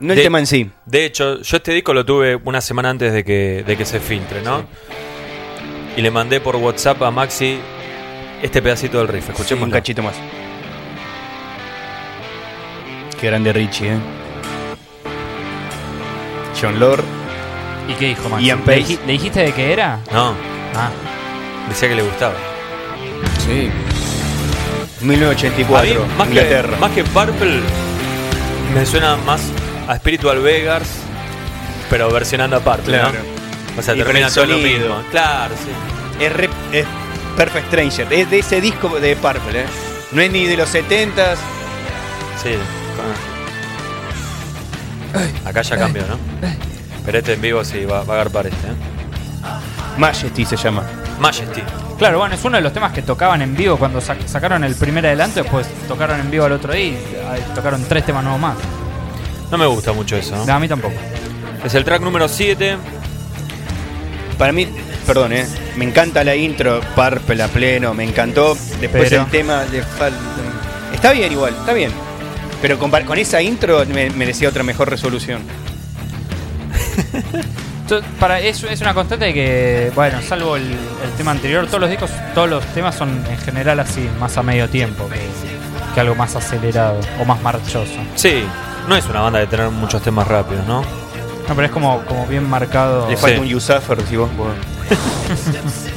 No 0.00 0.12
el 0.12 0.16
De- 0.16 0.22
tema 0.24 0.38
en 0.38 0.46
sí. 0.46 0.70
De 0.86 1.04
hecho, 1.04 1.40
yo 1.42 1.56
este 1.58 1.72
disco 1.72 1.92
lo 1.92 2.04
tuve 2.06 2.36
una 2.36 2.60
semana 2.60 2.90
antes 2.90 3.12
de 3.12 3.22
que, 3.24 3.62
de 3.66 3.76
que 3.76 3.84
se 3.84 4.00
filtre, 4.00 4.42
¿no? 4.42 4.64
Y 5.96 6.00
le 6.00 6.10
mandé 6.10 6.40
por 6.40 6.56
WhatsApp 6.56 7.02
a 7.02 7.10
Maxi 7.10 7.58
este 8.42 8.62
pedacito 8.62 8.98
del 8.98 9.08
riff. 9.08 9.26
Sí, 9.26 9.32
Escuchemos. 9.32 9.64
un 9.64 9.70
cachito 9.70 10.02
más. 10.02 10.14
Qué 13.20 13.26
grande 13.26 13.52
Richie, 13.52 13.88
eh. 13.92 13.98
John 16.60 16.78
Lord. 16.80 17.04
¿Y 17.88 17.94
qué 17.94 18.06
dijo 18.06 18.28
Maxi? 18.28 18.46
Ian 18.46 18.60
¿Le, 18.60 18.64
Pace. 18.64 18.94
dij- 18.94 18.98
le 19.06 19.12
dijiste 19.12 19.40
de 19.40 19.52
qué 19.52 19.72
era? 19.72 20.00
No, 20.12 20.34
Ah, 20.74 20.88
decía 21.68 21.88
que 21.88 21.96
le 21.96 22.02
gustaba. 22.02 22.34
Sí. 23.44 23.68
A 25.00 25.04
1984, 25.04 26.00
mí, 26.06 26.14
más 26.16 26.28
Inglaterra. 26.28 26.74
que, 26.74 26.80
más 26.80 26.90
que 26.92 27.04
Purple, 27.04 27.60
me 28.74 28.86
suena 28.86 29.16
más 29.26 29.42
a 29.90 29.96
Spiritual 29.96 30.40
Beggars, 30.40 30.88
pero 31.88 32.10
versionando 32.12 32.56
a 32.56 32.60
Purple, 32.60 32.98
Claro. 32.98 33.12
¿no? 33.12 33.80
O 33.80 33.82
sea, 33.82 33.94
Y 33.94 33.98
termina 34.02 34.26
el 34.28 34.34
todo 34.34 34.46
lo 34.46 34.58
mismo. 34.58 35.02
Claro, 35.10 35.54
sí. 35.56 36.24
Es, 36.24 36.32
re- 36.32 36.50
es 36.72 36.86
Perfect 37.36 37.66
Stranger. 37.68 38.12
Es 38.12 38.30
de 38.30 38.38
ese 38.40 38.60
disco 38.60 38.88
de 39.00 39.16
Purple, 39.16 39.62
eh. 39.62 39.66
No 40.12 40.20
es 40.22 40.30
ni 40.30 40.46
de 40.46 40.56
los 40.56 40.72
70s. 40.72 41.36
Sí. 42.42 42.50
con- 42.96 43.30
Acá 45.48 45.62
ya 45.62 45.76
cambió, 45.76 46.02
¿no? 46.06 46.16
Pero 47.04 47.18
este 47.18 47.32
en 47.34 47.40
vivo 47.40 47.64
sí, 47.64 47.84
va, 47.84 48.04
va 48.04 48.14
a 48.14 48.16
agarpar 48.20 48.46
este, 48.46 48.68
¿eh? 48.68 48.74
Majesty 49.96 50.44
se 50.44 50.56
llama. 50.56 50.84
Majesty. 51.18 51.62
Claro, 51.98 52.18
bueno, 52.18 52.34
es 52.34 52.44
uno 52.44 52.56
de 52.56 52.62
los 52.62 52.72
temas 52.72 52.92
que 52.92 53.02
tocaban 53.02 53.42
en 53.42 53.56
vivo 53.56 53.76
cuando 53.76 54.00
sac- 54.00 54.24
sacaron 54.26 54.62
el 54.64 54.74
primer 54.76 55.04
adelanto, 55.06 55.42
después 55.42 55.66
tocaron 55.88 56.20
en 56.20 56.30
vivo 56.30 56.44
al 56.44 56.52
otro 56.52 56.72
día 56.72 56.92
y 56.92 57.54
tocaron 57.54 57.84
tres 57.88 58.06
temas 58.06 58.22
nuevos 58.22 58.40
más. 58.40 58.56
No 59.50 59.58
me 59.58 59.66
gusta 59.66 59.92
mucho 59.92 60.16
eso, 60.16 60.36
¿no? 60.44 60.52
A 60.52 60.58
mí 60.58 60.68
tampoco. 60.68 60.94
Es 61.64 61.74
el 61.74 61.84
track 61.84 62.02
número 62.02 62.28
7. 62.28 62.76
Para 64.38 64.52
mí, 64.52 64.66
perdón, 65.06 65.32
eh. 65.32 65.46
Me 65.76 65.84
encanta 65.84 66.24
la 66.24 66.34
intro, 66.36 66.80
Purple 66.94 67.42
a 67.42 67.48
pleno, 67.48 67.92
me 67.94 68.04
encantó. 68.04 68.56
Después 68.80 69.08
Pero- 69.08 69.22
el 69.22 69.30
tema 69.30 69.64
falta. 69.98 70.18
Está 70.92 71.12
bien 71.12 71.32
igual, 71.32 71.54
está 71.58 71.72
bien. 71.72 71.92
Pero 72.62 72.78
con, 72.78 72.90
con 72.90 73.18
esa 73.18 73.40
intro 73.42 73.84
me 73.86 74.10
merecía 74.10 74.48
otra 74.48 74.62
mejor 74.62 74.88
resolución. 74.90 75.42
Para, 78.20 78.38
es, 78.40 78.62
es 78.62 78.80
una 78.82 78.94
constante 78.94 79.24
de 79.26 79.34
que, 79.34 79.92
bueno, 79.96 80.20
salvo 80.22 80.54
el, 80.56 80.62
el 80.62 81.10
tema 81.16 81.32
anterior, 81.32 81.66
todos 81.66 81.80
los 81.80 81.90
discos, 81.90 82.08
todos 82.34 82.48
los 82.48 82.64
temas 82.66 82.94
son 82.94 83.08
en 83.28 83.36
general 83.38 83.80
así, 83.80 84.08
más 84.20 84.36
a 84.36 84.44
medio 84.44 84.68
tiempo 84.68 85.08
que, 85.08 85.18
que 85.92 86.00
algo 86.00 86.14
más 86.14 86.36
acelerado 86.36 87.00
o 87.20 87.24
más 87.24 87.42
marchoso. 87.42 87.90
Sí, 88.14 88.44
no 88.88 88.96
es 88.96 89.06
una 89.06 89.20
banda 89.20 89.38
de 89.38 89.46
tener 89.46 89.70
muchos 89.70 90.02
temas 90.02 90.26
rápidos, 90.26 90.66
¿no? 90.66 90.80
No, 90.82 91.54
pero 91.54 91.64
es 91.66 91.70
como, 91.72 92.00
como 92.04 92.26
bien 92.26 92.48
marcado. 92.48 93.08
Le 93.08 93.16
falta 93.16 93.36
Sí. 93.36 93.42
un 93.42 93.46
si 94.06 94.16
vos. 94.16 94.30
vos- 94.36 94.48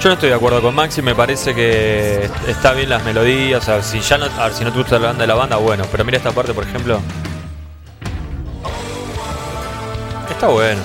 Yo 0.00 0.08
no 0.10 0.14
estoy 0.14 0.28
de 0.28 0.36
acuerdo 0.36 0.62
con 0.62 0.74
Maxi, 0.76 1.02
me 1.02 1.14
parece 1.16 1.54
que 1.56 2.30
está 2.46 2.72
bien 2.72 2.88
las 2.88 3.04
melodías, 3.04 3.68
si 3.82 3.98
ya 4.00 4.16
no, 4.16 4.26
a 4.26 4.44
ver, 4.44 4.52
si 4.54 4.62
no 4.62 4.70
te 4.72 4.78
gusta 4.78 4.96
la 4.98 5.08
banda 5.08 5.22
de 5.22 5.26
la 5.26 5.34
banda, 5.34 5.56
bueno, 5.56 5.84
pero 5.90 6.04
mira 6.04 6.18
esta 6.18 6.30
parte, 6.30 6.54
por 6.54 6.62
ejemplo. 6.64 7.00
Está 10.30 10.46
bueno. 10.48 10.80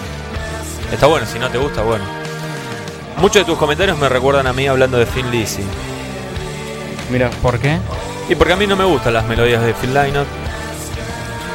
Está 0.92 1.06
bueno, 1.08 1.28
si 1.32 1.38
no 1.38 1.50
te 1.50 1.58
gusta, 1.60 1.84
bueno. 1.84 2.04
Muchos 3.18 3.36
de 3.36 3.46
tus 3.46 3.58
comentarios 3.58 3.98
me 4.00 4.10
recuerdan 4.10 4.48
a 4.48 4.54
mí 4.54 4.66
hablando 4.68 4.98
de 4.98 5.06
Phil 5.06 5.30
Lizzy. 5.30 5.64
Mira, 7.12 7.30
¿Por 7.42 7.60
qué? 7.60 7.78
Y 8.30 8.36
porque 8.36 8.54
a 8.54 8.56
mí 8.56 8.66
no 8.66 8.76
me 8.76 8.84
gustan 8.86 9.14
las 9.14 9.26
melodías 9.28 9.62
de 9.62 9.74
Phil 9.76 9.94
Lynott. 9.94 10.28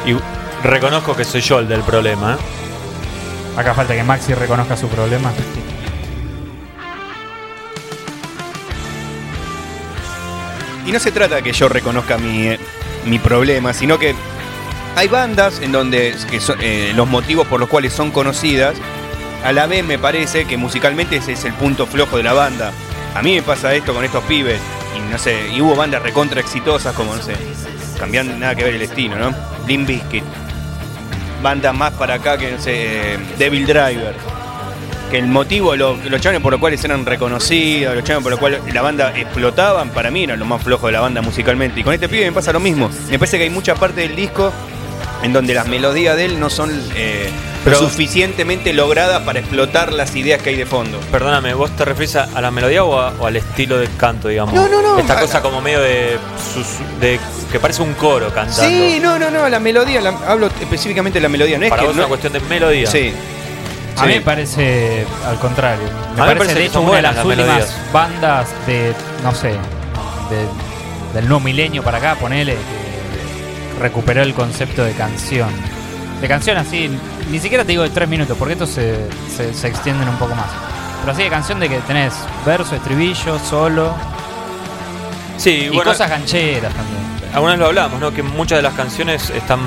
Y 0.09 0.17
reconozco 0.63 1.15
que 1.15 1.23
soy 1.23 1.41
yo 1.41 1.59
el 1.59 1.67
del 1.67 1.81
problema, 1.81 2.33
¿eh? 2.33 3.57
Acá 3.59 3.75
falta 3.75 3.93
que 3.93 4.03
Maxi 4.03 4.33
reconozca 4.33 4.75
su 4.75 4.87
problema. 4.87 5.31
Y 10.87 10.91
no 10.91 10.99
se 10.99 11.11
trata 11.11 11.35
de 11.35 11.43
que 11.43 11.51
yo 11.51 11.69
reconozca 11.69 12.17
mi, 12.17 12.47
eh, 12.47 12.59
mi 13.05 13.19
problema, 13.19 13.73
sino 13.73 13.99
que 13.99 14.15
hay 14.95 15.07
bandas 15.07 15.59
en 15.59 15.71
donde 15.71 16.15
que 16.27 16.39
eh, 16.61 16.93
los 16.95 17.07
motivos 17.07 17.45
por 17.45 17.59
los 17.59 17.69
cuales 17.69 17.93
son 17.93 18.09
conocidas, 18.09 18.75
a 19.45 19.51
la 19.51 19.67
vez 19.67 19.85
me 19.85 19.99
parece 19.99 20.45
que 20.45 20.57
musicalmente 20.57 21.17
ese 21.17 21.33
es 21.33 21.45
el 21.45 21.53
punto 21.53 21.85
flojo 21.85 22.17
de 22.17 22.23
la 22.23 22.33
banda. 22.33 22.71
A 23.13 23.21
mí 23.21 23.35
me 23.35 23.43
pasa 23.43 23.75
esto 23.75 23.93
con 23.93 24.03
estos 24.03 24.23
pibes, 24.23 24.59
y 24.97 25.11
no 25.11 25.19
sé, 25.19 25.49
y 25.53 25.61
hubo 25.61 25.75
bandas 25.75 26.01
recontra 26.01 26.41
exitosas 26.41 26.95
como, 26.95 27.15
no 27.15 27.21
sé, 27.21 27.35
cambiando 27.99 28.35
nada 28.37 28.55
que 28.55 28.63
ver 28.63 28.75
el 28.75 28.81
estilo, 28.81 29.15
¿no? 29.17 29.35
Limp 29.67 29.87
Bizkit. 29.87 30.23
Más 31.41 31.93
para 31.93 32.15
acá 32.15 32.37
que, 32.37 32.51
no 32.51 32.59
sé, 32.59 33.17
Devil 33.37 33.65
Driver. 33.65 34.13
Que 35.09 35.17
el 35.17 35.27
motivo, 35.27 35.75
lo- 35.75 35.95
los 35.95 36.21
chavales 36.21 36.41
por 36.41 36.51
los 36.51 36.59
cuales 36.59 36.83
eran 36.83 37.05
reconocidos, 37.05 37.95
los 37.95 38.03
chavales 38.03 38.23
por 38.23 38.31
los 38.31 38.39
cuales 38.39 38.73
la 38.73 38.81
banda 38.81 39.13
explotaban, 39.17 39.89
para 39.89 40.11
mí 40.11 40.23
eran 40.25 40.37
lo 40.39 40.45
más 40.45 40.61
flojo 40.61 40.87
de 40.87 40.93
la 40.93 40.99
banda 40.99 41.21
musicalmente. 41.21 41.79
Y 41.79 41.83
con 41.83 41.93
este 41.93 42.07
pibe 42.09 42.25
me 42.25 42.31
pasa 42.31 42.51
lo 42.53 42.59
mismo. 42.59 42.89
Me 43.09 43.17
parece 43.17 43.37
que 43.37 43.45
hay 43.45 43.49
mucha 43.49 43.73
parte 43.75 44.01
del 44.01 44.15
disco 44.15 44.51
en 45.23 45.33
donde 45.33 45.53
las 45.53 45.67
melodías 45.67 46.15
de 46.15 46.25
él 46.25 46.39
no 46.39 46.49
son 46.49 46.69
eh, 46.95 47.29
Pero- 47.63 47.77
suficientemente 47.79 48.71
logradas 48.73 49.21
para 49.23 49.39
explotar 49.39 49.91
las 49.93 50.15
ideas 50.15 50.41
que 50.41 50.51
hay 50.51 50.55
de 50.55 50.65
fondo. 50.65 50.99
Perdóname, 51.11 51.53
¿vos 51.53 51.69
te 51.75 51.83
referís 51.85 52.15
a, 52.15 52.39
la 52.41 52.51
melodía 52.51 52.83
o, 52.83 52.97
a- 52.99 53.13
o 53.19 53.25
al 53.27 53.35
estilo 53.35 53.77
de 53.77 53.87
canto, 53.97 54.27
digamos? 54.29 54.53
No, 54.53 54.67
no, 54.69 54.81
no. 54.81 54.97
Esta 54.99 55.17
A- 55.17 55.21
cosa 55.21 55.41
como 55.41 55.59
medio 55.61 55.81
de, 55.81 56.17
sus- 56.53 56.79
de 57.01 57.19
que 57.51 57.59
parece 57.59 57.81
un 57.81 57.93
coro 57.95 58.33
cantando. 58.33 58.63
Sí, 58.63 58.99
no, 59.01 59.19
no, 59.19 59.29
no, 59.29 59.49
la 59.49 59.59
melodía, 59.59 59.99
la- 60.01 60.17
hablo 60.27 60.47
específicamente 60.61 61.19
de 61.19 61.23
la 61.23 61.29
melodía, 61.29 61.57
no 61.57 61.65
es 61.65 61.69
Para 61.69 61.81
que 61.81 61.87
vos 61.87 61.95
es 61.95 61.99
una 61.99 62.07
cuestión 62.07 62.33
de 62.33 62.39
melodía. 62.41 62.87
Sí. 62.89 63.13
A 63.97 64.05
mí 64.05 64.13
Sí. 64.13 64.19
me 64.19 64.21
parece 64.25 65.05
al 65.27 65.37
contrario. 65.39 65.83
Me 66.15 66.21
A 66.21 66.25
mí 66.25 66.29
me 66.31 66.35
parece, 66.37 66.55
de 66.59 66.65
hecho 66.65 66.79
una 66.81 66.95
de 66.95 67.01
las 67.01 67.15
las 67.17 67.25
últimas 67.25 67.47
melodías. 67.47 67.75
bandas 67.91 68.47
de, 68.65 68.93
no 69.23 69.35
sé, 69.35 69.49
de- 69.49 71.13
del 71.13 71.27
nuevo 71.27 71.41
milenio 71.41 71.83
para 71.83 71.97
acá, 71.97 72.15
ponele, 72.15 72.53
que 72.53 73.81
recuperó 73.81 74.21
el 74.23 74.33
concepto 74.33 74.83
de 74.85 74.93
canción. 74.93 75.49
De 76.21 76.27
canción 76.27 76.57
así, 76.57 76.89
ni 77.31 77.39
siquiera 77.39 77.63
te 77.63 77.71
digo 77.71 77.83
de 77.83 77.89
tres 77.89 78.09
minutos, 78.09 78.35
porque 78.37 78.53
estos 78.53 78.69
se, 78.69 79.07
se, 79.35 79.53
se 79.53 79.67
extienden 79.67 80.07
un 80.09 80.17
poco 80.17 80.35
más. 80.35 80.49
Pero 81.01 81.13
así 81.13 81.23
de 81.23 81.29
canción 81.29 81.59
de 81.59 81.69
que 81.69 81.77
tenés 81.79 82.13
verso, 82.45 82.75
estribillo, 82.75 83.39
solo 83.39 83.93
Sí, 85.39 85.51
y 85.51 85.69
bueno, 85.69 85.91
cosas 85.91 86.09
gancheras 86.09 86.73
también. 86.73 86.99
alguna 87.33 87.53
vez 87.53 87.59
lo 87.59 87.67
hablamos, 87.67 87.99
¿no? 88.01 88.13
Que 88.13 88.21
muchas 88.21 88.57
de 88.57 88.61
las 88.61 88.73
canciones 88.73 89.29
están 89.29 89.59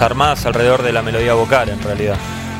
armadas 0.00 0.44
alrededor 0.46 0.82
de 0.82 0.92
la 0.92 1.02
melodía 1.02 1.34
vocal, 1.34 1.68
en 1.68 1.80
realidad. 1.82 2.16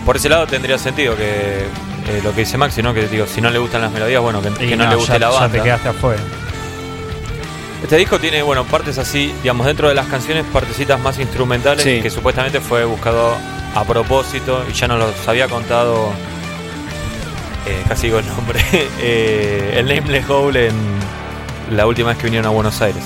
Por 0.06 0.16
ese 0.16 0.28
lado 0.28 0.46
tendría 0.46 0.78
sentido 0.78 1.16
que 1.16 1.64
eh, 1.64 2.20
lo 2.22 2.32
que 2.32 2.40
dice 2.40 2.56
Maxi, 2.58 2.80
¿no? 2.82 2.94
Que 2.94 3.08
digo, 3.08 3.26
si 3.26 3.40
no 3.40 3.50
le 3.50 3.58
gustan 3.58 3.82
las 3.82 3.90
melodías, 3.90 4.22
bueno, 4.22 4.40
que, 4.40 4.50
no, 4.76 4.88
le 4.88 4.94
guste 4.94 5.14
ya, 5.14 5.18
la 5.18 5.30
ya 5.32 5.40
banda. 5.40 5.58
te 5.58 5.64
quedaste 5.64 5.88
afuera. 5.88 6.22
Este 7.82 7.96
disco 7.96 8.18
tiene, 8.20 8.42
bueno, 8.42 8.64
partes 8.64 8.96
así, 8.98 9.34
digamos, 9.42 9.66
dentro 9.66 9.88
de 9.88 9.94
las 9.94 10.06
canciones, 10.06 10.44
partecitas 10.52 11.00
más 11.00 11.18
instrumentales, 11.18 11.82
Sí. 11.82 12.00
que 12.00 12.10
supuestamente 12.10 12.60
fue 12.60 12.84
buscado 12.84 13.34
a 13.74 13.84
propósito 13.84 14.64
y 14.70 14.72
ya 14.72 14.86
nos 14.86 14.98
los 15.00 15.28
había 15.28 15.48
contado, 15.48 16.10
eh, 17.66 17.82
casi 17.88 18.06
digo 18.06 18.18
el 18.20 18.26
nombre, 18.28 18.60
eh, 19.00 19.74
el 19.78 19.86
Nameless 19.94 20.28
Hole 20.30 20.68
en 20.68 21.76
la 21.76 21.86
última 21.86 22.10
vez 22.10 22.18
que 22.18 22.24
vinieron 22.24 22.46
a 22.46 22.50
Buenos 22.50 22.80
Aires. 22.80 23.02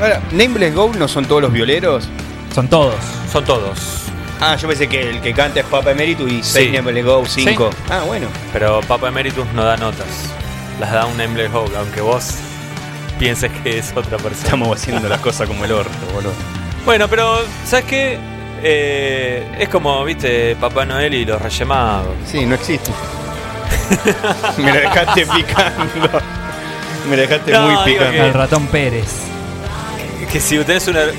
Ahora, 0.00 0.20
Nameless 0.32 0.74
Gold 0.74 0.96
no 0.96 1.08
son 1.08 1.24
todos 1.26 1.42
los 1.42 1.52
violeros. 1.52 2.08
Son 2.54 2.68
todos. 2.68 2.94
Son 3.32 3.44
todos, 3.44 3.78
Ah, 4.42 4.56
yo 4.56 4.66
pensé 4.68 4.88
que 4.88 5.10
el 5.10 5.20
que 5.20 5.34
canta 5.34 5.60
es 5.60 5.66
Papa 5.66 5.90
Emeritus 5.92 6.26
y 6.32 6.42
Sí. 6.42 6.50
6 6.52 6.72
Nameless 6.72 7.04
Gold 7.04 7.28
5. 7.28 7.70
Ah, 7.90 8.02
bueno. 8.06 8.26
pero 8.52 8.80
Papa 8.82 9.08
Emeritus 9.08 9.44
no 9.54 9.62
da 9.64 9.76
notas, 9.76 10.06
las 10.80 10.90
da 10.92 11.04
un 11.06 11.16
Nameless 11.18 11.52
Hole, 11.54 11.76
aunque 11.76 12.00
vos 12.00 12.36
pienses 13.20 13.52
que 13.62 13.78
es 13.78 13.92
otra 13.94 14.16
persona. 14.16 14.44
Estamos 14.44 14.76
haciendo 14.80 15.08
las 15.08 15.20
cosas 15.20 15.46
como 15.46 15.64
el 15.64 15.70
orto, 15.72 15.90
boludo. 16.14 16.32
Bueno, 16.84 17.06
pero, 17.06 17.38
¿sabes 17.66 17.84
qué? 17.84 18.18
Eh, 18.62 19.46
es 19.58 19.68
como, 19.68 20.02
viste, 20.04 20.56
Papá 20.56 20.84
Noel 20.86 21.14
y 21.14 21.24
los 21.26 21.40
Reyes 21.40 21.66
Magos. 21.68 22.14
Sí, 22.26 22.44
no 22.46 22.54
existe. 22.56 22.90
Me 24.58 24.72
lo 24.72 24.80
dejaste 24.80 25.26
picando. 25.26 26.20
Me 27.08 27.16
lo 27.16 27.22
dejaste 27.22 27.52
No, 27.52 27.62
muy 27.62 27.70
digo 27.72 27.84
picando. 27.84 28.12
que- 28.12 28.20
Al 28.22 28.34
ratón 28.34 28.66
Pérez. 28.68 29.08
Que 30.32 30.40
si 30.40 30.58
tenés 30.58 30.86
un, 30.88 30.96
her- 30.96 31.14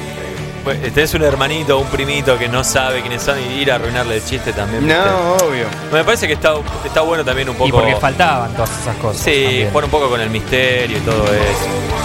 pues, 0.63 0.93
tenés 0.93 1.13
un 1.13 1.23
hermanito 1.23 1.77
o 1.77 1.81
un 1.81 1.87
primito 1.87 2.37
que 2.37 2.47
no 2.47 2.63
sabe 2.63 3.01
quiénes 3.01 3.21
son 3.21 3.37
y 3.39 3.61
ir 3.61 3.71
a 3.71 3.75
arruinarle 3.75 4.15
el 4.15 4.25
chiste 4.25 4.53
también. 4.53 4.87
No, 4.87 5.35
obvio. 5.35 5.65
Me 5.91 6.03
parece 6.03 6.27
que 6.27 6.33
está, 6.33 6.55
está 6.85 7.01
bueno 7.01 7.23
también 7.23 7.49
un 7.49 7.55
poco. 7.55 7.69
Y 7.69 7.71
porque 7.71 7.95
faltaban 7.95 8.53
todas 8.53 8.69
esas 8.81 8.95
cosas. 8.97 9.21
Sí, 9.21 9.43
también. 9.43 9.69
jugar 9.69 9.85
un 9.85 9.91
poco 9.91 10.09
con 10.09 10.21
el 10.21 10.29
misterio 10.29 10.97
y 10.97 11.01
todo 11.01 11.25
eso. 11.25 12.01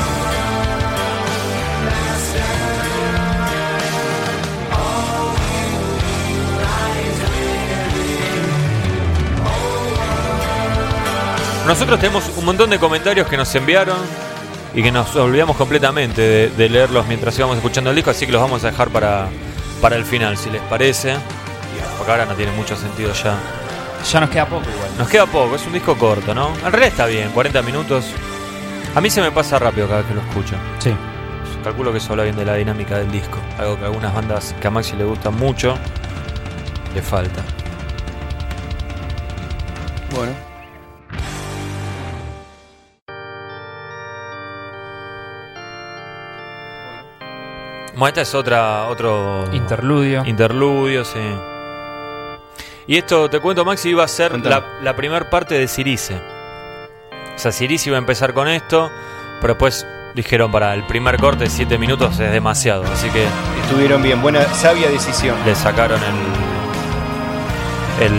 Nosotros 11.66 11.99
tenemos 11.99 12.31
un 12.37 12.45
montón 12.45 12.71
de 12.71 12.79
comentarios 12.79 13.27
que 13.27 13.37
nos 13.37 13.53
enviaron 13.57 13.99
y 14.77 14.83
que 14.83 14.93
nos 14.93 15.17
olvidamos 15.17 15.57
completamente 15.57 16.21
de, 16.21 16.51
de 16.51 16.69
leerlos 16.69 17.07
mientras 17.07 17.37
íbamos 17.39 17.57
escuchando 17.57 17.91
el 17.91 17.97
disco, 17.97 18.11
así 18.11 18.27
que 18.27 18.33
los 18.33 18.43
vamos 18.43 18.62
a 18.62 18.71
dejar 18.71 18.91
para, 18.91 19.27
para 19.81 19.97
el 19.97 20.05
final, 20.05 20.37
si 20.37 20.51
les 20.51 20.61
parece. 20.62 21.17
Porque 21.97 22.12
ahora 22.12 22.27
no 22.27 22.35
tiene 22.35 22.53
mucho 22.53 22.77
sentido 22.77 23.12
ya. 23.15 23.39
Ya 24.12 24.21
nos 24.21 24.29
queda 24.29 24.47
poco 24.47 24.69
igual. 24.71 24.91
Nos 24.99 25.09
queda 25.09 25.25
poco, 25.27 25.57
es 25.57 25.67
un 25.67 25.73
disco 25.73 25.97
corto, 25.97 26.35
¿no? 26.35 26.55
En 26.55 26.61
realidad 26.61 26.89
está 26.89 27.07
bien, 27.07 27.31
40 27.31 27.62
minutos. 27.62 28.05
A 28.95 29.01
mí 29.01 29.09
se 29.09 29.23
me 29.23 29.33
pasa 29.33 29.59
rápido 29.59 29.89
cada 29.89 30.01
vez 30.01 30.09
que 30.09 30.15
lo 30.15 30.21
escucho. 30.21 30.57
Sí. 30.79 30.95
Calculo 31.65 31.91
que 31.91 31.99
eso 31.99 32.12
habla 32.12 32.25
bien 32.25 32.37
de 32.37 32.45
la 32.45 32.55
dinámica 32.55 32.99
del 32.99 33.11
disco. 33.11 33.39
Algo 33.59 33.79
que 33.79 33.85
a 33.85 33.87
algunas 33.87 34.15
bandas 34.15 34.55
que 34.61 34.69
a 34.69 34.71
Maxi 34.71 34.95
le 34.95 35.05
gusta 35.05 35.31
mucho, 35.31 35.75
le 36.95 37.01
falta. 37.01 37.43
Bueno. 40.15 40.45
Bueno, 47.96 48.09
esta 48.09 48.20
es 48.22 48.35
otra, 48.35 48.85
otro 48.88 49.44
Interludio. 49.52 50.22
interludio, 50.26 51.04
sí. 51.04 51.18
Y 52.87 52.98
esto, 52.98 53.28
te 53.30 53.40
cuento, 53.40 53.64
Maxi, 53.64 53.88
iba 53.90 54.04
a 54.04 54.09
ser 54.09 54.44
la, 54.44 54.62
la 54.82 54.94
primera 54.94 55.28
parte 55.30 55.54
de 55.56 55.66
Cirice. 55.66 56.14
O 57.35 57.38
sea, 57.38 57.50
Cirice 57.52 57.88
iba 57.88 57.96
a 57.96 58.00
empezar 58.00 58.32
con 58.35 58.48
esto, 58.48 58.90
pero 59.40 59.54
después 59.54 59.87
dijeron 60.14 60.52
para 60.52 60.72
el 60.74 60.85
primer 60.87 61.16
corte 61.18 61.44
de 61.44 61.50
7 61.50 61.76
minutos 61.78 62.18
es 62.20 62.30
demasiado, 62.32 62.85
así 62.85 63.09
que 63.11 63.26
Estuvieron 63.64 64.02
bien. 64.02 64.22
Buena, 64.22 64.44
sabia 64.54 64.88
decisión. 64.88 65.37
le 65.44 65.54
sacaron 65.54 66.00
el, 68.00 68.06
el, 68.06 68.12
el 68.12 68.18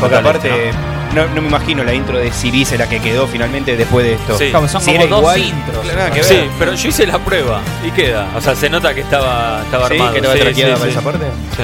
Porque 0.00 0.16
instrumental 0.16 0.18
aparte, 0.26 0.68
este, 0.70 0.78
no, 0.78 0.95
no 1.26 1.40
me 1.40 1.48
imagino 1.48 1.82
la 1.84 1.94
intro 1.94 2.18
de 2.18 2.30
Cirice, 2.30 2.76
la 2.76 2.88
que 2.88 3.00
quedó 3.00 3.26
finalmente 3.26 3.76
después 3.76 4.04
de 4.04 4.14
esto. 4.14 4.36
Sí. 4.36 4.50
Como 4.52 4.68
son 4.68 4.80
Si 4.82 4.90
como 4.92 5.00
era 5.02 5.10
dos 5.10 5.20
igual, 5.20 5.38
intros. 5.40 5.78
claro, 5.82 5.96
nada 5.98 6.08
¿no? 6.08 6.14
que 6.14 6.20
ver. 6.20 6.28
Sí, 6.28 6.50
pero 6.58 6.74
yo 6.74 6.88
hice 6.88 7.06
la 7.06 7.18
prueba 7.18 7.60
y 7.86 7.90
queda. 7.92 8.26
O 8.36 8.40
sea, 8.40 8.54
se 8.54 8.68
nota 8.68 8.94
que 8.94 9.00
estaba, 9.00 9.62
estaba 9.62 9.88
Sí, 9.88 9.94
armado. 9.94 10.12
que 10.12 10.18
estaba 10.18 10.34
Sí, 10.34 10.40
traqueada 10.42 10.74
sí, 10.74 10.80
para 10.80 10.92
sí. 10.92 10.98
esa 10.98 11.04
parte. 11.04 11.24
Sí. 11.56 11.62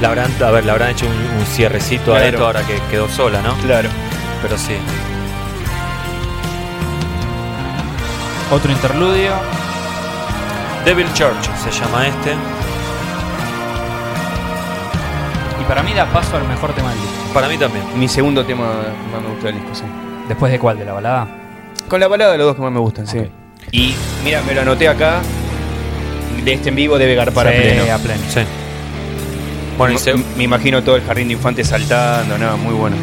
La 0.00 0.08
habrán, 0.08 0.32
a 0.42 0.50
ver, 0.50 0.64
le 0.64 0.70
habrán 0.72 0.90
hecho 0.90 1.06
un, 1.06 1.12
un 1.12 1.46
cierrecito 1.46 2.06
Claro. 2.06 2.20
a 2.24 2.28
esto 2.28 2.46
ahora 2.46 2.62
que 2.62 2.78
quedó 2.90 3.08
sola, 3.08 3.40
¿no? 3.42 3.54
Claro. 3.58 3.88
Pero 4.42 4.58
sí. 4.58 4.74
Otro 8.50 8.70
interludio. 8.70 9.32
Devil 10.84 11.06
Church 11.14 11.48
se 11.62 11.70
llama 11.70 12.06
este. 12.06 12.34
Y 15.64 15.68
para 15.68 15.82
mí 15.82 15.92
da 15.94 16.06
paso 16.06 16.36
al 16.36 16.46
mejor 16.48 16.72
tema 16.74 16.90
del 16.90 16.98
disco. 17.00 17.14
Para 17.32 17.48
mí 17.48 17.56
también. 17.56 17.84
Mi 17.98 18.08
segundo 18.08 18.44
tema 18.44 18.64
más 19.12 19.22
me 19.22 19.28
gusta 19.28 19.46
del 19.46 19.56
disco, 19.56 19.74
sí. 19.74 19.84
¿Después 20.28 20.52
de 20.52 20.58
cuál? 20.58 20.78
¿De 20.78 20.84
la 20.84 20.92
balada? 20.92 21.26
Con 21.88 22.00
la 22.00 22.08
balada, 22.08 22.36
los 22.36 22.46
dos 22.46 22.56
que 22.56 22.62
más 22.62 22.72
me 22.72 22.80
gustan, 22.80 23.06
sí. 23.06 23.18
Y 23.72 23.94
mira, 24.22 24.42
me 24.42 24.54
lo 24.54 24.62
anoté 24.62 24.88
acá. 24.88 25.20
De 26.44 26.52
este 26.52 26.68
en 26.68 26.74
vivo 26.76 26.98
debe 26.98 27.14
garpar 27.14 27.48
a 27.48 27.52
Sí, 27.52 27.58
pleno. 27.58 27.92
a 27.94 27.98
pleno. 27.98 28.20
Sí. 28.28 28.40
Bueno, 29.78 29.98
Me 30.36 30.44
imagino 30.44 30.82
todo 30.82 30.96
el 30.96 31.02
jardín 31.04 31.28
de 31.28 31.34
infantes 31.34 31.68
saltando, 31.68 32.36
nada, 32.38 32.56
muy 32.56 32.74
bueno. 32.74 32.96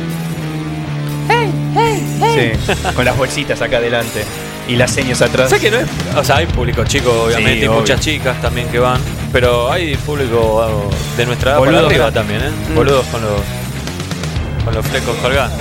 Sí, 2.33 2.51
con 2.95 3.03
las 3.05 3.17
bolsitas 3.17 3.61
acá 3.61 3.77
adelante 3.77 4.23
y 4.67 4.75
las 4.75 4.91
señas 4.91 5.21
atrás. 5.21 5.49
¿Sabes 5.49 5.63
que 5.63 5.71
no 5.71 5.77
es? 5.77 5.87
O 6.15 6.23
sea, 6.23 6.37
hay 6.37 6.45
público 6.45 6.83
chico, 6.85 7.09
obviamente, 7.25 7.53
Sí, 7.53 7.59
y 7.65 7.67
obvio. 7.67 7.79
muchas 7.79 7.99
chicas 7.99 8.41
también 8.41 8.67
que 8.67 8.79
van. 8.79 8.99
Pero 9.31 9.71
hay 9.71 9.95
público 9.95 10.89
de 11.17 11.25
nuestra 11.25 11.51
edad 11.51 11.59
para 11.59 11.71
Boludos. 11.71 11.89
arriba 11.91 12.11
también, 12.11 12.41
¿eh? 12.43 12.51
Mm. 12.71 12.75
Boludos 12.75 13.05
con 13.07 13.21
los, 13.21 13.41
con 14.65 14.73
los 14.75 14.85
flecos 14.85 15.15
colgando. 15.17 15.55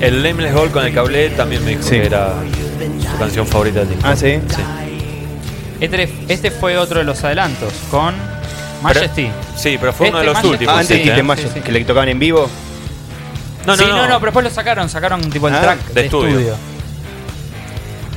El 0.00 0.22
Nameless 0.22 0.54
Hole 0.56 0.70
con 0.72 0.84
el 0.84 0.92
cable 0.92 1.30
también 1.30 1.64
me 1.64 1.70
dijo 1.70 1.82
Sí. 1.84 1.90
que 1.90 2.06
era 2.06 2.34
su 3.12 3.18
canción 3.18 3.46
favorita 3.46 3.80
del 3.80 3.90
disco. 3.90 4.02
Ah, 4.04 4.16
sí. 4.16 4.40
Sí. 4.48 4.62
Este, 5.80 6.08
este 6.28 6.50
fue 6.50 6.76
otro 6.76 6.98
de 6.98 7.04
los 7.04 7.22
adelantos 7.22 7.72
con 7.90 8.14
Majesty. 8.82 9.30
Sí, 9.56 9.76
pero 9.80 9.92
fue 9.92 10.08
uno 10.08 10.18
de 10.18 10.24
Este 10.26 10.34
los 10.34 10.42
Majesty- 10.42 10.50
últimos. 10.50 10.74
Ah, 10.74 10.78
antes 10.80 10.96
sí, 10.96 11.08
¿eh? 11.08 11.50
sí. 11.54 11.60
que 11.60 11.72
le 11.72 11.84
tocaban 11.84 12.08
en 12.08 12.18
vivo. 12.18 12.48
No, 13.66 13.76
sí, 13.76 13.84
no, 13.86 13.96
no, 13.96 14.02
no, 14.08 14.14
pero 14.18 14.26
después 14.32 14.44
lo 14.44 14.50
sacaron, 14.50 14.88
sacaron 14.88 15.30
tipo 15.30 15.48
el 15.48 15.54
Ah, 15.54 15.60
track 15.60 15.86
de 15.88 15.94
de, 15.94 16.04
estudio. 16.06 16.28
estudio. 16.30 16.56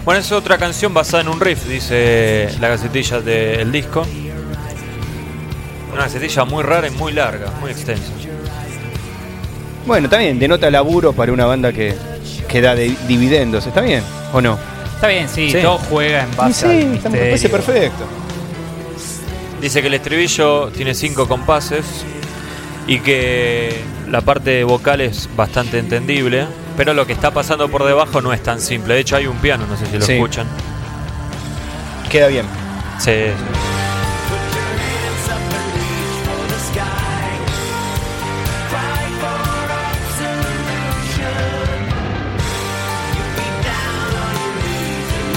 Bueno, 0.04 0.20
es 0.22 0.32
otra 0.32 0.58
canción 0.58 0.94
basada 0.94 1.22
en 1.22 1.30
un 1.30 1.40
riff, 1.40 1.66
dice 1.68 2.50
la 2.60 2.68
gacetilla 2.70 3.22
del 3.22 3.72
disco. 3.72 4.06
Una 5.94 6.04
gacetilla 6.04 6.46
muy 6.46 6.64
rara 6.64 6.88
y 6.88 6.92
muy 6.92 7.12
larga, 7.14 7.52
muy 7.62 7.72
extensa. 7.72 8.12
Bueno, 9.86 10.10
también 10.10 10.40
denota 10.40 10.70
laburo 10.72 11.14
para 11.14 11.32
una 11.32 11.46
banda 11.46 11.72
que, 11.72 11.96
que 12.48 12.62
da 12.62 12.76
de 12.76 12.96
dividendos. 13.08 13.66
¿Está 13.68 13.82
bien 13.82 14.04
o 14.34 14.42
no? 14.42 14.58
Está 14.96 15.08
bien, 15.08 15.30
sí, 15.30 15.52
Sí. 15.52 15.62
todo 15.62 15.78
juega 15.78 16.24
en 16.24 16.36
base 16.36 16.54
sí, 16.54 16.66
al 16.88 16.94
está- 16.96 17.10
me 17.10 17.18
parece 17.20 17.50
perfecto. 17.50 18.06
Dice 19.62 19.82
que 19.82 19.88
el 19.88 19.94
estribillo 19.94 20.70
tiene 20.70 20.94
cinco 20.94 21.28
compases 21.28 21.86
y 22.88 23.00
que 23.00 23.82
la 24.16 24.22
parte 24.22 24.64
vocal 24.64 25.02
es 25.02 25.28
bastante 25.36 25.78
entendible, 25.78 26.48
pero 26.78 26.94
lo 26.94 27.06
que 27.06 27.12
está 27.12 27.32
pasando 27.32 27.68
por 27.68 27.84
debajo 27.84 28.22
no 28.22 28.32
es 28.32 28.42
tan 28.42 28.62
simple. 28.62 28.94
De 28.94 29.02
hecho, 29.02 29.18
hay 29.18 29.28
un 29.28 29.36
piano, 29.40 29.66
no 29.70 29.76
sé 29.76 29.86
si 29.88 29.98
lo 29.98 30.06
Sí. 30.06 30.14
escuchan. 30.14 30.48
Queda 32.10 32.28
bien. 32.28 32.46
Sí, 32.98 33.12
sí. 33.12 33.34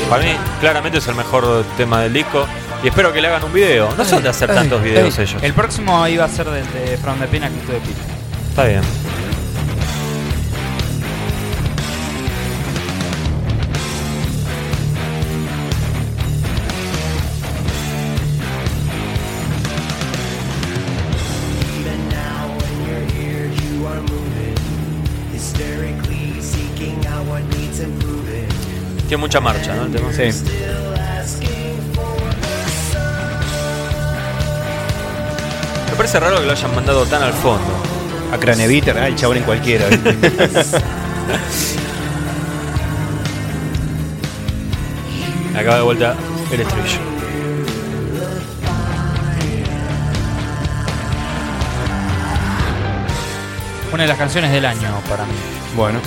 Para 0.09 0.23
mí, 0.23 0.31
claramente 0.61 0.99
es 0.99 1.09
el 1.09 1.17
mejor 1.17 1.65
tema 1.77 2.01
del 2.03 2.13
disco. 2.13 2.47
Y 2.83 2.89
espero 2.89 3.13
que 3.13 3.21
le 3.21 3.27
hagan 3.29 3.43
un 3.45 3.53
video. 3.53 3.93
No 3.99 4.05
son 4.05 4.23
de 4.23 4.29
hacer 4.29 4.55
tantos 4.55 4.81
videos 4.83 5.19
Ey, 5.19 5.25
ellos. 5.25 5.43
El 5.43 5.53
próximo 5.53 6.07
iba 6.07 6.25
a 6.25 6.29
ser 6.29 6.49
del 6.49 6.65
de 6.73 6.97
From 6.97 7.19
the 7.19 7.27
Pinnacle 7.27 7.59
to 7.63 7.73
the 7.73 7.81
Peak. 7.81 8.18
Está 8.59 8.71
bien. 8.71 8.83
Even 21.79 22.09
now, 22.09 22.49
when 22.59 22.75
you're 22.85 23.07
here, 23.13 23.47
you 23.47 23.87
are 23.87 24.01
moving, 24.01 24.57
hysterically 25.31 26.41
seeking 26.41 27.07
out 27.07 27.25
what 27.29 27.45
needs 27.57 27.79
improving. 27.79 28.49
Tiene 29.07 29.19
mucha 29.19 29.41
marcha, 29.41 29.77
¿no? 29.77 29.85
El 29.85 29.93
tema. 29.93 30.13
Sí. 30.13 30.33
Me 35.87 35.97
parece 35.97 36.19
raro 36.19 36.41
que 36.41 36.47
lo 36.47 36.51
hayan 36.51 36.75
mandado 36.75 37.07
tan 37.07 37.23
al 37.23 37.33
fondo. 37.35 37.88
A 38.33 38.39
Craneviter, 38.39 38.97
ah, 38.99 39.09
el 39.09 39.17
chabón 39.17 39.39
en 39.39 39.43
cualquiera. 39.45 39.87
Acaba 45.57 45.77
de 45.77 45.83
vuelta 45.83 46.15
el 46.53 46.61
estribillo. 46.61 46.99
Una 53.93 54.03
de 54.03 54.09
las 54.09 54.19
canciones 54.19 54.53
del 54.53 54.65
año 54.67 55.01
para 55.09 55.25
mí. 55.25 55.33
bueno, 55.75 55.99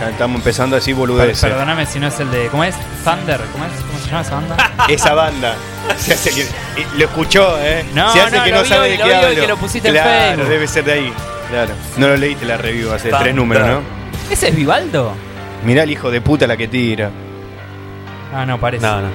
ya 0.00 0.10
estamos 0.10 0.36
empezando 0.38 0.74
a 0.74 0.80
decir 0.80 0.94
Per- 0.94 1.00
boludeces. 1.00 1.40
Perdóname 1.40 1.86
si 1.86 2.00
no 2.00 2.08
es 2.08 2.18
el 2.18 2.30
de. 2.30 2.48
¿Cómo 2.48 2.64
es? 2.64 2.74
Thunder. 3.04 3.40
¿Cómo 3.52 3.64
es? 3.64 3.70
¿Cómo 3.80 3.98
se 4.00 4.06
llama 4.08 4.20
esa 4.22 4.34
banda? 4.34 4.56
Esa 4.88 5.14
banda. 5.14 5.54
Se 5.98 6.14
hace 6.14 6.30
que, 6.32 6.42
eh, 6.42 6.86
lo 6.96 7.04
escuchó, 7.04 7.56
¿eh? 7.60 7.84
No, 7.94 8.12
se 8.12 8.20
hace 8.20 8.36
no, 8.38 8.44
que 8.44 8.50
lo 8.50 8.56
no 8.56 8.62
vi 8.64 8.68
sabe 8.68 8.82
hoy, 8.82 8.90
de 8.92 8.98
lo 8.98 9.04
qué 9.04 9.14
hablo. 9.14 9.40
que 9.40 9.46
lo 9.46 9.56
pusiste 9.56 9.88
en 9.88 9.94
claro, 9.94 10.10
Facebook. 10.30 10.48
debe 10.48 10.66
ser 10.68 10.84
de 10.84 10.92
ahí. 10.92 11.12
Claro. 11.52 11.74
No 11.98 12.08
lo 12.08 12.16
leíste 12.16 12.46
la 12.46 12.56
review 12.56 12.90
hace 12.92 13.10
tres 13.10 13.34
números, 13.34 13.66
¿no? 13.68 13.80
¿Ese 14.30 14.48
es 14.48 14.56
Vivaldo? 14.56 15.12
Mirá 15.66 15.82
el 15.82 15.90
hijo 15.90 16.10
de 16.10 16.22
puta 16.22 16.46
la 16.46 16.56
que 16.56 16.66
tira. 16.66 17.10
Ah, 18.34 18.46
no, 18.46 18.58
parece. 18.58 18.86
No, 18.86 19.02
no. 19.02 19.08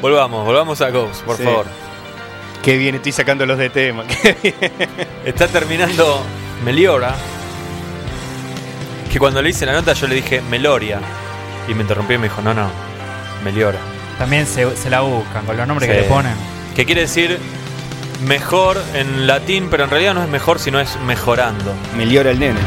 Volvamos, 0.00 0.44
volvamos 0.44 0.80
a 0.80 0.90
Ghost, 0.90 1.22
por 1.24 1.36
Sí. 1.36 1.44
favor. 1.44 1.66
Qué 2.62 2.76
bien, 2.76 2.94
estoy 2.94 3.12
sacando 3.12 3.46
los 3.46 3.58
de 3.58 3.70
tema. 3.70 4.04
Qué 4.22 4.36
bien. 4.42 4.72
Está 5.24 5.48
terminando 5.48 6.22
Meliora. 6.64 7.14
Que 9.10 9.18
cuando 9.18 9.40
le 9.40 9.50
hice 9.50 9.64
la 9.66 9.72
nota 9.72 9.92
yo 9.92 10.06
le 10.06 10.16
dije 10.16 10.40
Meloria. 10.42 10.98
Y 11.68 11.74
me 11.74 11.82
interrumpió 11.82 12.16
y 12.16 12.18
me 12.18 12.24
dijo, 12.28 12.42
no, 12.42 12.52
no, 12.52 12.68
Meliora. 13.42 13.78
También 14.18 14.46
se, 14.46 14.76
se 14.76 14.90
la 14.90 15.00
buscan 15.00 15.44
con 15.44 15.56
los 15.56 15.66
nombres 15.66 15.90
que 15.90 15.96
le 16.02 16.04
ponen. 16.04 16.34
Que 16.74 16.84
quiere 16.84 17.02
decir 17.02 17.38
mejor 18.26 18.80
en 18.94 19.26
latín, 19.26 19.68
pero 19.70 19.84
en 19.84 19.90
realidad 19.90 20.14
no 20.14 20.22
es 20.22 20.28
mejor, 20.28 20.58
sino 20.58 20.80
es 20.80 20.98
mejorando. 21.00 21.74
Meliora 21.96 22.30
el 22.30 22.38
nene. 22.38 22.60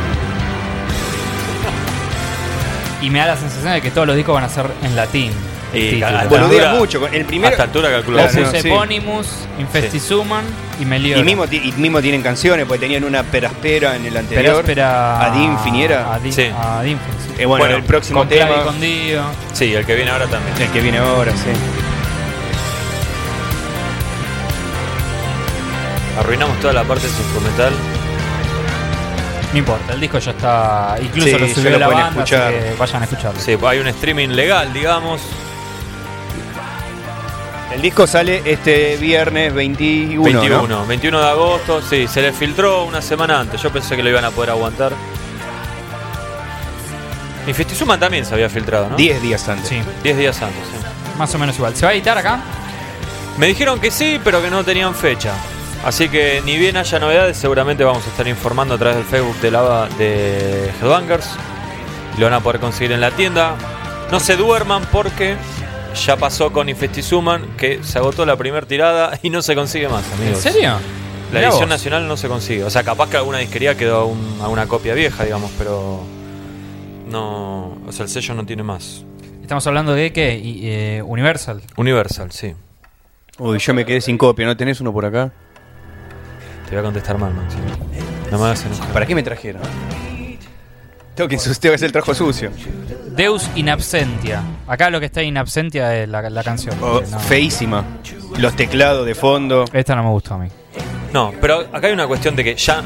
Y 3.02 3.10
me 3.10 3.20
da 3.20 3.28
la 3.28 3.38
sensación 3.38 3.74
de 3.74 3.82
que 3.82 3.91
todos 3.91 4.08
los 4.08 4.16
discos 4.16 4.34
van 4.34 4.43
a 4.43 4.50
ser 4.50 4.68
en 4.84 4.95
latín. 4.95 5.32
Boludea 5.72 6.20
altura- 6.70 6.74
mucho. 6.76 7.07
El 7.07 7.26
primero. 7.26 7.49
A 7.49 7.51
esta 7.51 7.63
altura 7.63 7.89
Opus 7.99 8.13
no, 8.36 8.51
sí. 8.61 8.68
Eponymus, 8.70 9.28
Infestisuman 9.59 10.45
y 10.80 10.86
Meliora. 10.86 11.20
Y 11.20 11.24
mismo, 11.24 11.45
y 11.51 11.72
mismo 11.78 12.01
tienen 12.01 12.22
canciones, 12.22 12.65
porque 12.65 12.80
tenían 12.82 13.03
una 13.03 13.24
peraspera 13.24 13.95
en 13.95 14.05
el 14.05 14.15
anterior. 14.18 14.63
Peráspera. 14.63 15.26
Ad 15.26 15.36
Infiniera. 15.41 16.13
Ad, 16.13 16.22
Sí. 16.30 16.49
ad 16.55 16.86
Infin, 16.86 17.13
sí. 17.26 17.34
Eh, 17.41 17.45
bueno, 17.45 17.63
Bueno, 17.65 17.76
el 17.78 17.84
próximo 17.84 18.20
Con 18.20 18.30
tema. 18.30 18.55
Sí, 19.53 19.74
el 19.74 19.86
que 19.86 19.95
viene 19.95 20.11
ahora 20.11 20.26
también. 20.28 20.55
El 20.61 20.70
que 20.70 20.80
viene 20.82 20.97
ahora, 20.99 21.32
sí. 21.34 21.49
Arruinamos 26.20 26.59
toda 26.59 26.74
la 26.74 26.84
parte 26.84 27.05
instrumental. 27.07 27.74
No 29.53 29.59
importa, 29.59 29.93
el 29.93 29.99
disco 29.99 30.18
ya 30.20 30.32
está. 30.32 30.95
Incluso 31.01 31.28
Sí, 31.28 31.34
lo 31.34 31.45
ya 31.45 31.53
subió 31.55 31.70
lo 31.72 31.80
la 31.80 31.88
banda, 31.88 32.09
escuchar. 32.09 32.53
así 32.53 32.63
que 32.70 32.76
vayan 32.78 33.01
a 33.01 33.05
escucharlo. 33.05 33.39
Sí, 33.39 33.57
hay 33.65 33.80
un 33.80 33.88
streaming 33.88 34.30
legal, 34.30 34.74
digamos. 34.74 35.22
El 37.72 37.82
disco 37.82 38.07
sale 38.07 38.41
este 38.45 38.95
viernes 38.97 39.53
21. 39.53 40.24
21, 40.24 40.68
¿no? 40.68 40.86
21 40.86 41.20
de 41.20 41.28
agosto, 41.28 41.82
sí, 41.82 42.07
se 42.07 42.22
le 42.22 42.32
filtró 42.32 42.86
una 42.86 43.01
semana 43.01 43.39
antes. 43.39 43.61
Yo 43.61 43.72
pensé 43.72 43.95
que 43.95 44.03
lo 44.03 44.09
iban 44.09 44.24
a 44.24 44.32
poder 44.32 44.51
aguantar. 44.51 44.93
Y 47.45 47.53
Festizuma 47.53 47.99
también 47.99 48.26
se 48.26 48.34
había 48.34 48.49
filtrado, 48.49 48.89
¿no? 48.89 48.95
10 48.95 49.22
días 49.22 49.47
antes. 49.47 49.68
Sí, 49.70 49.82
10 50.03 50.18
días 50.18 50.41
antes, 50.41 50.61
sí. 50.65 51.18
más 51.18 51.34
o 51.34 51.38
menos 51.38 51.55
igual. 51.55 51.76
¿Se 51.76 51.86
va 51.86 51.91
a 51.91 51.93
editar 51.93 52.18
acá? 52.18 52.39
Me 53.38 53.47
dijeron 53.47 53.80
que 53.80 53.91
sí, 53.91 54.20
pero 54.24 54.41
que 54.41 54.49
no 54.49 54.63
tenían 54.63 54.95
fecha. 54.95 55.34
Así 55.86 56.09
que 56.09 56.41
ni 56.43 56.57
bien 56.57 56.76
haya 56.76 56.99
novedades, 56.99 57.38
seguramente 57.38 57.84
vamos 57.84 58.05
a 58.05 58.09
estar 58.09 58.28
informando 58.28 58.76
a 58.76 58.78
través 58.78 58.97
del 58.97 59.05
Facebook 59.05 59.39
de 59.41 59.51
la 59.51 59.88
de 59.97 60.72
Headbangers. 60.82 61.30
Lo 62.18 62.26
van 62.26 62.34
a 62.34 62.39
poder 62.39 62.59
conseguir 62.59 62.93
en 62.93 63.01
la 63.01 63.11
tienda. 63.11 63.55
No 64.11 64.20
se 64.20 64.36
duerman 64.36 64.84
porque 64.91 65.38
ya 65.94 66.16
pasó 66.18 66.52
con 66.52 66.70
Infestizuman 66.70 67.56
que 67.58 67.84
se 67.84 67.98
agotó 68.00 68.26
la 68.26 68.36
primera 68.36 68.66
tirada 68.68 69.18
y 69.24 69.30
no 69.30 69.42
se 69.42 69.56
consigue 69.56 69.88
más, 69.90 70.06
¿En 70.14 70.22
amigos. 70.22 70.40
serio? 70.42 70.70
La 71.32 71.40
Mirá 71.40 71.42
edición 71.50 71.62
vos. 71.62 71.70
nacional 71.70 72.08
no 72.08 72.16
se 72.16 72.28
consigue. 72.30 72.64
O 72.64 72.70
sea, 72.70 72.84
capaz 72.84 73.10
que 73.10 73.18
alguna 73.18 73.40
disquería 73.40 73.76
quedó 73.76 73.98
a, 73.98 74.06
un- 74.06 74.40
a 74.42 74.48
una 74.48 74.66
copia 74.68 74.94
vieja, 74.94 75.26
digamos, 75.26 75.52
pero 75.58 76.02
no. 77.10 77.78
O 77.86 77.92
sea, 77.92 78.04
el 78.04 78.10
sello 78.10 78.34
no 78.34 78.46
tiene 78.46 78.64
más. 78.64 79.04
Estamos 79.42 79.66
hablando 79.68 79.94
de 79.94 80.12
qué? 80.14 80.38
Y, 80.38 80.62
eh, 80.70 81.02
Universal. 81.06 81.62
Universal, 81.76 82.32
sí. 82.32 82.54
Uy, 83.40 83.60
yo 83.60 83.74
me 83.74 83.86
quedé 83.86 84.00
sin 84.02 84.18
copia. 84.18 84.46
¿No 84.46 84.56
tenés 84.58 84.80
uno 84.82 84.92
por 84.94 85.06
acá? 85.06 85.32
Te 86.66 86.72
voy 86.72 86.80
a 86.80 86.84
contestar 86.84 87.18
mal, 87.18 87.34
Maxi. 87.34 87.58
No 88.32 88.38
me 88.40 88.46
hagas 88.46 88.66
enojar. 88.66 88.88
¿Para 88.94 89.06
qué 89.06 89.14
me 89.16 89.24
trajeron? 89.24 89.62
Tengo 91.16 91.28
que, 91.28 91.36
ensuciar, 91.36 91.74
hacer 91.74 91.88
el 91.88 91.92
trabajo 91.92 92.14
sucio. 92.14 92.52
Deus 93.18 93.49
in 93.55 93.70
absentia. 93.70 94.41
Acá 94.68 94.89
lo 94.89 94.99
que 94.99 95.07
está 95.07 95.22
in 95.24 95.38
absentia 95.38 95.93
es 96.01 96.07
la, 96.07 96.30
la 96.30 96.43
canción. 96.43 96.76
Oh, 96.82 97.01
No. 97.09 97.20
Feísima. 97.20 97.84
Los 98.38 98.55
teclados 98.55 99.05
de 99.05 99.15
fondo. 99.15 99.65
Esta 99.74 99.95
no 99.95 100.03
me 100.03 100.09
gustó 100.09 100.36
a 100.36 100.38
mí. 100.38 100.47
No, 101.11 101.34
pero 101.41 101.61
acá 101.74 101.88
hay 101.88 101.93
una 101.93 102.05
cuestión 102.07 102.36
de 102.36 102.43
que 102.43 102.55
ya, 102.55 102.84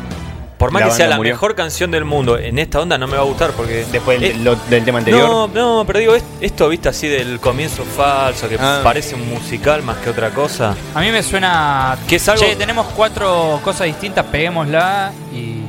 por 0.57 0.71
más 0.71 0.81
La 0.83 0.87
que 0.89 0.93
sea 0.93 1.07
la 1.09 1.17
murió. 1.17 1.33
mejor 1.33 1.55
canción 1.55 1.91
del 1.91 2.05
mundo, 2.05 2.37
en 2.37 2.59
esta 2.59 2.79
onda 2.79 2.97
no 2.97 3.07
me 3.07 3.15
va 3.17 3.23
a 3.23 3.25
gustar 3.25 3.51
porque. 3.51 3.85
Después 3.91 4.21
del, 4.21 4.31
Eh, 4.31 4.35
lo- 4.43 4.55
del 4.55 4.85
tema 4.85 4.99
anterior. 4.99 5.27
No, 5.27 5.47
no, 5.47 5.83
pero 5.85 5.99
digo, 5.99 6.15
es- 6.15 6.23
esto, 6.39 6.69
viste, 6.69 6.87
así 6.87 7.07
del 7.07 7.39
comienzo 7.39 7.83
falso, 7.83 8.47
que 8.47 8.57
Ah. 8.59 8.79
parece 8.83 9.15
un 9.15 9.27
musical 9.27 9.81
más 9.83 9.97
que 9.97 10.11
otra 10.11 10.29
cosa. 10.29 10.75
A 10.95 11.01
mí 11.01 11.09
me 11.11 11.23
suena. 11.23 11.97
Que 12.07 12.15
es 12.17 12.29
algo- 12.29 12.41
Che, 12.45 12.55
tenemos 12.55 12.85
cuatro 12.95 13.59
cosas 13.63 13.87
distintas, 13.87 14.23
peguémosla 14.27 15.11
y. 15.33 15.61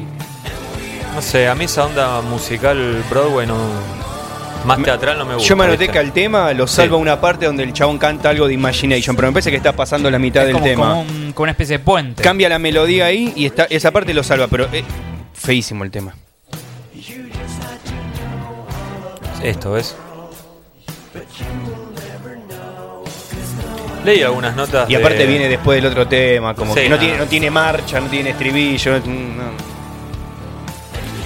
No 1.14 1.20
sé, 1.20 1.48
a 1.48 1.54
mí 1.54 1.64
esa 1.64 1.86
onda 1.86 2.20
musical 2.20 3.02
Broadway 3.10 3.46
no. 3.46 4.01
Más 4.64 4.82
teatral 4.82 5.18
no 5.18 5.24
me 5.24 5.34
gusta. 5.34 5.48
Yo 5.48 5.56
me 5.56 5.64
anoté 5.64 5.88
que 5.88 5.98
al 5.98 6.12
tema 6.12 6.52
lo 6.52 6.66
salva 6.66 6.96
una 6.96 7.20
parte 7.20 7.46
donde 7.46 7.64
el 7.64 7.72
chabón 7.72 7.98
canta 7.98 8.30
algo 8.30 8.46
de 8.46 8.54
Imagination, 8.54 9.16
pero 9.16 9.28
me 9.28 9.32
parece 9.32 9.50
que 9.50 9.56
está 9.56 9.72
pasando 9.72 10.10
la 10.10 10.18
mitad 10.18 10.42
es 10.42 10.46
del 10.48 10.54
como, 10.54 10.64
tema. 10.66 10.88
como 10.88 11.00
un- 11.02 11.32
como 11.32 11.42
una 11.44 11.52
especie 11.52 11.78
de 11.78 11.84
puente. 11.84 12.22
Cambia 12.22 12.48
la 12.48 12.58
melodía 12.58 13.06
ahí 13.06 13.32
y 13.34 13.46
está, 13.46 13.64
esa 13.64 13.90
parte 13.90 14.14
lo 14.14 14.22
salva, 14.22 14.46
pero 14.48 14.68
es 14.72 14.84
feísimo 15.34 15.82
el 15.84 15.90
tema. 15.90 16.14
Esto, 19.42 19.72
¿ves? 19.72 19.96
Leí 24.04 24.22
algunas 24.22 24.56
notas. 24.56 24.88
Y 24.90 24.94
de- 24.94 24.98
aparte 24.98 25.26
viene 25.26 25.48
después 25.48 25.80
del 25.82 25.90
otro 25.90 26.06
tema, 26.08 26.54
como 26.54 26.74
Sí, 26.74 26.80
que 26.82 26.88
no, 26.88 26.96
no. 26.96 27.00
tiene, 27.00 27.18
no 27.18 27.26
tiene 27.26 27.50
marcha, 27.50 28.00
no 28.00 28.06
tiene 28.08 28.30
estribillo. 28.30 28.98
no- 29.00 29.06
no. 29.06 29.71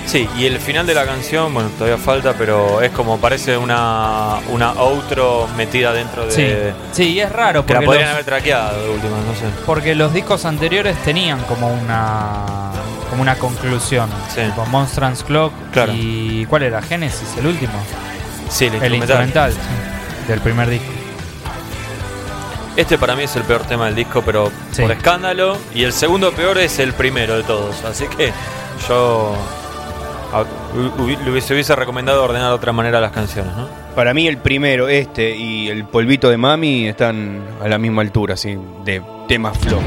Sí, 0.07 0.29
y 0.39 0.47
el 0.47 0.61
final 0.61 0.87
de 0.87 0.95
la 0.95 1.05
canción, 1.05 1.53
bueno, 1.53 1.69
todavía 1.71 1.99
falta, 1.99 2.33
pero 2.39 2.81
es 2.81 2.91
como 2.93 3.19
parece 3.19 3.57
una, 3.57 4.37
una 4.51 4.71
outro 4.71 5.49
metida 5.57 5.93
dentro 5.93 6.27
de. 6.27 6.31
Sí, 6.33 6.75
sí, 6.93 7.13
y 7.15 7.21
es 7.21 7.31
raro 7.33 7.67
Que 7.67 7.73
la 7.75 7.79
porque 7.81 7.87
podrían 7.87 8.05
los, 8.07 8.13
haber 8.15 8.25
traqueado 8.25 8.83
de 8.85 8.91
última, 8.91 9.17
no 9.17 9.35
sé. 9.35 9.47
porque 9.67 9.95
los 9.97 10.13
discos 10.15 10.45
anteriores 10.45 10.97
tenían 11.03 11.41
como 11.43 11.69
una 11.73 12.71
como 13.11 13.23
una 13.23 13.35
conclusión. 13.37 14.09
Sí. 14.33 14.43
Tipo 14.43 14.65
Monstrance 14.67 15.25
Clock 15.25 15.53
Claro. 15.73 15.93
y 15.95 16.47
¿cuál 16.47 16.63
era? 16.63 16.81
Genesis, 16.83 17.29
el 17.39 17.47
último. 17.47 17.73
Sí, 18.49 18.67
el 18.67 18.75
El 18.83 18.95
instrumental. 18.95 19.51
instrumental 19.51 19.53
sí, 19.53 20.29
del 20.29 20.41
primer 20.41 20.69
disco. 20.71 20.93
Este 22.77 22.99
para 22.99 23.17
mí 23.17 23.23
es 23.25 23.35
el 23.37 23.43
peor 23.43 23.63
tema 23.63 23.87
del 23.87 23.95
disco, 23.95 24.23
pero 24.25 24.51
Sí. 24.71 24.83
por 24.83 24.93
escándalo. 24.93 25.57
Y 25.75 25.83
el 25.85 25.93
segundo 25.93 26.31
peor 26.33 26.59
es 26.59 26.79
el 26.79 26.93
primero 26.93 27.37
de 27.37 27.43
todos. 27.43 27.83
Así 27.85 28.07
que 28.07 28.33
yo 28.89 29.35
le 30.45 31.31
hubiese, 31.31 31.55
hubiese 31.55 31.77
recomendado 31.77 32.23
ordenar 32.25 32.49
de 32.49 32.55
otra 32.55 32.73
manera 32.73 33.01
las 33.01 33.13
canciones, 33.13 33.55
¿no? 33.57 33.69
Para 33.95 34.13
mí 34.13 34.27
el 34.27 34.39
primero, 34.39 34.89
este 34.89 35.35
y 35.35 35.69
el 35.69 35.85
polvito 35.85 36.29
de 36.29 36.37
mami 36.37 36.89
están 36.89 37.43
a 37.63 37.69
la 37.69 37.79
misma 37.79 38.03
altura, 38.03 38.35
así, 38.35 38.59
de 38.85 39.03
temas 39.29 39.57
flojos. 39.59 39.85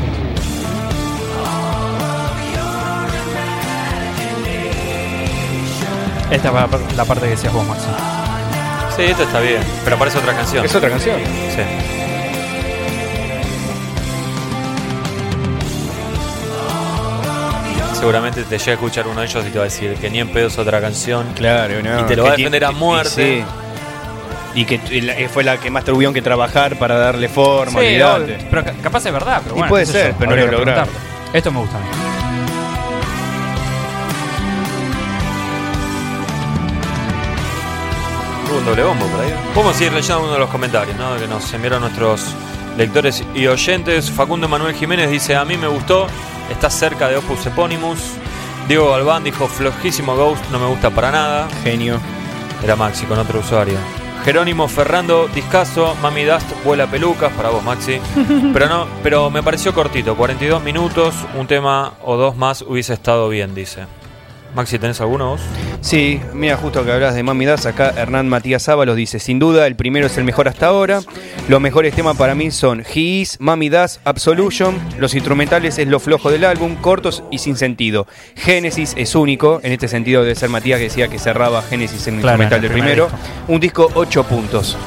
Esta 6.31 6.47
es 6.47 6.95
la, 6.95 7.05
parte 7.05 7.25
que 7.25 7.31
decías 7.31 7.51
vos, 7.51 7.65
Maxi. 7.67 7.87
Sí, 8.95 9.01
esto 9.03 9.23
está 9.23 9.39
bien, 9.39 9.63
pero 9.83 9.97
parece 9.97 10.19
otra 10.19 10.33
canción. 10.33 10.63
Es 10.63 10.75
otra 10.75 10.89
canción. 10.89 11.17
Sí. 11.55 11.98
Seguramente 17.99 18.43
te 18.43 18.57
llega 18.57 18.71
a 18.71 18.75
escuchar 18.75 19.07
uno 19.07 19.19
de 19.19 19.27
ellos 19.27 19.45
y 19.45 19.49
te 19.49 19.57
va 19.57 19.63
a 19.65 19.67
decir 19.67 19.93
que 19.95 20.09
ni 20.09 20.19
en 20.19 20.29
pedo 20.29 20.47
es 20.47 20.57
otra 20.57 20.79
canción. 20.79 21.27
Claro, 21.35 21.81
no, 21.83 21.99
Y 21.99 22.03
te 22.03 22.15
lo 22.15 22.23
va 22.23 22.29
a 22.29 22.35
defender 22.35 22.63
a 22.65 22.71
y- 22.71 22.75
muerte. 22.75 23.09
sí. 23.43 23.45
Y 24.55 24.65
que 24.65 25.29
fue 25.31 25.43
la 25.43 25.57
que 25.57 25.69
más 25.69 25.83
tuvieron 25.83 26.13
que 26.13 26.21
trabajar 26.23 26.77
para 26.79 26.97
darle 26.97 27.29
forma, 27.29 27.79
Sí, 27.81 28.01
obvio, 28.01 28.35
pero 28.49 28.63
ca- 28.63 28.73
capaz 28.81 29.05
es 29.05 29.13
verdad, 29.13 29.41
pero 29.43 29.55
Y 29.55 29.59
bueno. 29.59 29.69
puede 29.69 29.85
sé 29.85 29.91
ser, 29.91 30.11
yo, 30.11 30.15
pero 30.17 30.31
no 30.31 30.37
lo 30.37 30.51
lograron. 30.51 30.87
Esto 31.33 31.51
me 31.51 31.59
gusta 31.59 31.77
a 31.77 31.79
mí. 31.81 31.85
Hubo 38.49 38.57
un 38.57 38.65
doble 38.65 38.83
bombo 38.83 39.05
por 39.07 39.21
ahí. 39.21 39.33
Podemos 39.53 39.75
seguir 39.75 39.93
leyendo 39.93 40.23
uno 40.23 40.33
de 40.33 40.39
los 40.39 40.49
comentarios 40.49 40.97
¿no? 40.97 41.15
que 41.17 41.27
nos 41.27 41.51
enviaron 41.53 41.81
nuestros 41.81 42.21
lectores 42.77 43.23
y 43.35 43.45
oyentes. 43.47 44.09
Facundo 44.09 44.47
Manuel 44.47 44.73
Jiménez 44.75 45.09
dice: 45.09 45.35
A 45.35 45.45
mí 45.45 45.55
me 45.57 45.67
gustó, 45.67 46.07
está 46.49 46.69
cerca 46.69 47.07
de 47.07 47.17
Opus 47.17 47.45
Eponymus. 47.45 47.99
Diego 48.67 48.91
Galván 48.91 49.23
dijo: 49.23 49.47
Flojísimo 49.47 50.15
Ghost, 50.15 50.43
no 50.51 50.59
me 50.59 50.67
gusta 50.67 50.89
para 50.89 51.11
nada. 51.11 51.47
Genio. 51.63 51.99
Era 52.63 52.75
Maxi 52.75 53.05
con 53.05 53.17
otro 53.17 53.39
usuario. 53.39 53.77
Jerónimo 54.25 54.67
Ferrando 54.67 55.27
Discaso, 55.29 55.95
Mami 56.01 56.25
Dust 56.25 56.45
vuela 56.65 56.87
pelucas 56.87 57.31
para 57.33 57.49
vos, 57.49 57.63
Maxi. 57.63 57.99
Pero 58.53 58.67
no, 58.67 58.87
pero 59.01 59.29
me 59.29 59.41
pareció 59.41 59.73
cortito, 59.73 60.15
42 60.17 60.61
minutos, 60.61 61.15
un 61.35 61.47
tema 61.47 61.93
o 62.03 62.17
dos 62.17 62.35
más 62.35 62.61
hubiese 62.61 62.93
estado 62.93 63.29
bien, 63.29 63.55
dice. 63.55 63.85
Maxi, 64.55 64.79
¿tenés 64.79 64.99
alguno 64.99 65.29
vos? 65.31 65.41
Sí, 65.81 66.19
mira, 66.33 66.57
justo 66.57 66.83
que 66.83 66.91
hablas 66.91 67.13
de 67.15 67.23
Mami 67.23 67.45
Das, 67.45 67.65
acá 67.65 67.93
Hernán 67.95 68.27
Matías 68.27 68.67
Ábalos 68.67 68.95
dice, 68.95 69.19
sin 69.19 69.39
duda 69.39 69.67
el 69.67 69.75
primero 69.75 70.07
es 70.07 70.17
el 70.17 70.23
mejor 70.23 70.47
hasta 70.47 70.67
ahora. 70.67 71.01
Los 71.47 71.61
mejores 71.61 71.93
temas 71.93 72.17
para 72.17 72.35
mí 72.35 72.51
son 72.51 72.81
He 72.81 72.99
Is, 72.99 73.39
Mami 73.39 73.69
Das, 73.69 73.99
Absolution. 74.03 74.77
Los 74.97 75.13
instrumentales 75.13 75.77
es 75.77 75.87
lo 75.87 75.99
flojo 75.99 76.31
del 76.31 76.45
álbum, 76.45 76.75
cortos 76.75 77.23
y 77.31 77.37
sin 77.37 77.55
sentido. 77.55 78.07
Génesis 78.35 78.93
es 78.97 79.15
único, 79.15 79.59
en 79.63 79.71
este 79.71 79.87
sentido 79.87 80.23
debe 80.23 80.35
ser 80.35 80.49
Matías 80.49 80.79
que 80.79 80.85
decía 80.85 81.07
que 81.07 81.19
cerraba 81.19 81.61
Génesis 81.61 82.07
en 82.07 82.15
el 82.15 82.21
Claro, 82.21 82.41
instrumental 82.41 82.59
en 82.59 82.63
el 82.65 82.69
del 82.69 82.71
primer 82.71 83.07
primero. 83.07 83.19
Un 83.47 83.59
disco 83.59 83.89
8 83.93 84.23
puntos. 84.23 84.77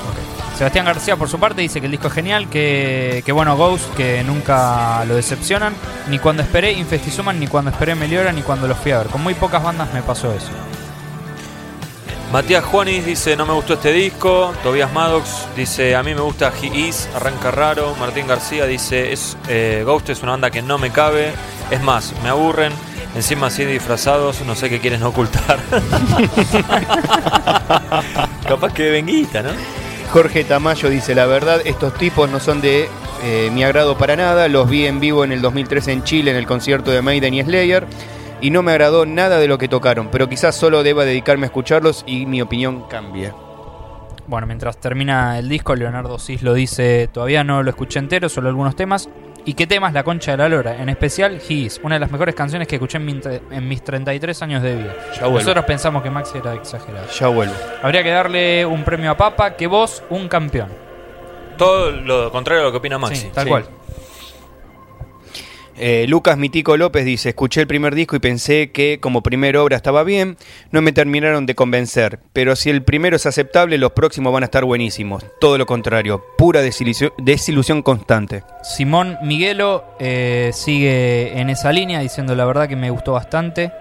Sebastián 0.63 0.87
García, 0.87 1.17
por 1.17 1.29
su 1.29 1.41
parte, 1.41 1.61
dice 1.61 1.81
que 1.81 1.87
el 1.87 1.91
disco 1.91 2.07
es 2.07 2.13
genial, 2.13 2.49
que, 2.49 3.25
bueno, 3.35 3.57
Ghost, 3.57 3.93
que 3.97 4.23
nunca 4.23 5.05
lo 5.07 5.17
decepcionan. 5.17 5.75
Ni 6.09 6.21
cuando 6.21 6.45
esperé 6.45 6.71
Infestizuman, 6.71 7.41
ni 7.41 7.49
cuando 7.49 7.73
esperé 7.73 7.97
Meliora, 7.97 8.31
ni 8.31 8.43
cuando 8.43 8.69
los 8.69 8.79
fui 8.79 8.93
a 8.93 8.99
ver. 8.99 9.09
Con 9.09 9.25
muy 9.25 9.35
pocas 9.35 9.61
bandas 9.61 9.93
me 9.93 10.03
pasó 10.03 10.33
eso. 10.33 10.51
Matías 12.31 12.65
Juanis 12.65 13.05
dice, 13.05 13.37
no 13.37 13.45
me 13.45 13.55
gustó 13.55 13.75
este 13.75 13.91
disco. 13.91 14.55
Tobias 14.63 14.93
Maddox 14.93 15.49
dice, 15.57 15.97
a 15.97 16.05
mí 16.05 16.15
me 16.15 16.21
gusta 16.21 16.53
He 16.63 16.67
Is, 16.67 17.09
arranca 17.13 17.51
raro. 17.51 17.97
Martín 17.99 18.29
García 18.29 18.65
dice, 18.65 19.13
es, 19.13 19.37
eh, 19.49 19.83
Ghost 19.85 20.11
es 20.11 20.23
una 20.23 20.31
banda 20.31 20.53
que 20.53 20.63
no 20.63 20.79
me 20.79 20.93
cabe. 20.93 21.33
Es 21.73 21.83
más, 21.83 22.15
me 22.23 22.29
aburren. 22.29 22.73
Encima 23.17 23.49
así 23.49 23.65
disfrazados, 23.65 24.43
no 24.43 24.55
sé 24.55 24.71
qué 24.71 24.79
quieren 24.79 25.03
ocultar. 25.03 25.59
Capaz 28.47 28.73
que 28.73 28.91
venguita, 28.91 29.43
¿no? 29.43 29.82
Jorge 30.13 30.45
Tamayo 30.45 30.91
dice, 30.91 31.15
la 31.15 31.25
verdad, 31.25 31.63
estos 31.65 31.95
tipos 31.95 32.29
no 32.29 32.39
son 32.39 32.61
de 32.61 32.87
eh, 33.25 33.51
mi 33.51 33.65
agrado 33.65 33.97
para 33.97 34.15
nada. 34.15 34.47
Los 34.49 34.69
vi 34.69 34.85
en 34.85 35.01
vivo 35.01 35.25
en 35.25 35.33
el 35.33 35.41
2013 35.41 35.91
en 35.91 36.05
Chile 36.05 36.31
en 36.33 36.37
el 36.37 36.47
concierto 36.47 36.91
de 36.91 37.01
Maiden 37.01 37.33
y 37.33 37.43
Slayer. 37.43 37.87
Y 38.43 38.51
no 38.51 38.63
me 38.63 38.73
agradó 38.73 39.07
nada 39.07 39.39
de 39.39 39.49
lo 39.49 39.57
que 39.57 39.69
tocaron, 39.69 40.09
pero 40.13 40.29
quizás 40.29 40.55
solo 40.55 40.83
deba 40.83 41.07
dedicarme 41.07 41.45
a 41.45 41.47
escucharlos 41.47 42.05
y 42.07 42.27
mi 42.27 42.43
opinión 42.43 42.85
cambie. 42.91 43.33
Bueno, 44.27 44.47
mientras 44.47 44.77
termina 44.77 45.39
el 45.39 45.49
disco, 45.49 45.75
Leonardo 45.75 46.19
Cis 46.19 46.43
lo 46.43 46.53
dice, 46.53 47.09
todavía 47.11 47.43
no 47.43 47.63
lo 47.63 47.71
escuché 47.71 47.99
entero, 47.99 48.29
solo 48.29 48.51
algunos 48.51 48.77
temas. 48.77 49.09
¿Y 49.45 49.55
qué 49.55 49.67
temas? 49.67 49.93
La 49.93 50.05
Concha 50.05 50.33
de 50.33 50.37
la 50.39 50.49
Lora. 50.49 50.81
En 50.81 50.89
especial, 50.89 51.41
He 51.49 51.55
Is, 51.55 51.81
una 51.83 51.97
de 51.97 52.01
las 52.01 52.11
mejores 52.13 52.35
canciones 52.35 52.69
que 52.69 52.77
escuché 52.77 52.99
en, 52.99 53.05
mi 53.07 53.21
en 53.51 53.69
mis 53.69 53.83
33 53.83 54.41
años 54.43 54.63
de 54.63 54.77
vida. 54.77 54.95
Ya 55.15 55.23
vuelvo. 55.23 55.39
Nosotros 55.41 55.65
pensamos 55.65 56.03
que 56.03 56.11
Maxi 56.11 56.39
era 56.39 56.55
exagerado. 56.55 57.07
Ya 57.09 57.27
vuelvo. 57.29 57.55
Habría 57.83 58.03
que 58.05 58.11
darle 58.11 58.65
un 58.65 58.85
premio 58.85 59.11
a 59.11 59.17
Papa, 59.17 59.57
que 59.57 59.67
vos, 59.67 60.03
un 60.11 60.29
campeón. 60.29 60.69
Todo 61.59 61.91
lo 61.91 62.31
contrario 62.31 62.63
a 62.63 62.65
lo 62.67 62.71
que 62.71 62.79
opina 62.79 62.99
Maxi. 62.99 63.17
Sí, 63.17 63.31
tal 63.35 63.45
Sí. 63.45 63.51
cual. 63.51 63.65
Eh, 65.77 66.07
Lucas 66.09 66.37
Mitico 66.37 66.77
López 66.77 67.05
dice, 67.05 67.31
escuché 67.31 67.61
el 67.61 67.67
primer 67.67 67.95
disco 67.95 68.17
y 68.17 68.19
pensé 68.19 68.71
que 68.73 68.99
como 69.01 69.23
primera 69.23 69.63
obra 69.63 69.77
estaba 69.77 70.05
bien, 70.05 70.37
no 70.71 70.83
me 70.83 70.93
terminaron 70.93 71.47
de 71.47 71.55
convencer, 71.55 72.21
pero 72.33 72.57
si 72.57 72.71
el 72.71 72.83
primero 72.83 73.17
es 73.17 73.27
aceptable, 73.27 73.79
los 73.79 73.93
próximos 73.93 74.33
van 74.33 74.43
a 74.43 74.47
estar 74.47 74.65
buenísimos. 74.65 75.25
Todo 75.41 75.59
lo 75.59 75.67
contrario, 75.67 76.23
pura 76.37 76.61
desilusión, 76.61 77.83
constante. 77.83 78.43
Simón 78.63 79.17
Miguelo 79.23 79.85
eh, 79.99 80.51
sigue 80.53 81.39
en 81.39 81.51
esa 81.51 81.73
línea 81.73 82.01
diciendo 82.01 82.35
la 82.35 82.45
verdad 82.45 82.69
que 82.69 82.77
me 82.77 82.91
gustó 82.91 83.13
bastante. 83.13 83.73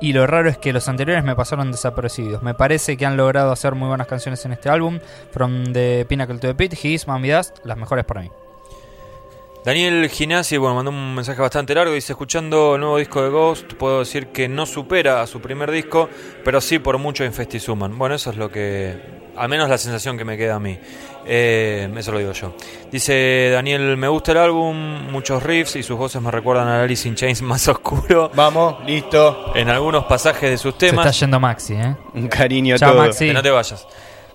Y 0.00 0.12
lo 0.12 0.26
raro 0.26 0.50
es 0.50 0.58
que 0.58 0.72
los 0.72 0.88
anteriores 0.88 1.24
me 1.24 1.34
pasaron 1.34 1.72
desapercibidos. 1.72 2.42
Me 2.42 2.52
parece 2.52 2.96
que 2.96 3.06
han 3.06 3.16
logrado 3.16 3.52
hacer 3.52 3.74
muy 3.74 3.88
buenas 3.88 4.06
canciones 4.06 4.44
en 4.44 4.52
este 4.52 4.68
álbum. 4.68 4.98
From 5.30 5.72
the 5.72 6.04
Pinnacle 6.06 6.38
to 6.38 6.48
the 6.48 6.54
Pit, 6.54 6.74
He 6.74 6.88
Is, 6.88 7.06
Mami 7.06 7.30
Dust, 7.30 7.58
las 7.64 7.78
mejores 7.78 8.04
para 8.04 8.20
mí. 8.20 8.30
Daniel 9.64 10.10
Ginasi, 10.10 10.58
bueno, 10.58 10.74
mandó 10.74 10.90
un 10.90 11.14
mensaje 11.14 11.40
bastante 11.40 11.74
largo. 11.74 11.94
Dice: 11.94 12.12
Escuchando 12.12 12.74
el 12.74 12.80
nuevo 12.82 12.98
disco 12.98 13.22
de 13.22 13.30
Ghost, 13.30 13.72
puedo 13.74 14.00
decir 14.00 14.26
que 14.26 14.46
no 14.46 14.66
supera 14.66 15.22
a 15.22 15.26
su 15.26 15.40
primer 15.40 15.70
disco, 15.70 16.10
pero 16.44 16.60
sí 16.60 16.78
por 16.78 16.98
mucho 16.98 17.24
Infestizuman. 17.24 17.96
Bueno, 17.96 18.14
eso 18.14 18.30
es 18.30 18.36
lo 18.36 18.50
que. 18.50 19.24
Al 19.36 19.48
menos 19.48 19.68
la 19.68 19.78
sensación 19.78 20.16
que 20.18 20.24
me 20.24 20.36
queda 20.36 20.56
a 20.56 20.60
mí. 20.60 20.78
Eh, 21.26 21.90
eso 21.96 22.12
lo 22.12 22.18
digo 22.18 22.32
yo. 22.32 22.54
Dice 22.92 23.48
Daniel: 23.52 23.96
Me 23.96 24.06
gusta 24.08 24.32
el 24.32 24.38
álbum, 24.38 24.76
muchos 25.10 25.42
riffs 25.42 25.76
y 25.76 25.82
sus 25.82 25.96
voces 25.96 26.20
me 26.20 26.30
recuerdan 26.30 26.68
a 26.68 26.82
Alice 26.82 27.08
in 27.08 27.14
Chains 27.14 27.40
más 27.42 27.66
oscuro. 27.66 28.30
Vamos, 28.34 28.84
listo. 28.86 29.50
En 29.54 29.70
algunos 29.70 30.04
pasajes 30.04 30.50
de 30.50 30.58
sus 30.58 30.74
Se 30.78 30.86
está 30.88 30.96
temas. 30.98 31.18
yendo 31.18 31.40
Maxi, 31.40 31.72
¿eh? 31.72 31.96
Un 32.12 32.28
cariño 32.28 32.74
a 32.74 32.78
Chao, 32.78 32.92
todo. 32.92 33.02
Maxi. 33.02 33.28
Que 33.28 33.32
no 33.32 33.42
te 33.42 33.50
vayas. 33.50 33.86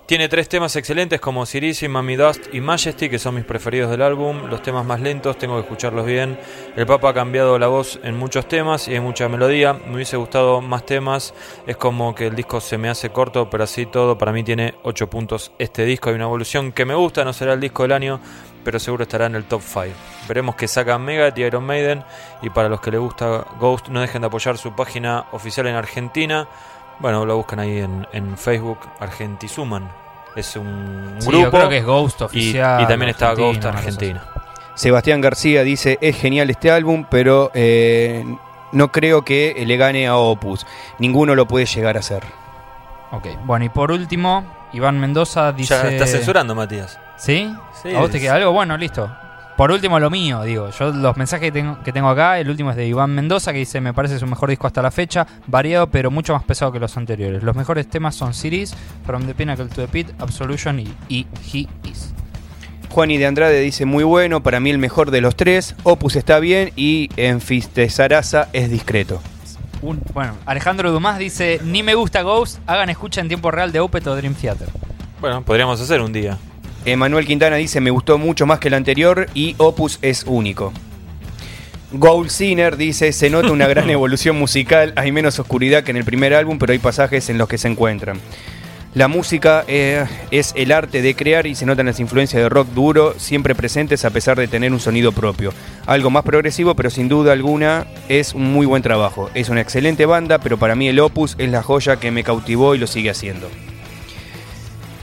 Tiene 0.10 0.28
tres 0.28 0.50
temas 0.50 0.76
excelentes 0.76 1.22
como 1.22 1.46
Sirisi, 1.46 1.88
Mami 1.88 2.16
Dust 2.16 2.52
y 2.52 2.62
Majesty, 2.62 3.10
que 3.10 3.20
son 3.20 3.36
mis 3.36 3.46
preferidos 3.46 3.92
del 3.92 4.02
álbum. 4.02 4.48
Los 4.50 4.64
temas 4.64 4.84
más 4.84 5.02
lentos, 5.02 5.38
tengo 5.38 5.54
que 5.54 5.62
escucharlos 5.62 6.04
bien. 6.04 6.40
El 6.76 6.88
Papa 6.88 7.10
ha 7.10 7.14
cambiado 7.14 7.60
la 7.60 7.68
voz 7.68 8.00
en 8.02 8.18
muchos 8.18 8.48
temas 8.48 8.88
y 8.88 8.96
hay 8.96 9.02
mucha 9.02 9.30
melodía. 9.30 9.74
Me 9.74 9.94
hubiese 9.94 10.18
gustado 10.18 10.62
más 10.62 10.84
temas. 10.84 11.36
Es 11.68 11.78
como 11.78 12.16
que 12.16 12.26
el 12.26 12.36
disco 12.36 12.60
se 12.60 12.80
me 12.80 12.90
hace 12.90 13.12
corto, 13.12 13.52
pero 13.52 13.66
así 13.66 13.86
todo, 13.86 14.18
para 14.18 14.32
mí 14.32 14.44
tiene 14.44 14.74
8 14.82 15.12
puntos 15.12 15.52
este 15.60 15.86
disco. 15.86 16.10
Hay 16.10 16.16
una 16.16 16.24
evolución 16.24 16.72
que 16.72 16.86
me 16.86 16.96
gusta, 16.96 17.24
no 17.24 17.32
será 17.32 17.54
el 17.54 17.60
disco 17.60 17.84
del 17.84 17.92
año, 17.92 18.20
pero 18.64 18.80
seguro 18.80 19.04
estará 19.04 19.28
en 19.28 19.36
el 19.36 19.44
top 19.44 19.62
5. 19.62 19.96
Veremos 20.28 20.56
que 20.56 20.68
sacan 20.68 21.06
Megadeth 21.06 21.38
y 21.38 21.44
Iron 21.44 21.64
Maiden. 21.66 22.04
Y 22.42 22.50
para 22.50 22.68
los 22.68 22.82
que 22.82 22.90
les 22.90 23.00
gusta 23.00 23.46
Ghost, 23.60 23.90
no 23.90 24.02
dejen 24.02 24.22
de 24.22 24.28
apoyar 24.28 24.58
su 24.58 24.76
página 24.76 25.28
oficial 25.34 25.68
en 25.68 25.76
Argentina. 25.76 26.48
Bueno, 27.00 27.26
lo 27.26 27.38
buscan 27.38 27.60
ahí 27.60 27.80
en, 27.80 28.06
en 28.12 28.38
Facebook, 28.38 28.80
Argentisuman. 29.00 29.90
Es 30.36 30.56
un 30.56 31.16
Sí, 31.20 31.28
grupo. 31.28 31.44
yo 31.46 31.52
creo 31.52 31.70
que 31.70 31.78
es 31.78 31.86
Ghost 31.86 32.22
y, 32.22 32.24
oficial. 32.24 32.82
y 32.84 32.88
también 32.88 33.10
está 33.10 33.34
Ghost 33.34 33.64
Argentina. 33.66 34.24
Sebastián 34.76 35.20
García 35.22 35.64
dice, 35.64 35.98
es 36.02 36.16
genial 36.18 36.50
este 36.50 36.72
álbum, 36.72 37.06
pero 37.10 37.52
eh, 37.54 38.24
no 38.72 38.92
creo 38.92 39.24
que 39.24 39.64
le 39.66 39.78
gane 39.78 40.08
a 40.08 40.16
Opus. 40.18 40.66
Ninguno 41.00 41.36
lo 41.36 41.48
puede 41.48 41.66
llegar 41.66 41.98
a 41.98 42.00
hacer. 42.00 42.24
Ok, 43.12 43.28
bueno, 43.44 43.66
y 43.66 43.70
por 43.70 43.92
último, 43.92 44.46
Iván 44.72 45.00
Mendoza 45.00 45.52
dice... 45.52 45.74
Ya 45.74 45.90
está 45.90 46.06
censurando, 46.06 46.54
Matías. 46.56 47.00
¿Sí? 47.18 47.54
Sí, 47.82 47.94
¿A 47.96 48.00
vos 48.00 48.12
te 48.12 48.20
queda 48.20 48.36
algo? 48.36 48.52
Bueno, 48.52 48.78
listo. 48.78 49.10
Por 49.60 49.72
último, 49.74 50.00
lo 50.00 50.10
mío, 50.10 50.42
digo. 50.44 50.70
Yo 50.70 50.94
los 50.94 51.18
mensajes 51.18 51.48
que 51.48 51.52
tengo, 51.52 51.84
que 51.84 51.92
tengo 51.92 52.08
acá, 52.08 52.40
el 52.40 52.50
último 52.50 52.72
es 52.72 52.78
de 52.78 52.88
Iván 52.88 53.14
Mendoza, 53.14 53.52
que 53.52 53.60
dice, 53.60 53.82
me 53.82 53.94
parece 53.94 54.18
su 54.18 54.26
mejor 54.26 54.50
disco 54.50 54.68
hasta 54.68 54.82
la 54.82 54.90
fecha, 54.90 55.28
variado 55.48 55.88
pero 55.88 56.10
mucho 56.10 56.32
más 56.32 56.44
pesado 56.44 56.72
que 56.72 56.80
los 56.80 56.96
anteriores. 56.96 57.44
Los 57.44 57.58
mejores 57.58 57.90
temas 57.90 58.16
son 58.16 58.34
Series, 58.34 58.74
From 59.06 59.26
the 59.26 59.34
Pinnacle 59.36 59.66
to 59.66 59.82
the 59.82 59.90
Pit, 59.90 60.12
Absolution 60.20 60.80
y, 60.80 60.88
y 61.10 61.28
He 61.52 61.68
Is. 61.84 62.14
Juani 62.90 63.18
de 63.18 63.26
Andrade 63.26 63.60
dice 63.60 63.84
muy 63.84 64.06
bueno, 64.06 64.42
para 64.42 64.62
mí 64.62 64.70
el 64.70 64.78
mejor 64.78 65.12
de 65.12 65.20
los 65.20 65.36
tres. 65.36 65.76
Opus 65.84 66.16
está 66.16 66.40
bien 66.40 66.72
y 66.78 67.10
Enfistesarasa 67.18 68.48
es 68.54 68.72
discreto. 68.72 69.22
Un- 69.82 70.02
bueno, 70.14 70.36
Alejandro 70.46 70.90
Dumas 70.94 71.20
dice, 71.20 71.60
ni 71.66 71.84
me 71.84 71.96
gusta 71.96 72.22
Ghost, 72.22 72.60
hagan 72.66 72.90
escucha 72.90 73.20
en 73.20 73.28
tiempo 73.28 73.52
real 73.52 73.74
de 73.74 73.82
Opet 73.82 74.08
o 74.08 74.16
Dream 74.16 74.36
Theater. 74.36 74.70
Bueno, 75.20 75.42
podríamos 75.42 75.82
hacer 75.82 76.00
un 76.00 76.14
día. 76.14 76.38
Emanuel 76.86 77.26
Quintana 77.26 77.58
dice 77.58 77.82
me 77.82 77.92
gustó 77.92 78.18
mucho 78.18 78.46
más 78.46 78.60
que 78.60 78.70
el 78.70 78.74
anterior 78.74 79.28
y 79.34 79.56
Opus 79.58 80.00
es 80.02 80.24
único. 80.26 80.74
Gold 81.92 82.30
Sinner 82.30 82.78
dice 82.78 83.12
se 83.12 83.30
nota 83.30 83.52
una 83.52 83.68
gran 83.68 83.90
evolución 83.90 84.38
musical, 84.38 84.94
hay 84.96 85.12
menos 85.12 85.40
oscuridad 85.40 85.84
que 85.84 85.92
en 85.92 85.98
el 85.98 86.06
primer 86.06 86.34
álbum, 86.34 86.58
pero 86.58 86.74
hay 86.74 86.80
pasajes 86.80 87.30
en 87.30 87.38
los 87.38 87.48
que 87.48 87.58
se 87.58 87.68
encuentran. 87.68 88.20
La 88.96 89.08
música 89.08 89.66
eh, 89.68 90.06
es 90.32 90.52
el 90.58 90.72
arte 90.72 91.04
de 91.04 91.16
crear 91.16 91.46
y 91.46 91.54
se 91.54 91.68
notan 91.68 91.86
las 91.86 92.00
influencias 92.00 92.42
de 92.42 92.50
rock 92.50 92.70
duro, 92.70 93.14
siempre 93.20 93.54
presentes 93.54 94.04
a 94.04 94.10
pesar 94.10 94.36
de 94.40 94.48
tener 94.48 94.74
un 94.74 94.80
sonido 94.80 95.12
propio. 95.12 95.54
Algo 95.86 96.10
más 96.10 96.24
progresivo, 96.24 96.74
pero 96.74 96.90
sin 96.90 97.08
duda 97.08 97.32
alguna 97.32 97.86
es 98.08 98.34
un 98.34 98.52
muy 98.52 98.66
buen 98.66 98.82
trabajo. 98.82 99.30
Es 99.36 99.50
una 99.50 99.62
excelente 99.62 100.08
banda, 100.08 100.40
pero 100.40 100.58
para 100.58 100.74
mí 100.74 100.88
el 100.88 101.00
Opus 101.00 101.36
es 101.38 101.52
la 101.52 101.62
joya 101.62 101.98
que 101.98 102.10
me 102.10 102.24
cautivó 102.24 102.74
y 102.74 102.80
lo 102.80 102.88
sigue 102.88 103.12
haciendo. 103.12 103.48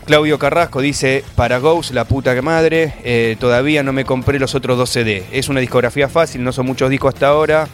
Claudio 0.06 0.38
Carrasco 0.38 0.80
dice, 0.80 1.24
para 1.34 1.58
Ghost, 1.58 1.90
la 1.90 2.04
puta 2.04 2.32
que 2.32 2.40
madre, 2.40 2.94
eh, 3.02 3.36
todavía 3.40 3.82
no 3.82 3.92
me 3.92 4.04
compré 4.04 4.38
los 4.38 4.54
otros 4.54 4.78
dos 4.78 4.88
CD. 4.88 5.24
Es 5.32 5.48
una 5.48 5.58
discografía 5.58 6.08
fácil, 6.08 6.44
no 6.44 6.52
son 6.52 6.64
muchos 6.66 6.90
discos 6.90 7.12
hasta 7.12 7.26
ahora. 7.26 7.66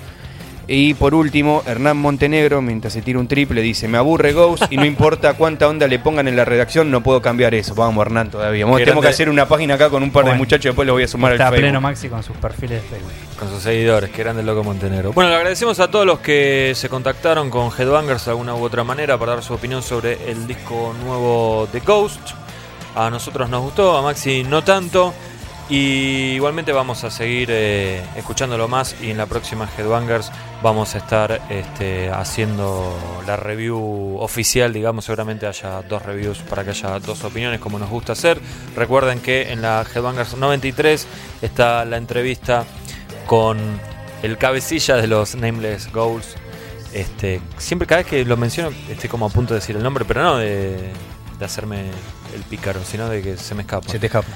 Y 0.68 0.94
por 0.94 1.14
último, 1.14 1.62
Hernán 1.66 1.96
Montenegro, 1.96 2.62
mientras 2.62 2.92
se 2.92 3.02
tira 3.02 3.18
un 3.18 3.26
triple, 3.26 3.62
dice, 3.62 3.88
me 3.88 3.98
aburre 3.98 4.32
Ghost 4.32 4.64
y 4.70 4.76
no 4.76 4.84
importa 4.84 5.34
cuánta 5.34 5.68
onda 5.68 5.88
le 5.88 5.98
pongan 5.98 6.28
en 6.28 6.36
la 6.36 6.44
redacción, 6.44 6.90
no 6.90 7.02
puedo 7.02 7.20
cambiar 7.20 7.54
eso. 7.54 7.74
Vamos, 7.74 8.06
Hernán, 8.06 8.30
todavía. 8.30 8.64
Vamos, 8.64 8.80
tenemos 8.80 9.02
que 9.02 9.08
hacer 9.10 9.28
una 9.28 9.46
página 9.48 9.74
acá 9.74 9.90
con 9.90 10.02
un 10.02 10.10
par 10.10 10.24
de 10.24 10.34
muchachos, 10.34 10.64
después 10.64 10.86
los 10.86 10.94
voy 10.94 11.02
a 11.02 11.08
sumar 11.08 11.32
Está 11.32 11.48
al 11.48 11.54
Facebook. 11.54 11.68
pleno 11.68 11.80
Maxi 11.80 12.08
con 12.08 12.22
sus 12.22 12.36
perfiles 12.36 12.82
de 12.82 12.88
Facebook. 12.88 13.12
Con 13.38 13.50
sus 13.50 13.62
seguidores, 13.62 14.10
que 14.10 14.22
grande 14.22 14.40
el 14.40 14.46
loco 14.46 14.62
Montenegro. 14.62 15.12
Bueno, 15.12 15.30
le 15.30 15.36
agradecemos 15.36 15.80
a 15.80 15.90
todos 15.90 16.06
los 16.06 16.20
que 16.20 16.72
se 16.76 16.88
contactaron 16.88 17.50
con 17.50 17.70
Headbangers 17.76 18.24
de 18.24 18.30
alguna 18.30 18.54
u 18.54 18.62
otra 18.62 18.84
manera 18.84 19.18
para 19.18 19.32
dar 19.34 19.42
su 19.42 19.54
opinión 19.54 19.82
sobre 19.82 20.30
el 20.30 20.46
disco 20.46 20.94
nuevo 21.04 21.68
de 21.72 21.80
Ghost. 21.80 22.20
A 22.94 23.10
nosotros 23.10 23.48
nos 23.50 23.62
gustó, 23.62 23.96
a 23.96 24.02
Maxi 24.02 24.44
no 24.44 24.62
tanto. 24.62 25.12
Y 25.68 26.34
igualmente 26.34 26.70
vamos 26.72 27.02
a 27.04 27.10
seguir 27.10 27.48
eh, 27.50 28.02
escuchándolo 28.16 28.68
más 28.68 28.94
y 29.00 29.10
en 29.10 29.16
la 29.16 29.26
próxima 29.26 29.66
Headbangers 29.78 30.30
vamos 30.62 30.94
a 30.94 30.98
estar 30.98 31.42
este, 31.50 32.10
haciendo 32.10 32.96
la 33.26 33.36
review 33.36 34.16
oficial, 34.20 34.72
digamos, 34.72 35.04
seguramente 35.04 35.46
haya 35.46 35.82
dos 35.82 36.02
reviews 36.02 36.38
para 36.38 36.64
que 36.64 36.70
haya 36.70 36.98
dos 37.00 37.24
opiniones 37.24 37.60
como 37.60 37.78
nos 37.78 37.90
gusta 37.90 38.12
hacer. 38.12 38.40
Recuerden 38.76 39.20
que 39.20 39.52
en 39.52 39.60
la 39.60 39.84
Headbangers 39.92 40.36
93 40.36 41.06
está 41.42 41.84
la 41.84 41.96
entrevista 41.96 42.64
con 43.26 43.58
el 44.22 44.38
cabecilla 44.38 44.96
de 44.96 45.08
los 45.08 45.34
Nameless 45.34 45.92
Goals. 45.92 46.36
Este, 46.92 47.40
siempre 47.56 47.86
cada 47.88 48.02
vez 48.02 48.06
que 48.06 48.24
lo 48.24 48.36
menciono 48.36 48.70
estoy 48.88 49.08
como 49.08 49.26
a 49.26 49.30
punto 49.30 49.54
de 49.54 49.60
decir 49.60 49.76
el 49.76 49.82
nombre, 49.82 50.04
pero 50.04 50.22
no 50.22 50.36
de, 50.36 50.92
de 51.38 51.44
hacerme 51.44 51.90
el 52.34 52.42
pícaro, 52.42 52.80
sino 52.84 53.08
de 53.08 53.22
que 53.22 53.36
se 53.36 53.54
me 53.54 53.62
escapa. 53.62 53.88
Se 53.88 53.98
te 53.98 54.06
escapa. 54.06 54.28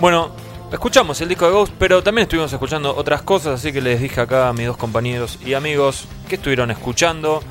Bueno, 0.00 0.32
escuchamos 0.72 1.20
el 1.20 1.28
disco 1.28 1.46
de 1.46 1.52
Ghost, 1.52 1.72
pero 1.78 2.02
también 2.02 2.24
estuvimos 2.24 2.52
escuchando 2.52 2.94
otras 2.94 3.22
cosas, 3.22 3.60
así 3.60 3.72
que 3.72 3.80
les 3.80 4.00
dije 4.00 4.20
acá 4.20 4.48
a 4.48 4.52
mis 4.52 4.66
dos 4.66 4.76
compañeros 4.76 5.38
y 5.44 5.54
amigos 5.54 6.06
que 6.28 6.36
estuvieron 6.36 6.70
escuchando. 6.70 7.42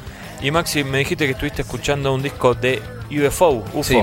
Y 0.42 0.52
Maxi, 0.52 0.84
me 0.84 0.98
dijiste 1.00 1.26
que 1.26 1.32
estuviste 1.32 1.62
escuchando 1.62 2.14
un 2.14 2.22
disco 2.22 2.54
de 2.54 2.82
UFO, 3.10 3.64
UFO. 3.74 3.84
Sí, 3.84 3.98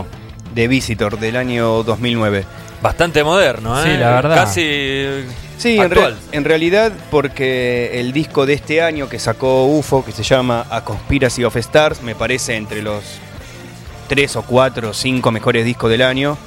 de 0.55 0.69
Visitor 0.69 1.19
del 1.19 1.37
año 1.37 1.83
2009. 1.83 2.45
Bastante 2.83 3.23
moderno, 3.23 3.79
¿eh? 3.79 3.83
Sí, 3.93 3.99
la 3.99 4.11
verdad. 4.13 4.35
Casi 4.37 5.25
Sí, 5.59 5.77
en, 5.77 5.83
actual. 5.83 6.15
re- 6.31 6.37
en 6.39 6.45
realidad 6.47 6.91
porque 7.11 8.01
el 8.01 8.13
disco 8.13 8.47
de 8.47 8.55
este 8.55 8.81
año 8.81 9.07
que 9.11 9.19
sacó 9.19 9.67
UFO, 9.67 10.03
que 10.03 10.13
se 10.13 10.23
llama 10.23 10.65
A 10.71 10.83
Conspiracy 10.83 11.45
of 11.45 11.55
Stars, 11.57 12.03
me 12.03 12.15
parece 12.15 12.57
entre 12.57 12.81
los 12.81 13.05
3 14.09 14.37
o 14.37 14.43
4 14.43 14.89
o 14.89 14.95
5 14.95 15.31
mejores 15.31 15.67
discos 15.67 15.91
del 15.91 16.01
año. 16.01 16.39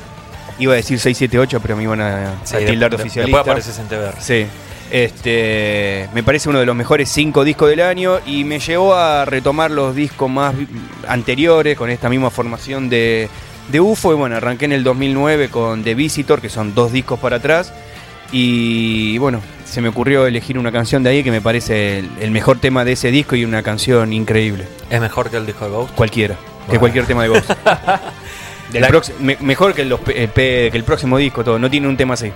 Iba 0.60 0.74
a 0.74 0.76
decir 0.76 1.00
6, 1.00 1.18
7, 1.18 1.40
8, 1.40 1.60
pero 1.62 1.76
me 1.76 1.84
iban 1.84 2.00
a, 2.02 2.36
Sí, 2.44 2.56
a 2.58 2.60
tildar 2.66 2.92
de- 2.92 2.98
de 2.98 3.04
oficialista. 3.04 3.38
Después 3.38 3.42
apareces 3.42 3.80
en 3.80 3.88
TVR. 3.88 4.16
Sí. 4.22 4.46
Este, 4.92 6.08
me 6.14 6.22
parece 6.22 6.50
uno 6.50 6.60
de 6.60 6.66
los 6.68 6.76
mejores 6.76 7.10
cinco 7.10 7.44
discos 7.44 7.68
del 7.70 7.80
año 7.82 8.20
y 8.28 8.44
me 8.44 8.60
llevó 8.60 8.94
a 8.94 9.26
retomar 9.26 9.72
los 9.72 9.96
discos 9.96 10.30
más 10.30 10.54
anteriores 11.08 11.76
con 11.78 11.90
esta 11.90 12.10
misma 12.10 12.30
formación 12.30 12.90
de, 12.90 13.28
de 13.70 13.80
UFO. 13.80 14.12
Y 14.14 14.16
bueno, 14.16 14.36
arranqué 14.36 14.66
en 14.66 14.74
el 14.74 14.84
2009 14.84 15.50
con 15.50 15.84
The 15.84 15.96
Visitor, 15.96 16.40
que 16.42 16.50
son 16.50 16.76
dos 16.76 16.92
discos 16.92 17.20
para 17.20 17.38
atrás. 17.38 17.74
Y 18.32 19.18
bueno, 19.18 19.42
se 19.66 19.82
me 19.82 19.88
ocurrió 19.90 20.26
elegir 20.28 20.58
una 20.60 20.72
canción 20.72 21.02
de 21.04 21.10
ahí 21.12 21.24
que 21.24 21.32
me 21.32 21.42
parece 21.42 22.00
el, 22.00 22.10
el 22.20 22.32
mejor 22.32 22.60
tema 22.60 22.86
de 22.86 22.94
ese 22.94 23.10
disco 23.12 23.36
y 23.36 23.46
una 23.46 23.64
canción 23.64 24.14
increíble. 24.14 24.66
Es 24.90 25.02
mejor 25.02 25.30
que 25.32 25.38
el 25.38 25.46
disco 25.46 25.66
de 25.66 25.72
Ghost. 25.72 25.94
Cualquiera, 25.96 26.36
que 26.70 26.78
cualquier 26.80 27.06
tema 27.06 27.24
de 27.24 27.30
Ghost. 27.30 27.50
Del 28.72 28.82
La- 28.82 28.90
prox- 28.90 29.12
me- 29.20 29.38
mejor 29.42 29.74
que 29.74 29.86
los 29.86 30.00
eh, 30.08 30.30
que 30.34 30.72
el 30.78 30.84
próximo 30.84 31.18
disco, 31.18 31.44
todo. 31.44 31.60
No 31.60 31.70
tiene 31.70 31.88
un 31.88 31.98
tema 31.98 32.14
así. 32.16 32.32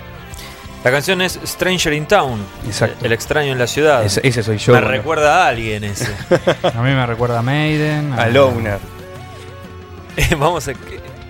La 0.83 0.91
canción 0.91 1.21
es 1.21 1.39
Stranger 1.43 1.93
in 1.93 2.05
Town. 2.05 2.39
Exacto. 2.65 3.03
El 3.05 3.11
extraño 3.11 3.51
en 3.51 3.57
la 3.59 3.67
ciudad. 3.67 4.05
Ese, 4.05 4.21
ese 4.25 4.43
soy 4.43 4.57
yo. 4.57 4.73
Me 4.73 4.79
bueno. 4.79 4.91
recuerda 4.95 5.45
a 5.45 5.47
alguien 5.49 5.83
ese. 5.83 6.05
A 6.63 6.81
mí 6.81 6.91
me 6.91 7.05
recuerda 7.05 7.39
a 7.39 7.41
Maiden. 7.41 8.13
A 8.13 8.27
Loner. 8.27 8.79
Vamos 10.37 10.67
a. 10.67 10.73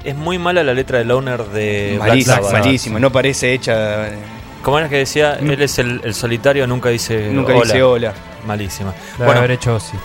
Es 0.03 0.15
muy 0.15 0.37
mala 0.37 0.63
la 0.63 0.73
letra 0.73 0.99
de 0.99 1.05
Loner 1.05 1.43
de 1.45 1.95
Malísima, 1.99 2.39
malísima, 2.51 2.99
no 2.99 3.11
parece 3.11 3.53
hecha. 3.53 4.07
eh, 4.07 4.13
¿Cómo 4.61 4.79
era 4.79 4.87
que 4.89 4.97
decía? 4.97 5.35
Él 5.39 5.61
es 5.61 5.79
el, 5.79 6.01
el 6.03 6.13
solitario, 6.13 6.65
nunca 6.67 6.89
dice 6.89 7.29
Nunca 7.31 7.53
hola. 7.53 7.63
dice 7.65 7.83
hola. 7.83 8.13
Malísima. 8.45 8.91
Debe 9.13 9.25
Bueno, 9.25 9.39
haber 9.39 9.51
hecho 9.51 9.75
Ozzy. 9.75 9.97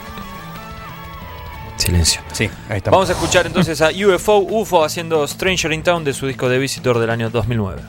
Silencio. 1.83 2.21
Sí, 2.33 2.49
ahí 2.69 2.79
está. 2.79 2.91
Vamos 2.91 3.11
a 3.11 3.13
escuchar 3.13 3.47
entonces 3.47 3.81
a 3.83 3.91
UFO, 4.15 4.39
UFO 4.39 4.85
haciendo 4.85 5.27
Stranger 5.27 5.73
in 5.73 5.83
Town 5.83 6.05
de 6.05 6.15
su 6.15 6.27
disco 6.27 6.49
de 6.49 6.59
Visitor 6.59 6.99
del 6.99 7.11
año 7.11 7.31
2009. 7.31 7.83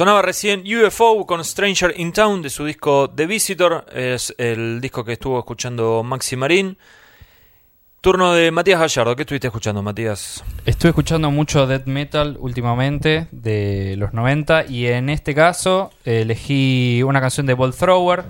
Sonaba 0.00 0.22
recién 0.22 0.64
UFO 0.66 1.26
con 1.26 1.44
Stranger 1.44 1.92
in 1.98 2.10
Town 2.14 2.40
de 2.40 2.48
su 2.48 2.64
disco 2.64 3.10
The 3.10 3.26
Visitor. 3.26 3.84
Es 3.94 4.34
el 4.38 4.80
disco 4.80 5.04
que 5.04 5.12
estuvo 5.12 5.38
escuchando 5.38 6.02
Maxi 6.02 6.36
Marín. 6.36 6.78
Turno 8.00 8.32
de 8.32 8.50
Matías 8.50 8.80
Gallardo. 8.80 9.14
¿Qué 9.14 9.24
estuviste 9.24 9.48
escuchando, 9.48 9.82
Matías? 9.82 10.42
Estuve 10.64 10.88
escuchando 10.88 11.30
mucho 11.30 11.66
death 11.66 11.84
metal 11.84 12.38
últimamente, 12.40 13.28
de 13.30 13.94
los 13.98 14.14
90, 14.14 14.64
y 14.70 14.86
en 14.86 15.10
este 15.10 15.34
caso 15.34 15.90
elegí 16.06 17.02
una 17.02 17.20
canción 17.20 17.44
de 17.44 17.52
Bolt 17.52 17.76
Thrower, 17.76 18.24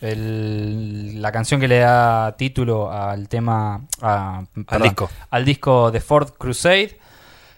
el- 0.00 1.20
la 1.20 1.30
canción 1.30 1.60
que 1.60 1.68
le 1.68 1.80
da 1.80 2.34
título 2.38 2.90
al 2.90 3.28
tema, 3.28 3.82
a- 4.00 4.44
perdón, 4.66 4.88
disco. 4.88 5.10
al 5.28 5.44
disco 5.44 5.90
de 5.90 6.00
Ford 6.00 6.30
Crusade. 6.38 6.98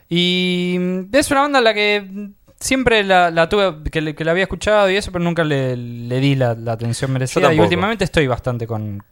Y 0.08 0.76
es 1.12 1.30
una 1.30 1.42
banda 1.42 1.60
a 1.60 1.62
la 1.62 1.72
que 1.72 2.32
siempre 2.64 3.04
la, 3.04 3.30
la 3.30 3.48
tuve, 3.48 3.90
que, 3.90 4.00
le- 4.00 4.14
que 4.14 4.24
la 4.24 4.30
había 4.32 4.44
escuchado 4.44 4.88
y 4.90 4.96
eso, 4.96 5.12
pero 5.12 5.22
nunca 5.22 5.44
le, 5.44 5.76
le 5.76 6.18
di 6.20 6.34
la, 6.34 6.54
la 6.54 6.72
atención 6.72 7.12
merecida. 7.12 7.52
Y 7.52 7.60
últimamente 7.60 8.04
estoy 8.04 8.26
bastante 8.26 8.66
con... 8.66 9.02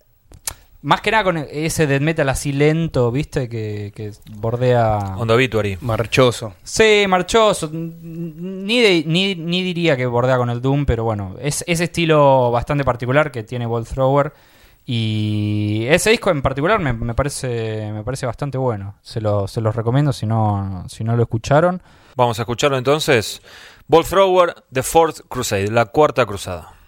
Más 0.84 1.00
que 1.00 1.12
nada 1.12 1.22
con 1.22 1.36
ese 1.36 1.86
death 1.86 2.00
metal 2.02 2.28
así 2.28 2.50
lento, 2.52 3.12
¿viste? 3.12 3.48
Que, 3.48 3.92
que 3.94 4.10
bordea... 4.36 5.14
Onda 5.16 5.34
Obituary. 5.34 5.78
Marchoso. 5.80 6.54
Sí, 6.64 7.04
marchoso. 7.08 7.70
Ni, 7.72 8.80
de- 8.80 9.04
ni, 9.06 9.36
ni 9.36 9.62
diría 9.62 9.96
que 9.96 10.06
bordea 10.06 10.38
con 10.38 10.50
el 10.50 10.60
Doom, 10.60 10.84
pero 10.84 11.04
bueno, 11.04 11.36
es 11.40 11.62
ese 11.68 11.84
estilo 11.84 12.50
bastante 12.50 12.82
particular 12.84 13.30
que 13.30 13.44
tiene 13.44 13.66
Bolt 13.66 13.86
Thrower. 13.88 14.32
Y 14.84 15.84
ese 15.88 16.10
disco 16.10 16.30
en 16.30 16.42
particular 16.42 16.80
me, 16.80 16.92
me 16.92 17.14
parece 17.14 17.92
me 17.92 18.02
parece 18.02 18.26
bastante 18.26 18.58
bueno. 18.58 18.96
Se, 19.02 19.20
lo, 19.20 19.46
se 19.46 19.60
los 19.60 19.76
recomiendo 19.76 20.12
si 20.12 20.26
no, 20.26 20.84
si 20.88 21.04
no 21.04 21.14
lo 21.14 21.22
escucharon. 21.22 21.80
Vamos 22.16 22.38
a 22.38 22.42
escucharlo 22.42 22.76
entonces. 22.76 23.42
Ball 23.88 24.04
Thrower, 24.04 24.64
The 24.72 24.82
Fourth 24.82 25.20
Crusade, 25.28 25.68
la 25.68 25.86
cuarta 25.86 26.26
cruzada. 26.26 26.81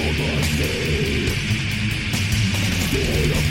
for 0.00 0.12
my 0.12 0.40
name. 2.94 3.49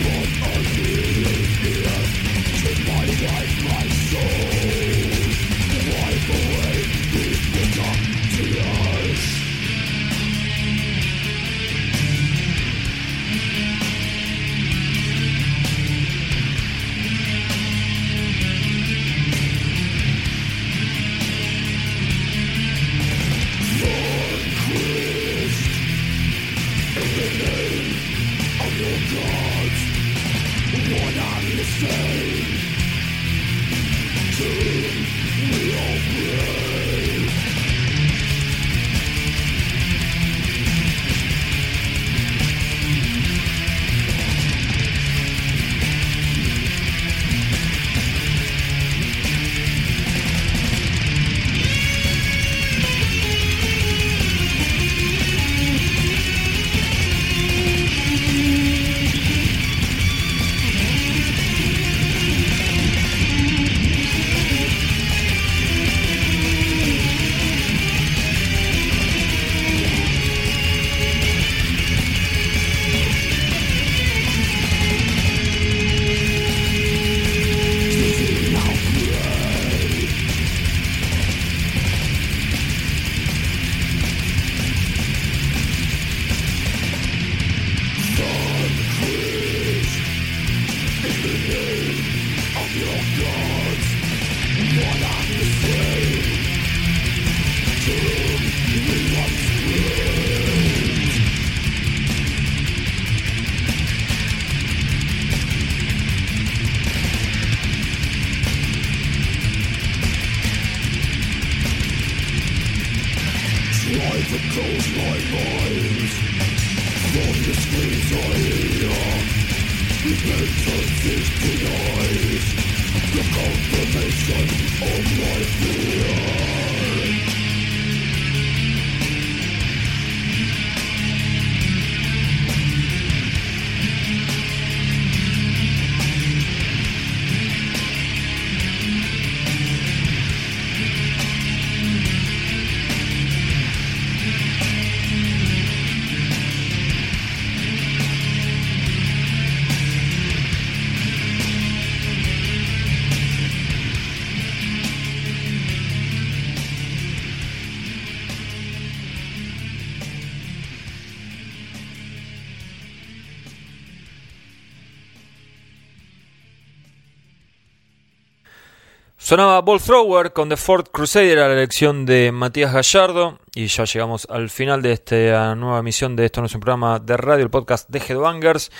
Sonaba 169.30 169.62
Ball 169.62 169.80
Thrower 169.80 170.34
con 170.34 170.50
The 170.50 170.58
Ford 170.58 170.88
Crusader 170.92 171.38
a 171.38 171.48
la 171.48 171.54
elección 171.54 172.08
de 172.08 172.32
Matías 172.32 172.74
Gallardo. 172.74 173.38
Y 173.54 173.68
ya 173.68 173.84
llegamos 173.84 174.26
al 174.28 174.50
final 174.50 174.82
de 174.82 174.94
esta 174.94 175.54
nueva 175.54 175.78
emisión 175.78 176.16
de 176.16 176.26
Esto 176.26 176.42
no 176.42 176.48
es 176.48 176.56
un 176.56 176.62
programa 176.62 176.98
de 176.98 177.16
radio, 177.16 177.44
el 177.44 177.52
podcast 177.52 177.88
de 177.92 178.00
Headbangers. 178.00 178.72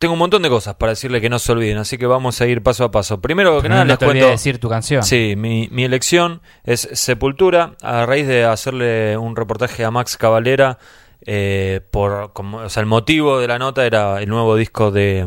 Tengo 0.00 0.14
un 0.14 0.18
montón 0.18 0.42
de 0.42 0.48
cosas 0.48 0.74
para 0.74 0.90
decirle 0.90 1.20
que 1.20 1.30
no 1.30 1.38
se 1.38 1.52
olviden, 1.52 1.78
así 1.78 1.96
que 1.96 2.06
vamos 2.06 2.40
a 2.40 2.46
ir 2.48 2.60
paso 2.60 2.82
a 2.82 2.90
paso. 2.90 3.20
Primero 3.20 3.62
que 3.62 3.68
nada, 3.68 3.84
no 3.84 3.90
les 3.90 3.98
te 4.00 4.04
cuento. 4.04 4.24
de 4.24 4.32
decir 4.32 4.58
tu 4.58 4.68
canción. 4.68 5.04
Sí, 5.04 5.34
mi, 5.36 5.68
mi 5.70 5.84
elección 5.84 6.42
es 6.64 6.88
Sepultura, 6.92 7.76
a 7.82 8.04
raíz 8.04 8.26
de 8.26 8.46
hacerle 8.46 9.16
un 9.16 9.36
reportaje 9.36 9.84
a 9.84 9.92
Max 9.92 10.16
Cavalera. 10.16 10.80
eh, 11.20 11.82
por, 11.92 12.32
como, 12.32 12.58
o 12.58 12.68
sea, 12.68 12.80
el 12.80 12.86
motivo 12.86 13.38
de 13.38 13.46
la 13.46 13.60
nota 13.60 13.86
era 13.86 14.20
el 14.20 14.28
nuevo 14.28 14.56
disco 14.56 14.90
de, 14.90 15.24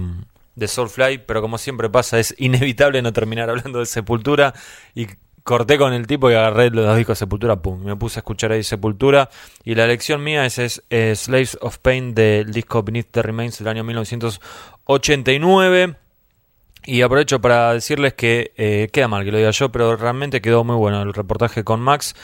de 0.59 0.67
Soulfly, 0.67 1.23
pero 1.25 1.41
como 1.41 1.57
siempre 1.57 1.89
pasa, 1.89 2.19
es 2.19 2.35
inevitable 2.37 3.01
no 3.01 3.13
terminar 3.13 3.49
hablando 3.49 3.79
de 3.79 3.85
Sepultura. 3.85 4.53
Y 4.93 5.07
corté 5.43 5.77
con 5.77 5.93
el 5.93 6.05
tipo 6.05 6.29
y 6.29 6.35
agarré 6.35 6.69
los 6.69 6.95
discos 6.95 7.17
de 7.17 7.25
Sepultura, 7.25 7.61
pum, 7.61 7.83
me 7.83 7.95
puse 7.95 8.19
a 8.19 8.21
escuchar 8.21 8.51
ahí 8.51 8.63
Sepultura. 8.63 9.29
Y 9.63 9.75
la 9.75 9.85
elección 9.85 10.21
mía 10.23 10.45
es, 10.45 10.59
es, 10.59 10.83
eh, 10.89 11.15
Slaves 11.15 11.57
of 11.61 11.77
Pain 11.79 12.13
del 12.13 12.51
disco 12.51 12.83
Beneath 12.83 13.07
the 13.11 13.21
Remains 13.21 13.57
del 13.57 13.69
año 13.69 13.83
1989. 13.83 15.95
Y 16.85 17.01
aprovecho 17.01 17.41
para 17.41 17.73
decirles 17.73 18.13
que 18.13 18.53
eh, 18.57 18.89
queda 18.91 19.07
mal 19.07 19.25
que 19.25 19.31
lo 19.31 19.37
diga 19.37 19.51
yo, 19.51 19.71
pero 19.71 19.95
realmente 19.95 20.41
quedó 20.41 20.63
muy 20.63 20.75
bueno 20.75 21.01
el 21.01 21.13
reportaje 21.13 21.63
con 21.63 21.79
Max. 21.81 22.15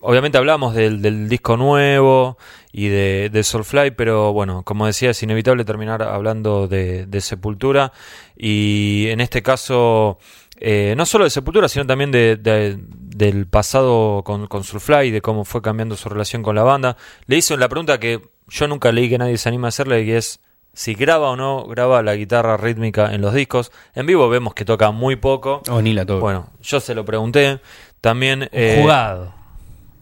Obviamente 0.00 0.38
hablamos 0.38 0.74
del, 0.74 1.02
del 1.02 1.28
disco 1.28 1.56
nuevo 1.58 2.38
y 2.72 2.88
de, 2.88 3.28
de 3.30 3.42
Soulfly, 3.42 3.90
pero 3.92 4.32
bueno, 4.32 4.62
como 4.62 4.86
decía, 4.86 5.10
es 5.10 5.22
inevitable 5.22 5.64
terminar 5.64 6.02
hablando 6.02 6.68
de, 6.68 7.04
de 7.06 7.20
Sepultura. 7.20 7.92
Y 8.36 9.08
en 9.10 9.20
este 9.20 9.42
caso, 9.42 10.18
eh, 10.58 10.94
no 10.96 11.04
solo 11.04 11.24
de 11.24 11.30
Sepultura, 11.30 11.68
sino 11.68 11.86
también 11.86 12.10
de, 12.10 12.36
de- 12.36 12.78
del 12.80 13.46
pasado 13.46 14.22
con, 14.24 14.46
con 14.46 14.64
Soulfly, 14.64 15.10
de 15.10 15.20
cómo 15.20 15.44
fue 15.44 15.60
cambiando 15.60 15.96
su 15.96 16.08
relación 16.08 16.42
con 16.42 16.54
la 16.56 16.62
banda. 16.62 16.96
Le 17.26 17.36
hizo 17.36 17.54
la 17.58 17.68
pregunta 17.68 18.00
que 18.00 18.22
yo 18.48 18.66
nunca 18.68 18.92
leí 18.92 19.10
que 19.10 19.18
nadie 19.18 19.36
se 19.36 19.48
anima 19.50 19.68
a 19.68 19.70
hacerle, 19.70 20.04
que 20.06 20.16
es 20.16 20.40
si 20.72 20.94
graba 20.94 21.30
o 21.30 21.36
no 21.36 21.66
graba 21.66 22.02
la 22.02 22.14
guitarra 22.14 22.56
rítmica 22.56 23.12
en 23.12 23.20
los 23.20 23.34
discos. 23.34 23.70
En 23.94 24.06
vivo 24.06 24.28
vemos 24.30 24.54
que 24.54 24.64
toca 24.64 24.90
muy 24.92 25.16
poco. 25.16 25.60
O 25.68 25.82
ni 25.82 25.92
la 25.92 26.06
toco. 26.06 26.20
Bueno, 26.20 26.48
yo 26.62 26.80
se 26.80 26.94
lo 26.94 27.04
pregunté. 27.04 27.60
También... 28.00 28.48
eh, 28.52 28.78
Jugado. 28.80 29.34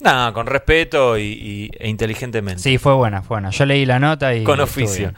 Nada, 0.01 0.33
con 0.33 0.47
respeto 0.47 1.19
y, 1.19 1.23
y- 1.23 1.71
e 1.79 1.89
inteligentemente. 1.89 2.63
Sí, 2.63 2.79
fue 2.79 2.95
buena, 2.95 3.21
fue 3.23 3.37
buena. 3.37 3.51
Yo 3.51 3.67
leí 3.67 3.85
la 3.85 3.99
nota 3.99 4.35
y. 4.35 4.45
con 4.45 4.61
oficio. 4.61 5.13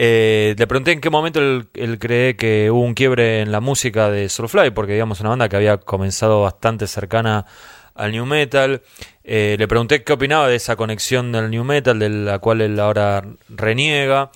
Eh, 0.00 0.54
le 0.56 0.66
pregunté 0.66 0.92
en 0.92 1.00
qué 1.00 1.10
momento 1.10 1.40
él, 1.40 1.68
él 1.74 1.98
cree 1.98 2.36
que 2.36 2.70
hubo 2.70 2.82
un 2.82 2.94
quiebre 2.94 3.40
en 3.40 3.50
la 3.50 3.60
música 3.60 4.10
de 4.10 4.28
Soulfly, 4.28 4.70
porque 4.70 4.92
digamos 4.92 5.20
una 5.20 5.30
banda 5.30 5.48
que 5.48 5.56
había 5.56 5.78
comenzado 5.78 6.42
bastante 6.42 6.86
cercana 6.86 7.46
al 7.94 8.12
new 8.12 8.26
metal. 8.26 8.82
Eh, 9.24 9.56
le 9.58 9.66
pregunté 9.66 10.04
qué 10.04 10.12
opinaba 10.12 10.46
de 10.48 10.56
esa 10.56 10.76
conexión 10.76 11.32
del 11.32 11.50
new 11.50 11.64
metal, 11.64 11.98
de 11.98 12.08
la 12.10 12.38
cual 12.38 12.60
él 12.60 12.78
ahora 12.78 13.24
reniega. 13.48 14.30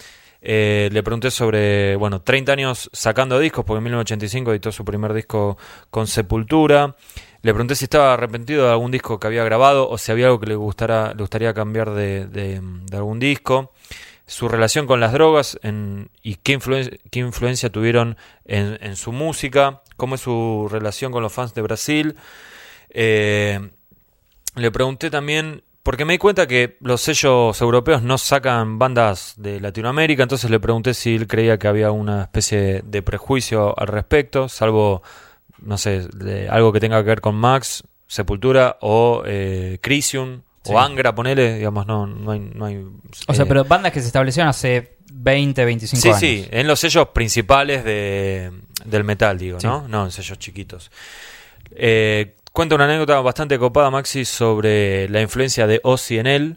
Eh, 0.44 0.88
le 0.92 1.02
pregunté 1.04 1.30
sobre, 1.30 1.94
bueno, 1.96 2.20
30 2.20 2.52
años 2.52 2.90
sacando 2.92 3.38
discos, 3.38 3.64
porque 3.64 3.78
en 3.78 3.84
1985 3.84 4.50
editó 4.50 4.72
su 4.72 4.84
primer 4.84 5.12
disco 5.14 5.56
con 5.90 6.06
Sepultura. 6.08 6.96
Le 7.42 7.52
pregunté 7.52 7.76
si 7.76 7.84
estaba 7.84 8.14
arrepentido 8.14 8.66
de 8.66 8.72
algún 8.72 8.90
disco 8.90 9.20
que 9.20 9.26
había 9.28 9.44
grabado 9.44 9.88
o 9.88 9.98
si 9.98 10.10
había 10.12 10.26
algo 10.26 10.40
que 10.40 10.46
le, 10.46 10.54
gustara, 10.56 11.08
le 11.14 11.20
gustaría 11.22 11.54
cambiar 11.54 11.90
de, 11.90 12.26
de- 12.26 12.60
algún 12.96 13.18
disco. 13.20 13.72
Su 14.26 14.48
relación 14.48 14.86
con 14.86 14.98
las 15.00 15.12
drogas 15.12 15.58
y 16.22 16.36
qué 16.36 16.52
influencia 17.12 17.70
tuvieron 17.70 18.16
en, 18.44 18.78
en 18.80 18.96
su 18.96 19.12
música. 19.12 19.82
Cómo 19.96 20.14
es 20.16 20.22
su 20.22 20.68
relación 20.70 21.12
con 21.12 21.22
los 21.22 21.32
fans 21.32 21.54
de 21.54 21.62
Brasil. 21.62 22.16
Eh, 22.90 23.70
le 24.54 24.70
pregunté 24.70 25.10
también, 25.10 25.62
porque 25.82 26.04
me 26.04 26.12
di 26.14 26.18
cuenta 26.18 26.46
que 26.46 26.76
los 26.80 27.00
sellos 27.00 27.60
europeos 27.60 28.02
no 28.02 28.18
sacan 28.18 28.78
bandas 28.78 29.34
de 29.36 29.60
Latinoamérica, 29.60 30.22
entonces 30.22 30.50
le 30.50 30.60
pregunté 30.60 30.94
si 30.94 31.14
él 31.16 31.26
creía 31.26 31.58
que 31.58 31.68
había 31.68 31.90
una 31.90 32.22
especie 32.22 32.82
de 32.84 33.02
prejuicio 33.02 33.78
al 33.78 33.88
respecto, 33.88 34.48
salvo, 34.48 35.02
no 35.60 35.76
sé, 35.78 36.06
de 36.14 36.48
algo 36.48 36.72
que 36.72 36.80
tenga 36.80 36.98
que 37.02 37.08
ver 37.08 37.20
con 37.20 37.34
Max, 37.34 37.84
Sepultura 38.06 38.76
o 38.80 39.22
eh, 39.26 39.78
Crisium 39.80 40.42
Sí. 40.64 40.70
o 40.72 40.78
Angra, 40.78 41.12
ponele, 41.12 41.54
digamos, 41.56 41.88
no, 41.88 42.06
no 42.06 42.30
hay... 42.30 42.38
No 42.38 42.66
hay 42.66 42.76
O 43.26 43.34
sea, 43.34 43.44
eh, 43.44 43.48
pero 43.48 43.64
bandas 43.64 43.90
que 43.90 44.00
se 44.00 44.06
establecieron 44.06 44.48
hace 44.48 44.96
20, 45.12 45.64
25 45.64 46.00
Sí, 46.00 46.08
años. 46.08 46.20
sí, 46.20 46.46
en 46.52 46.68
los 46.68 46.78
sellos 46.78 47.08
principales 47.08 47.82
de, 47.82 48.52
del 48.84 49.02
metal, 49.02 49.38
digo, 49.38 49.58
Sí. 49.58 49.66
¿no? 49.66 49.88
No 49.88 50.04
en 50.04 50.12
sellos 50.12 50.38
chiquitos. 50.38 50.92
Eh, 51.72 52.36
cuenta 52.52 52.74
una 52.74 52.84
anécdota 52.84 53.20
bastante 53.20 53.58
copada, 53.58 53.90
Maxi, 53.90 54.24
sobre 54.24 55.08
la 55.08 55.20
influencia 55.20 55.66
de 55.66 55.80
Ozzy 55.82 56.18
en 56.18 56.26
él. 56.26 56.56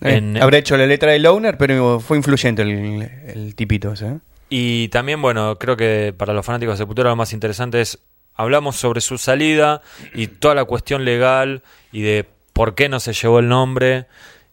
Eh, 0.00 0.16
en- 0.16 0.40
Habrá 0.42 0.58
hecho 0.58 0.76
la 0.76 0.86
letra 0.86 1.12
de 1.12 1.18
Loner, 1.18 1.56
pero 1.58 2.00
fue 2.00 2.16
influyente 2.16 2.62
el, 2.62 3.02
el 3.26 3.54
tipito 3.54 3.92
ese. 3.92 4.06
¿eh? 4.06 4.18
Y 4.50 4.88
también, 4.88 5.20
bueno, 5.20 5.58
creo 5.58 5.76
que 5.76 6.14
para 6.16 6.32
los 6.32 6.44
fanáticos 6.46 6.74
de 6.78 6.82
Sepultura 6.84 7.10
lo 7.10 7.16
más 7.16 7.32
interesante 7.32 7.80
es, 7.80 7.98
hablamos 8.34 8.76
sobre 8.76 9.00
su 9.00 9.18
salida 9.18 9.82
y 10.14 10.28
toda 10.28 10.54
la 10.54 10.64
cuestión 10.64 11.04
legal 11.04 11.62
y 11.92 12.02
de 12.02 12.24
por 12.52 12.74
qué 12.74 12.88
no 12.88 13.00
se 13.00 13.12
llevó 13.12 13.40
el 13.40 13.48
nombre 13.48 14.06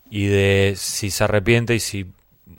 y 0.10 0.26
de 0.26 0.74
si 0.76 1.12
se 1.12 1.24
arrepiente 1.24 1.76
y 1.76 1.80
si 1.80 2.06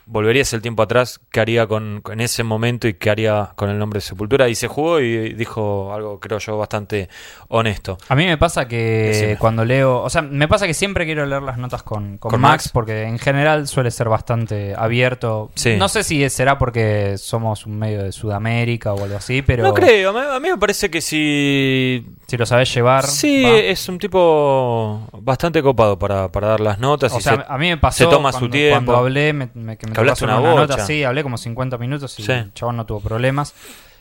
volverías 0.06 0.52
el 0.52 0.62
tiempo 0.62 0.82
atrás, 0.82 1.20
qué 1.30 1.40
haría 1.40 1.66
con, 1.66 2.00
con 2.00 2.20
ese 2.20 2.42
momento 2.44 2.86
y 2.88 2.94
qué 2.94 3.10
haría 3.10 3.50
con 3.56 3.68
el 3.70 3.78
nombre 3.78 3.98
de 3.98 4.02
Sepultura. 4.02 4.48
Y 4.48 4.54
se 4.54 4.68
jugó 4.68 5.00
y 5.00 5.34
dijo 5.34 5.92
algo, 5.92 6.20
creo 6.20 6.38
yo, 6.38 6.56
bastante 6.56 7.08
honesto. 7.48 7.98
A 8.08 8.14
mí 8.14 8.24
me 8.24 8.38
pasa 8.38 8.66
que 8.68 8.76
Decime. 9.12 9.36
cuando 9.36 9.64
leo, 9.64 10.00
o 10.02 10.08
sea, 10.10 10.22
me 10.22 10.48
pasa 10.48 10.66
que 10.66 10.74
siempre 10.74 11.04
quiero 11.06 11.26
leer 11.26 11.42
las 11.42 11.58
notas 11.58 11.82
con, 11.82 12.18
con 12.18 12.30
¿Con 12.30 12.40
Max, 12.40 12.66
Max? 12.66 12.70
porque 12.72 13.02
en 13.02 13.18
general 13.18 13.68
suele 13.68 13.90
ser 13.90 14.08
bastante 14.08 14.74
abierto. 14.76 15.50
Sí. 15.54 15.76
No 15.76 15.88
sé 15.88 16.02
si 16.04 16.28
será 16.30 16.56
porque 16.58 17.18
somos 17.18 17.66
un 17.66 17.78
medio 17.78 18.02
de 18.02 18.12
Sudamérica 18.12 18.92
o 18.94 19.02
algo 19.04 19.16
así, 19.16 19.42
pero 19.42 19.62
No 19.64 19.74
creo, 19.74 20.10
a 20.10 20.12
mí, 20.12 20.18
a 20.36 20.40
mí 20.40 20.48
me 20.50 20.58
parece 20.58 20.90
que 20.90 21.00
si 21.00 22.06
si 22.26 22.36
lo 22.36 22.46
sabes 22.46 22.72
llevar. 22.74 23.04
Sí, 23.06 23.42
va. 23.44 23.50
es 23.56 23.88
un 23.88 23.98
tipo 23.98 25.08
bastante 25.20 25.62
copado 25.62 25.98
para, 25.98 26.30
para 26.30 26.48
dar 26.48 26.60
las 26.60 26.78
notas. 26.78 27.12
O 27.12 27.18
y 27.18 27.22
sea, 27.22 27.36
se- 27.36 27.44
a 27.48 27.58
mí 27.58 27.68
me 27.68 27.76
pasó 27.76 27.98
se 27.98 28.04
toma 28.10 28.30
cuando, 28.30 28.38
su 28.46 28.50
tiempo. 28.50 28.74
cuando 28.74 28.96
hablé, 28.96 29.32
me, 29.32 29.48
me- 29.54 29.76
que 29.76 29.86
me 29.86 29.92
Que 29.96 30.00
hablaste 30.00 30.24
una 30.24 30.38
bocha. 30.38 30.54
nota, 30.76 30.86
sí, 30.86 31.02
hablé 31.04 31.22
como 31.22 31.36
50 31.38 31.78
minutos 31.78 32.18
y 32.18 32.22
Sí. 32.22 32.32
el 32.32 32.52
chabón 32.54 32.76
no 32.76 32.86
tuvo 32.86 33.00
problemas. 33.00 33.54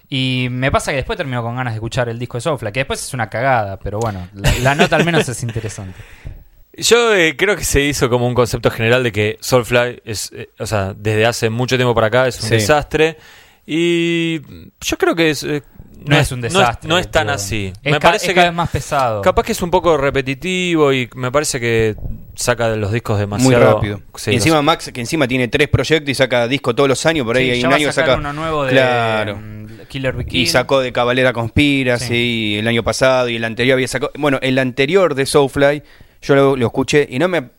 Y 0.10 0.48
me 0.52 0.72
pasa 0.72 0.92
que 0.92 0.98
después 0.98 1.18
termino 1.18 1.42
con 1.42 1.56
ganas 1.56 1.74
de 1.74 1.78
escuchar 1.78 2.10
el 2.10 2.20
disco 2.20 2.38
de 2.38 2.42
Soulfly, 2.42 2.72
que 2.72 2.82
después 2.82 3.04
es 3.04 3.14
una 3.14 3.28
cagada, 3.30 3.80
pero 3.80 4.00
bueno, 4.00 4.28
la, 4.36 4.54
la 4.62 4.76
nota 4.76 4.96
al 4.98 5.04
menos 5.06 5.28
es 5.28 5.42
interesante. 5.44 6.00
Yo 6.78 7.16
eh, 7.16 7.36
creo 7.38 7.56
que 7.56 7.64
se 7.64 7.82
hizo 7.82 8.10
como 8.10 8.28
un 8.28 8.34
concepto 8.36 8.70
general 8.70 9.02
de 9.02 9.12
que 9.12 9.38
Soulfly 9.40 10.02
es, 10.06 10.32
eh, 10.36 10.50
o 10.60 10.66
sea, 10.66 10.94
desde 10.94 11.26
hace 11.26 11.50
mucho 11.50 11.78
tiempo 11.78 11.96
para 11.96 12.08
acá 12.08 12.28
es 12.28 12.36
un 12.42 12.50
Sí. 12.50 12.56
desastre. 12.56 13.18
Y 13.66 14.42
yo 14.82 14.98
creo 14.98 15.16
que 15.16 15.30
es, 15.32 15.44
eh, 15.44 15.64
No, 16.06 16.18
es 16.18 16.32
un 16.32 16.40
no 16.42 16.44
desastre. 16.44 16.88
No 16.88 16.98
es, 17.00 17.10
tan 17.10 17.30
así. 17.30 17.74
Es, 17.82 17.92
me 17.94 18.00
parece 18.00 18.26
es 18.26 18.30
que 18.30 18.36
cada 18.36 18.48
vez 18.50 18.56
más 18.56 18.70
pesado. 18.70 19.22
capaz 19.24 19.44
que 19.44 19.54
es 19.54 19.62
un 19.62 19.72
poco 19.72 19.98
repetitivo 19.98 20.94
y 20.94 21.10
me 21.16 21.32
parece 21.32 21.60
que 21.60 21.96
saca 22.36 22.70
de 22.70 22.78
los 22.78 22.92
discos 22.92 23.16
Muy 23.16 23.22
demasiado. 23.22 23.76
rápido. 23.76 24.02
Sí, 24.16 24.32
y 24.32 24.36
encima 24.36 24.58
los- 24.58 24.66
Max, 24.66 24.92
que 24.94 25.02
encima 25.02 25.28
tiene 25.28 25.48
tres 25.48 25.68
proyectos 25.68 26.10
y 26.10 26.16
saca 26.16 26.48
disco 26.48 26.74
todos 26.76 26.90
los 26.90 27.06
años, 27.06 27.26
por 27.26 27.38
ahí 27.38 27.46
Sí, 27.46 27.52
hay 27.52 27.62
ya 27.62 27.68
un 27.68 27.72
va 27.72 27.76
a 27.76 27.80
año 27.80 27.92
sacar 27.92 28.06
saca 28.10 28.20
uno 28.20 28.34
nuevo 28.34 28.64
de 28.66 28.72
Claro. 28.72 29.38
mm, 29.38 29.66
Killer 29.88 30.14
Be 30.14 30.26
Y 30.30 30.48
sacó 30.48 30.80
de 30.80 30.92
Cabalera 30.92 31.32
Conspira, 31.34 31.98
Sí. 32.00 32.08
sí. 32.08 32.56
el 32.60 32.68
año 32.68 32.84
pasado 32.84 33.30
y 33.30 33.36
el 33.38 33.44
anterior 33.44 33.76
había 33.76 33.88
sacado. 33.88 34.12
Bueno, 34.18 34.40
el 34.42 34.58
anterior 34.60 35.16
de 35.16 35.26
Soulfly, 35.26 35.84
yo 36.22 36.36
lo, 36.36 36.56
lo 36.56 36.66
escuché 36.68 37.08
y 37.10 37.20
no 37.20 37.28
me. 37.28 37.50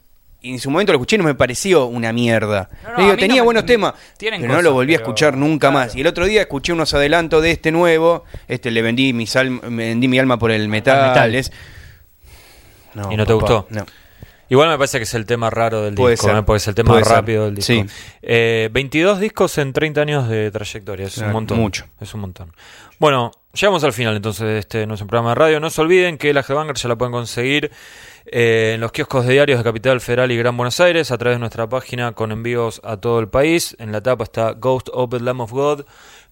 y 0.42 0.50
En 0.52 0.58
su 0.60 0.70
momento 0.70 0.92
lo 0.92 0.98
escuché 0.98 1.16
y 1.16 1.18
no 1.18 1.24
me 1.24 1.34
pareció 1.34 1.86
una 1.86 2.12
mierda. 2.12 2.68
No, 2.84 2.90
no, 2.90 2.96
digo, 3.04 3.16
tenía 3.16 3.36
no 3.36 3.42
me- 3.42 3.44
buenos 3.46 3.66
temas, 3.66 3.94
pero 4.18 4.38
no 4.38 4.62
lo 4.62 4.72
volví 4.74 4.92
a 4.94 4.96
escuchar 4.98 5.36
nunca 5.36 5.70
claro. 5.70 5.86
más. 5.86 5.96
Y 5.96 6.02
el 6.02 6.06
otro 6.06 6.24
día 6.26 6.42
escuché 6.42 6.72
unos 6.72 6.92
adelantos 6.94 7.42
de 7.42 7.50
este 7.52 7.72
nuevo. 7.72 8.24
Este 8.46 8.70
le 8.70 8.82
vendí, 8.82 9.12
mis 9.12 9.34
alm- 9.34 9.60
me 9.70 9.88
vendí 9.88 10.06
mi 10.08 10.18
alma 10.18 10.38
por 10.38 10.50
el 10.52 10.68
metal. 10.68 11.08
metal. 11.08 11.34
es- 11.34 11.50
¿Y 13.10 13.16
no 13.16 13.26
te 13.26 13.32
gustó? 13.32 13.66
No. 13.70 13.84
Igual 14.48 14.68
me 14.68 14.76
parece 14.78 14.98
que 14.98 15.04
es 15.04 15.14
el 15.14 15.26
tema 15.26 15.50
raro 15.50 15.82
del 15.82 15.94
Puede 15.94 16.12
disco, 16.12 16.26
ser. 16.28 16.36
¿eh? 16.36 16.42
porque 16.42 16.58
es 16.58 16.68
el 16.68 16.74
tema 16.74 16.94
ser. 17.02 17.12
rápido 17.12 17.44
del 17.46 17.54
disco. 17.54 17.72
Sí. 17.72 17.84
Eh, 18.22 18.68
22 18.72 19.18
discos 19.20 19.58
en 19.58 19.72
30 19.72 20.00
años 20.00 20.28
de 20.28 20.50
trayectoria, 20.50 21.06
es 21.06 21.18
un 21.18 21.32
montón. 21.32 21.58
mucho. 21.58 21.86
Es 22.00 22.14
un 22.14 22.20
montón. 22.20 22.52
Bueno, 22.98 23.32
llegamos 23.52 23.82
al 23.84 23.92
final 23.92 24.16
entonces 24.16 24.46
de 24.46 24.58
este 24.58 24.86
nuestro 24.86 25.06
programa 25.06 25.30
de 25.30 25.34
radio. 25.34 25.60
No 25.60 25.68
se 25.70 25.80
olviden 25.80 26.16
que 26.16 26.32
la 26.32 26.40
Headbanger 26.40 26.76
ya 26.76 26.88
la 26.88 26.96
pueden 26.96 27.12
conseguir 27.12 27.70
eh, 28.26 28.72
en 28.74 28.80
los 28.80 28.92
kioscos 28.92 29.26
de 29.26 29.32
diarios 29.34 29.58
de 29.58 29.64
Capital 29.64 30.00
Federal 30.00 30.30
y 30.32 30.36
Gran 30.36 30.56
Buenos 30.56 30.80
Aires 30.80 31.10
a 31.10 31.18
través 31.18 31.36
de 31.36 31.40
nuestra 31.40 31.68
página 31.68 32.12
con 32.12 32.32
envíos 32.32 32.80
a 32.84 32.96
todo 32.96 33.20
el 33.20 33.28
país. 33.28 33.76
En 33.78 33.92
la 33.92 34.00
tapa 34.02 34.24
está 34.24 34.52
Ghost 34.52 34.88
Open 34.92 35.24
Lamb 35.24 35.40
of 35.42 35.52
God. 35.52 35.84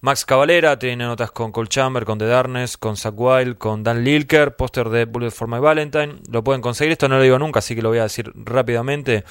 Max 0.05 0.23
Cavalera 0.23 0.77
tiene 0.77 1.03
notas 1.03 1.31
con 1.31 1.51
Cold 1.51 1.67
Chamber, 1.67 2.05
con 2.05 2.19
The 2.19 2.27
Darkness, 2.27 2.77
con 2.77 2.95
Zack 2.95 3.15
Wild, 3.17 3.57
con 3.57 3.81
Dan 3.81 4.03
Lilker, 4.03 4.55
póster 4.55 4.89
de 4.89 5.05
Bullet 5.05 5.31
for 5.31 5.47
My 5.47 5.57
Valentine. 5.57 6.17
Lo 6.29 6.43
pueden 6.43 6.61
conseguir, 6.61 6.91
esto 6.91 7.09
no 7.09 7.17
lo 7.17 7.23
digo 7.23 7.39
nunca, 7.39 7.57
así 7.57 7.73
que 7.73 7.81
lo 7.81 7.89
voy 7.89 7.97
a 7.97 8.03
decir 8.03 8.31
rápidamente. 8.35 9.23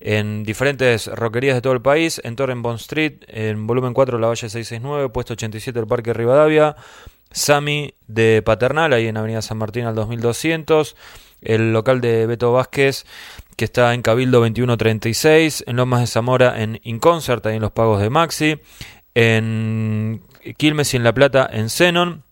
En 0.00 0.44
diferentes 0.44 1.06
roquerías 1.06 1.54
de 1.54 1.62
todo 1.62 1.72
el 1.72 1.80
país, 1.80 2.20
en 2.22 2.36
Torren 2.36 2.60
Bond 2.60 2.78
Street, 2.78 3.24
en 3.28 3.66
volumen 3.66 3.94
4, 3.94 4.18
La 4.18 4.26
Valle 4.26 4.50
669, 4.50 5.08
puesto 5.08 5.32
87 5.32 5.78
del 5.78 5.88
Parque 5.88 6.12
Rivadavia. 6.12 6.76
Sami 7.30 7.94
de 8.06 8.42
Paternal, 8.42 8.92
ahí 8.92 9.06
en 9.06 9.16
Avenida 9.16 9.40
San 9.40 9.56
Martín 9.56 9.86
al 9.86 9.94
2200. 9.94 10.94
El 11.40 11.72
local 11.72 12.02
de 12.02 12.26
Beto 12.26 12.52
Vázquez, 12.52 13.06
que 13.56 13.64
está 13.64 13.94
en 13.94 14.02
Cabildo 14.02 14.40
2136. 14.40 15.64
En 15.66 15.76
Lomas 15.76 16.00
de 16.00 16.06
Zamora, 16.06 16.60
en 16.60 16.80
Inconcert, 16.82 17.46
ahí 17.46 17.56
en 17.56 17.62
los 17.62 17.72
pagos 17.72 18.02
de 18.02 18.10
Maxi. 18.10 18.60
En 19.20 20.22
Quilmes 20.58 20.94
y 20.94 20.96
en 20.96 21.02
La 21.02 21.12
Plata, 21.12 21.48
en 21.50 21.70
Zenon. 21.70 22.22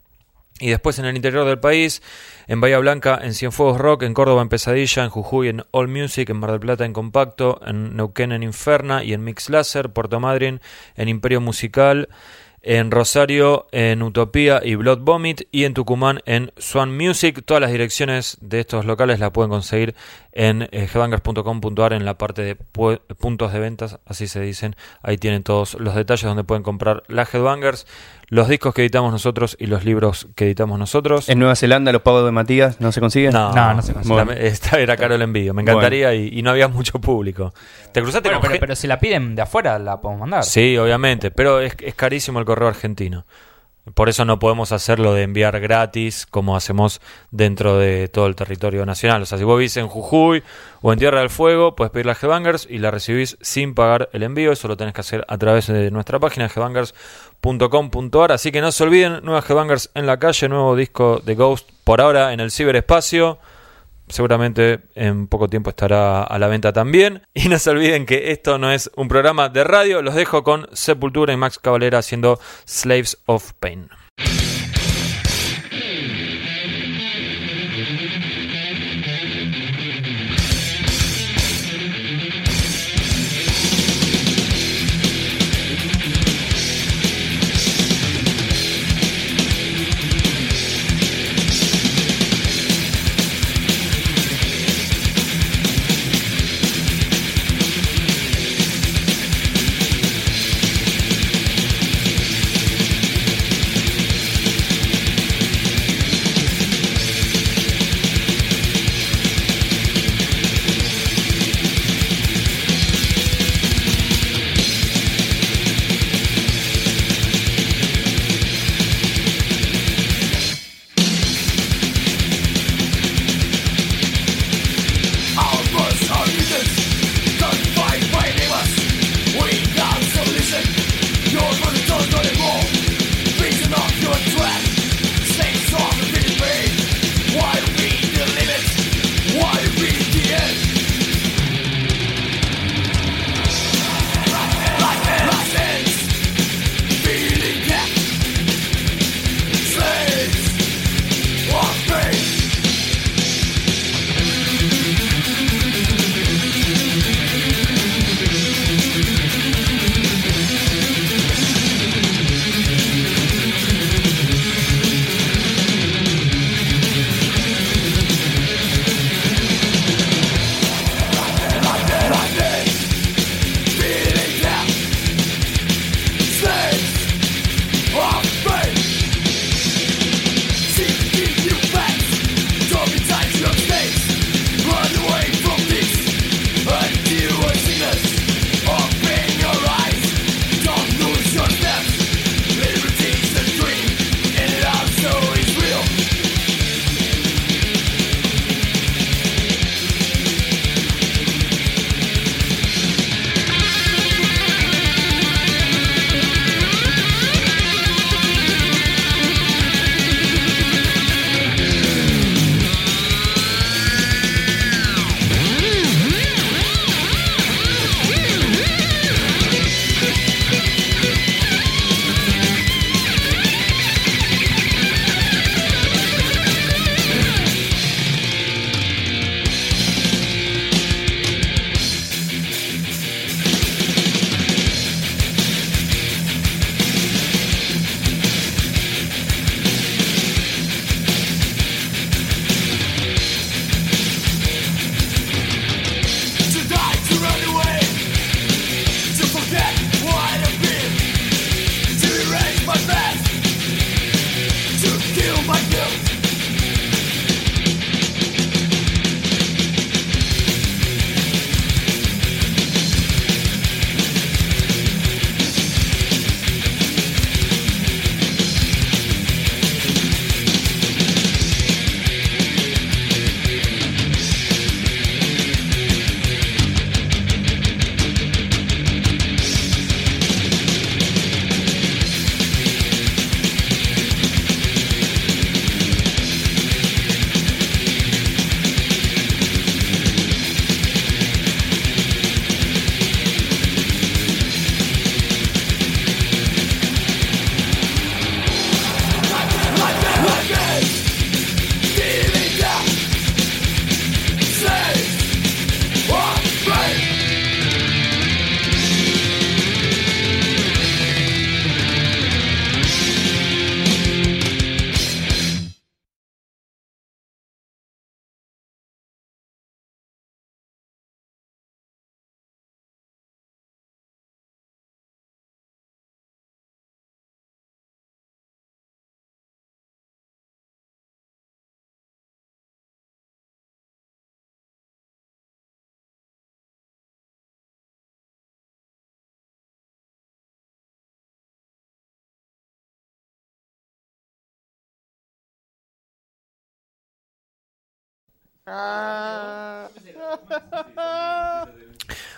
Y 0.61 0.71
después 0.71 1.01
en 1.01 1.05
el 1.05 1.17
interior 1.17 1.45
del 1.45 1.59
país, 1.59 2.01
en 2.47 2.61
Bahía 2.61 2.79
Blanca, 2.79 3.19
en 3.21 3.35
Cienfuegos 3.35 3.77
Rock, 3.77 4.05
en 4.05 4.15
Córdoba, 4.15 4.41
en 4.41 4.49
Pesadilla, 4.49 5.03
en 5.03 5.11
Jujuy, 5.11 5.49
en 5.49 5.65
All 5.73 5.89
Music, 5.89 6.31
en 6.31 6.39
Mar 6.39 6.53
del 6.53 6.61
Plata, 6.61 6.85
en 6.85 6.93
Compacto, 6.93 7.61
en 7.67 7.97
Neuquén, 7.97 8.31
en 8.31 8.45
Inferna 8.45 9.03
y 9.03 9.15
en 9.15 9.25
Mix 9.25 9.51
Láser, 9.51 9.91
Puerto 9.91 10.21
Madryn, 10.21 10.61
en 10.95 11.09
Imperio 11.09 11.41
Musical, 11.41 12.09
en 12.63 12.93
Rosario, 12.93 13.67
en 13.73 14.01
Utopía 14.03 14.61
y 14.65 14.77
Blood 14.77 15.01
Vomit, 15.01 15.43
y 15.51 15.65
en 15.65 15.75
Tucumán, 15.75 16.21
en 16.25 16.53
Swan 16.57 16.97
Music. 16.97 17.43
Todas 17.45 17.61
las 17.61 17.73
direcciones 17.73 18.39
de 18.41 18.61
estos 18.61 18.85
locales 18.87 19.19
las 19.19 19.33
pueden 19.33 19.51
conseguir 19.51 19.97
en 20.37 20.63
eh, 20.63 20.69
headbangers.com.ar 20.93 21.93
en 21.95 22.05
la 22.05 22.19
parte 22.19 22.43
de 22.43 22.57
pu- 22.59 23.01
puntos 23.19 23.53
de 23.53 23.59
ventas, 23.59 23.99
así 24.07 24.29
se 24.29 24.41
dicen. 24.41 24.77
Ahí 25.03 25.17
tienen 25.19 25.43
todos 25.43 25.75
los 25.81 25.95
detalles 25.95 26.25
donde 26.25 26.45
pueden 26.45 26.63
comprar 26.63 27.03
las 27.09 27.33
Headbangers, 27.35 27.87
los 28.29 28.49
discos 28.49 28.75
que 28.75 28.83
editamos 28.83 29.13
nosotros 29.13 29.57
y 29.59 29.67
los 29.67 29.85
libros 29.85 30.29
que 30.35 30.45
editamos 30.45 30.79
nosotros. 30.79 31.29
En 31.29 31.39
Nueva 31.39 31.57
Zelanda 31.57 31.91
los 31.93 32.03
pagos 32.03 32.25
de 32.25 32.33
Matías 32.33 32.81
no 32.81 32.93
se 32.93 33.01
consiguen. 33.01 33.33
No, 33.33 33.53
No, 33.53 33.75
no 33.75 33.83
se 33.83 33.93
consigue. 33.95 34.25
la- 34.25 34.33
esta 34.35 34.79
era 34.79 34.97
caro 34.97 35.15
el 35.15 35.23
envío. 35.23 35.55
Me 35.55 35.63
encantaría 35.63 36.15
y, 36.15 36.29
y 36.33 36.43
no 36.43 36.51
había 36.51 36.69
mucho 36.69 37.01
público. 37.01 37.55
¿Te 37.93 38.03
cruzaste 38.03 38.29
Bueno, 38.29 38.41
con 38.41 38.49
pero, 38.51 38.61
pero 38.61 38.77
si 38.77 38.87
la 38.87 38.99
piden 39.01 39.35
de 39.37 39.43
afuera, 39.43 39.79
la 39.79 40.01
podemos 40.01 40.21
mandar. 40.21 40.45
Sí, 40.45 40.77
obviamente, 40.77 41.31
pero 41.31 41.61
es, 41.61 41.75
es 41.81 41.95
carísimo 41.95 42.39
el 42.41 42.45
correo 42.45 42.69
argentino. 42.69 43.25
Por 43.95 44.09
eso 44.09 44.25
no 44.25 44.41
podemos 44.41 44.73
hacerlo 44.73 45.15
de 45.15 45.23
enviar 45.23 45.61
gratis 45.61 46.27
como 46.27 46.57
hacemos 46.57 47.01
dentro 47.31 47.79
de 47.79 48.09
todo 48.09 48.27
el 48.27 48.35
territorio 48.35 48.85
nacional. 48.85 49.23
O 49.23 49.27
sea, 49.27 49.39
si 49.39 49.45
vos 49.45 49.59
vivís 49.59 49.77
en 49.77 49.87
Jujuy 49.87 50.43
o 50.83 50.93
en 50.93 50.99
Tierra 50.99 51.21
del 51.21 51.31
Fuego, 51.31 51.77
puedes 51.77 51.93
pedir 51.93 52.07
la 52.07 52.17
Headbangers 52.21 52.67
y 52.69 52.79
la 52.79 52.91
recibís 52.91 53.39
sin 53.41 53.75
pagar 53.75 54.09
el 54.13 54.25
envío. 54.25 54.51
Eso 54.51 54.67
lo 54.67 54.77
tenés 54.77 54.93
que 54.93 55.03
hacer 55.03 55.25
a 55.29 55.39
través 55.39 55.69
de 55.69 55.93
nuestra 55.93 56.19
página 56.19 56.47
headbangers.com.ar. 56.47 58.33
Así 58.33 58.51
que 58.51 58.61
no 58.61 58.73
se 58.73 58.83
olviden, 58.83 59.25
nuevas 59.25 59.49
Headbangers 59.49 59.91
en 59.95 60.07
la 60.07 60.19
calle, 60.19 60.49
nuevo 60.49 60.75
disco 60.75 61.23
de 61.25 61.37
Ghost 61.37 61.71
por 61.85 62.01
ahora 62.01 62.33
en 62.33 62.41
el 62.41 62.51
ciberespacio. 62.51 63.39
Seguramente 64.09 64.81
en 64.95 65.27
poco 65.27 65.49
tiempo 65.49 65.71
estará 65.71 66.23
a 66.23 66.39
la 66.39 66.49
venta 66.49 66.73
también. 66.73 67.23
Y 67.35 67.49
no 67.49 67.59
se 67.59 67.71
olviden 67.71 68.07
que 68.07 68.33
esto 68.33 68.59
no 68.59 68.73
es 68.73 68.91
un 68.97 69.09
programa 69.09 69.49
de 69.49 69.63
radio. 69.63 70.03
Los 70.03 70.15
dejo 70.15 70.43
con 70.43 70.69
Sepultura 70.73 71.33
y 71.33 71.37
Max 71.37 71.59
Cavalera 71.59 71.99
haciendo 71.99 72.41
Slaves 72.65 73.19
of 73.27 73.53
Pain. 73.61 73.89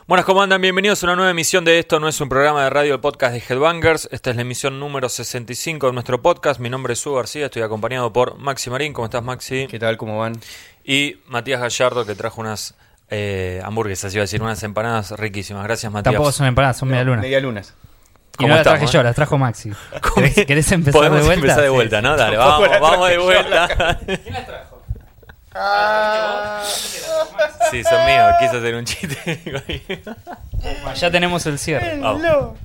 Buenas, 0.06 0.26
¿cómo 0.26 0.42
andan? 0.42 0.60
Bienvenidos 0.60 1.02
a 1.02 1.06
una 1.06 1.16
nueva 1.16 1.30
emisión 1.30 1.64
de 1.64 1.78
Esto 1.78 2.00
no 2.00 2.06
es 2.06 2.20
un 2.20 2.28
programa 2.28 2.64
de 2.64 2.68
radio, 2.68 2.92
el 2.94 3.00
podcast 3.00 3.32
de 3.32 3.38
Headbangers. 3.48 4.10
Esta 4.12 4.28
es 4.28 4.36
la 4.36 4.42
emisión 4.42 4.78
número 4.78 5.08
65 5.08 5.86
de 5.86 5.92
nuestro 5.94 6.20
podcast. 6.20 6.60
Mi 6.60 6.68
nombre 6.68 6.92
es 6.92 6.98
Su 6.98 7.14
García, 7.14 7.46
estoy 7.46 7.62
acompañado 7.62 8.12
por 8.12 8.36
Maxi 8.36 8.68
Marín. 8.68 8.92
¿Cómo 8.92 9.06
estás, 9.06 9.22
Maxi? 9.22 9.68
¿Qué 9.68 9.78
tal? 9.78 9.96
¿Cómo 9.96 10.18
van? 10.18 10.34
Y 10.84 11.16
Matías 11.28 11.62
Gallardo, 11.62 12.04
que 12.04 12.14
trajo 12.14 12.42
unas 12.42 12.74
eh, 13.08 13.62
hamburguesas, 13.64 14.12
iba 14.12 14.20
a 14.20 14.24
decir, 14.24 14.42
unas 14.42 14.62
empanadas 14.62 15.12
riquísimas. 15.12 15.64
Gracias, 15.64 15.90
Matías. 15.90 16.12
Tampoco 16.12 16.32
son 16.32 16.46
empanadas, 16.46 16.76
son 16.76 16.90
media 16.90 17.04
luna. 17.04 17.22
Media 17.22 17.40
lunas. 17.40 17.74
Y 18.34 18.36
¿Cómo 18.42 18.48
no 18.50 18.54
las 18.56 18.64
traje 18.64 18.84
estamos, 18.84 18.92
yo, 18.92 19.00
eh? 19.00 19.04
las 19.04 19.16
trajo 19.16 19.38
Maxi. 19.38 19.72
¿Querés, 20.14 20.46
querés 20.46 20.72
empezar 20.72 21.02
de 21.04 21.08
vuelta? 21.08 21.32
empezar 21.34 21.60
de 21.62 21.68
Sí. 21.68 21.72
vuelta, 21.74 22.02
¿no? 22.02 22.16
Dale, 22.16 22.36
vamos, 22.36 22.68
la 22.68 22.78
vamos 22.78 23.08
de 23.08 23.16
traje 23.16 24.20
yo. 24.30 24.67
vuelta. 25.52 26.62
Sí, 27.70 27.84
son 27.84 28.06
míos. 28.06 28.34
Quise 28.38 28.56
hacer 28.56 28.74
un 28.74 28.84
chiste. 28.84 29.40
Ya 30.96 31.10
tenemos 31.10 31.44
el 31.46 31.58
cierre. 31.58 31.98
Vamos. 31.98 32.58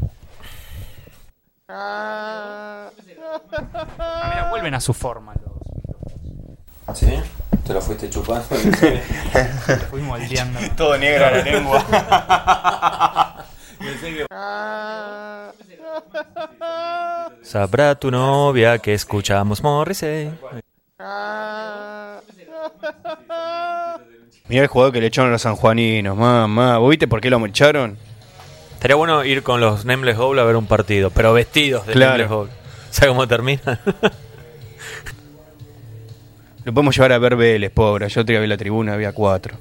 Ah, 1.68 2.90
mira, 3.06 4.50
vuelven 4.50 4.76
a 4.76 4.82
su 4.82 4.94
forma 4.94 5.34
los. 5.34 6.98
¿Sí? 6.98 7.20
¿Te 7.66 7.74
lo 7.74 7.82
fuiste 7.82 8.10
chupando? 8.10 8.44
Fui 9.90 10.02
moldeando. 10.02 10.60
Todo 10.76 10.98
negro 10.98 11.26
a 11.26 11.32
la 11.32 11.44
lengua. 11.44 11.84
Sabrá 17.42 17.96
tu 17.96 18.12
novia 18.12 18.78
que 18.80 18.94
escuchamos 18.94 19.64
Morrissey. 19.64 20.32
Mirá 24.50 24.62
el 24.64 24.68
jugador 24.68 24.94
que 24.94 25.02
le 25.02 25.08
echaron 25.08 25.30
a 25.30 25.34
los 25.34 25.42
sanjuaninos, 25.42 26.18
mamá. 26.18 26.78
¿Vos 26.78 26.90
viste 26.90 27.08
por 27.08 27.22
qué 27.22 27.30
lo 27.30 27.44
echaron? 27.46 27.98
Estaría 28.74 28.96
bueno 28.96 29.24
ir 29.24 29.44
con 29.44 29.62
los 29.62 29.86
Nameless 29.86 30.18
Gold 30.18 30.40
a 30.40 30.44
ver 30.44 30.56
un 30.58 30.66
partido, 30.68 31.10
pero 31.10 31.34
vestidos 31.34 31.86
de 31.88 31.94
Claro. 31.94 32.12
Nameless 32.12 32.30
Gold. 32.30 32.52
¿Sabes 32.92 33.10
cómo 33.10 33.28
termina? 33.28 33.80
Lo 36.66 36.74
podemos 36.74 36.96
llevar 36.96 37.12
a 37.14 37.18
ver 37.18 37.36
Vélez, 37.36 37.72
pobre. 37.72 38.08
Yo 38.10 38.24
te 38.26 38.40
vi 38.40 38.48
la 38.48 38.58
tribuna, 38.58 38.94
había 38.94 39.14
cuatro. 39.14 39.58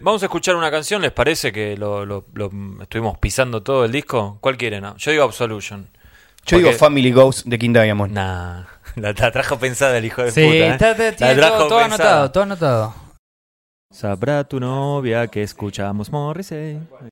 Vamos 0.00 0.22
a 0.22 0.26
escuchar 0.26 0.54
una 0.56 0.70
canción, 0.70 1.02
¿les 1.02 1.10
parece 1.12 1.52
que 1.52 1.76
lo, 1.76 2.04
lo- 2.06 2.24
lo- 2.34 2.50
estuvimos 2.82 3.18
pisando 3.18 3.62
todo 3.62 3.84
el 3.84 3.92
disco? 3.92 4.38
¿Cuál 4.40 4.56
quieren? 4.56 4.82
no? 4.82 4.96
Yo 4.96 5.10
digo 5.10 5.24
Absolution. 5.24 5.88
Yo 6.46 6.58
digo 6.58 6.72
Family 6.72 7.10
Ghost 7.12 7.46
de 7.46 7.58
King 7.58 7.72
Diamond. 7.72 8.12
Nah, 8.12 8.64
la, 8.96 9.12
la 9.12 9.30
trajo 9.32 9.58
pensada 9.58 9.98
el 9.98 10.04
hijo 10.04 10.22
de 10.22 10.30
Sí, 10.30 10.42
puta. 10.44 10.54
¿eh? 10.54 10.68
está, 10.70 10.90
está- 10.92 11.04
La 11.04 11.12
tiene 11.16 11.34
trajo 11.34 11.56
todo, 11.58 11.68
todo 11.68 11.78
anotado, 11.80 12.30
todo 12.30 12.42
anotado. 12.44 12.94
Sabrá 13.92 14.44
tu 14.44 14.60
novia 14.60 15.26
que 15.28 15.42
escuchamos 15.42 16.10
Morrissey. 16.10 16.78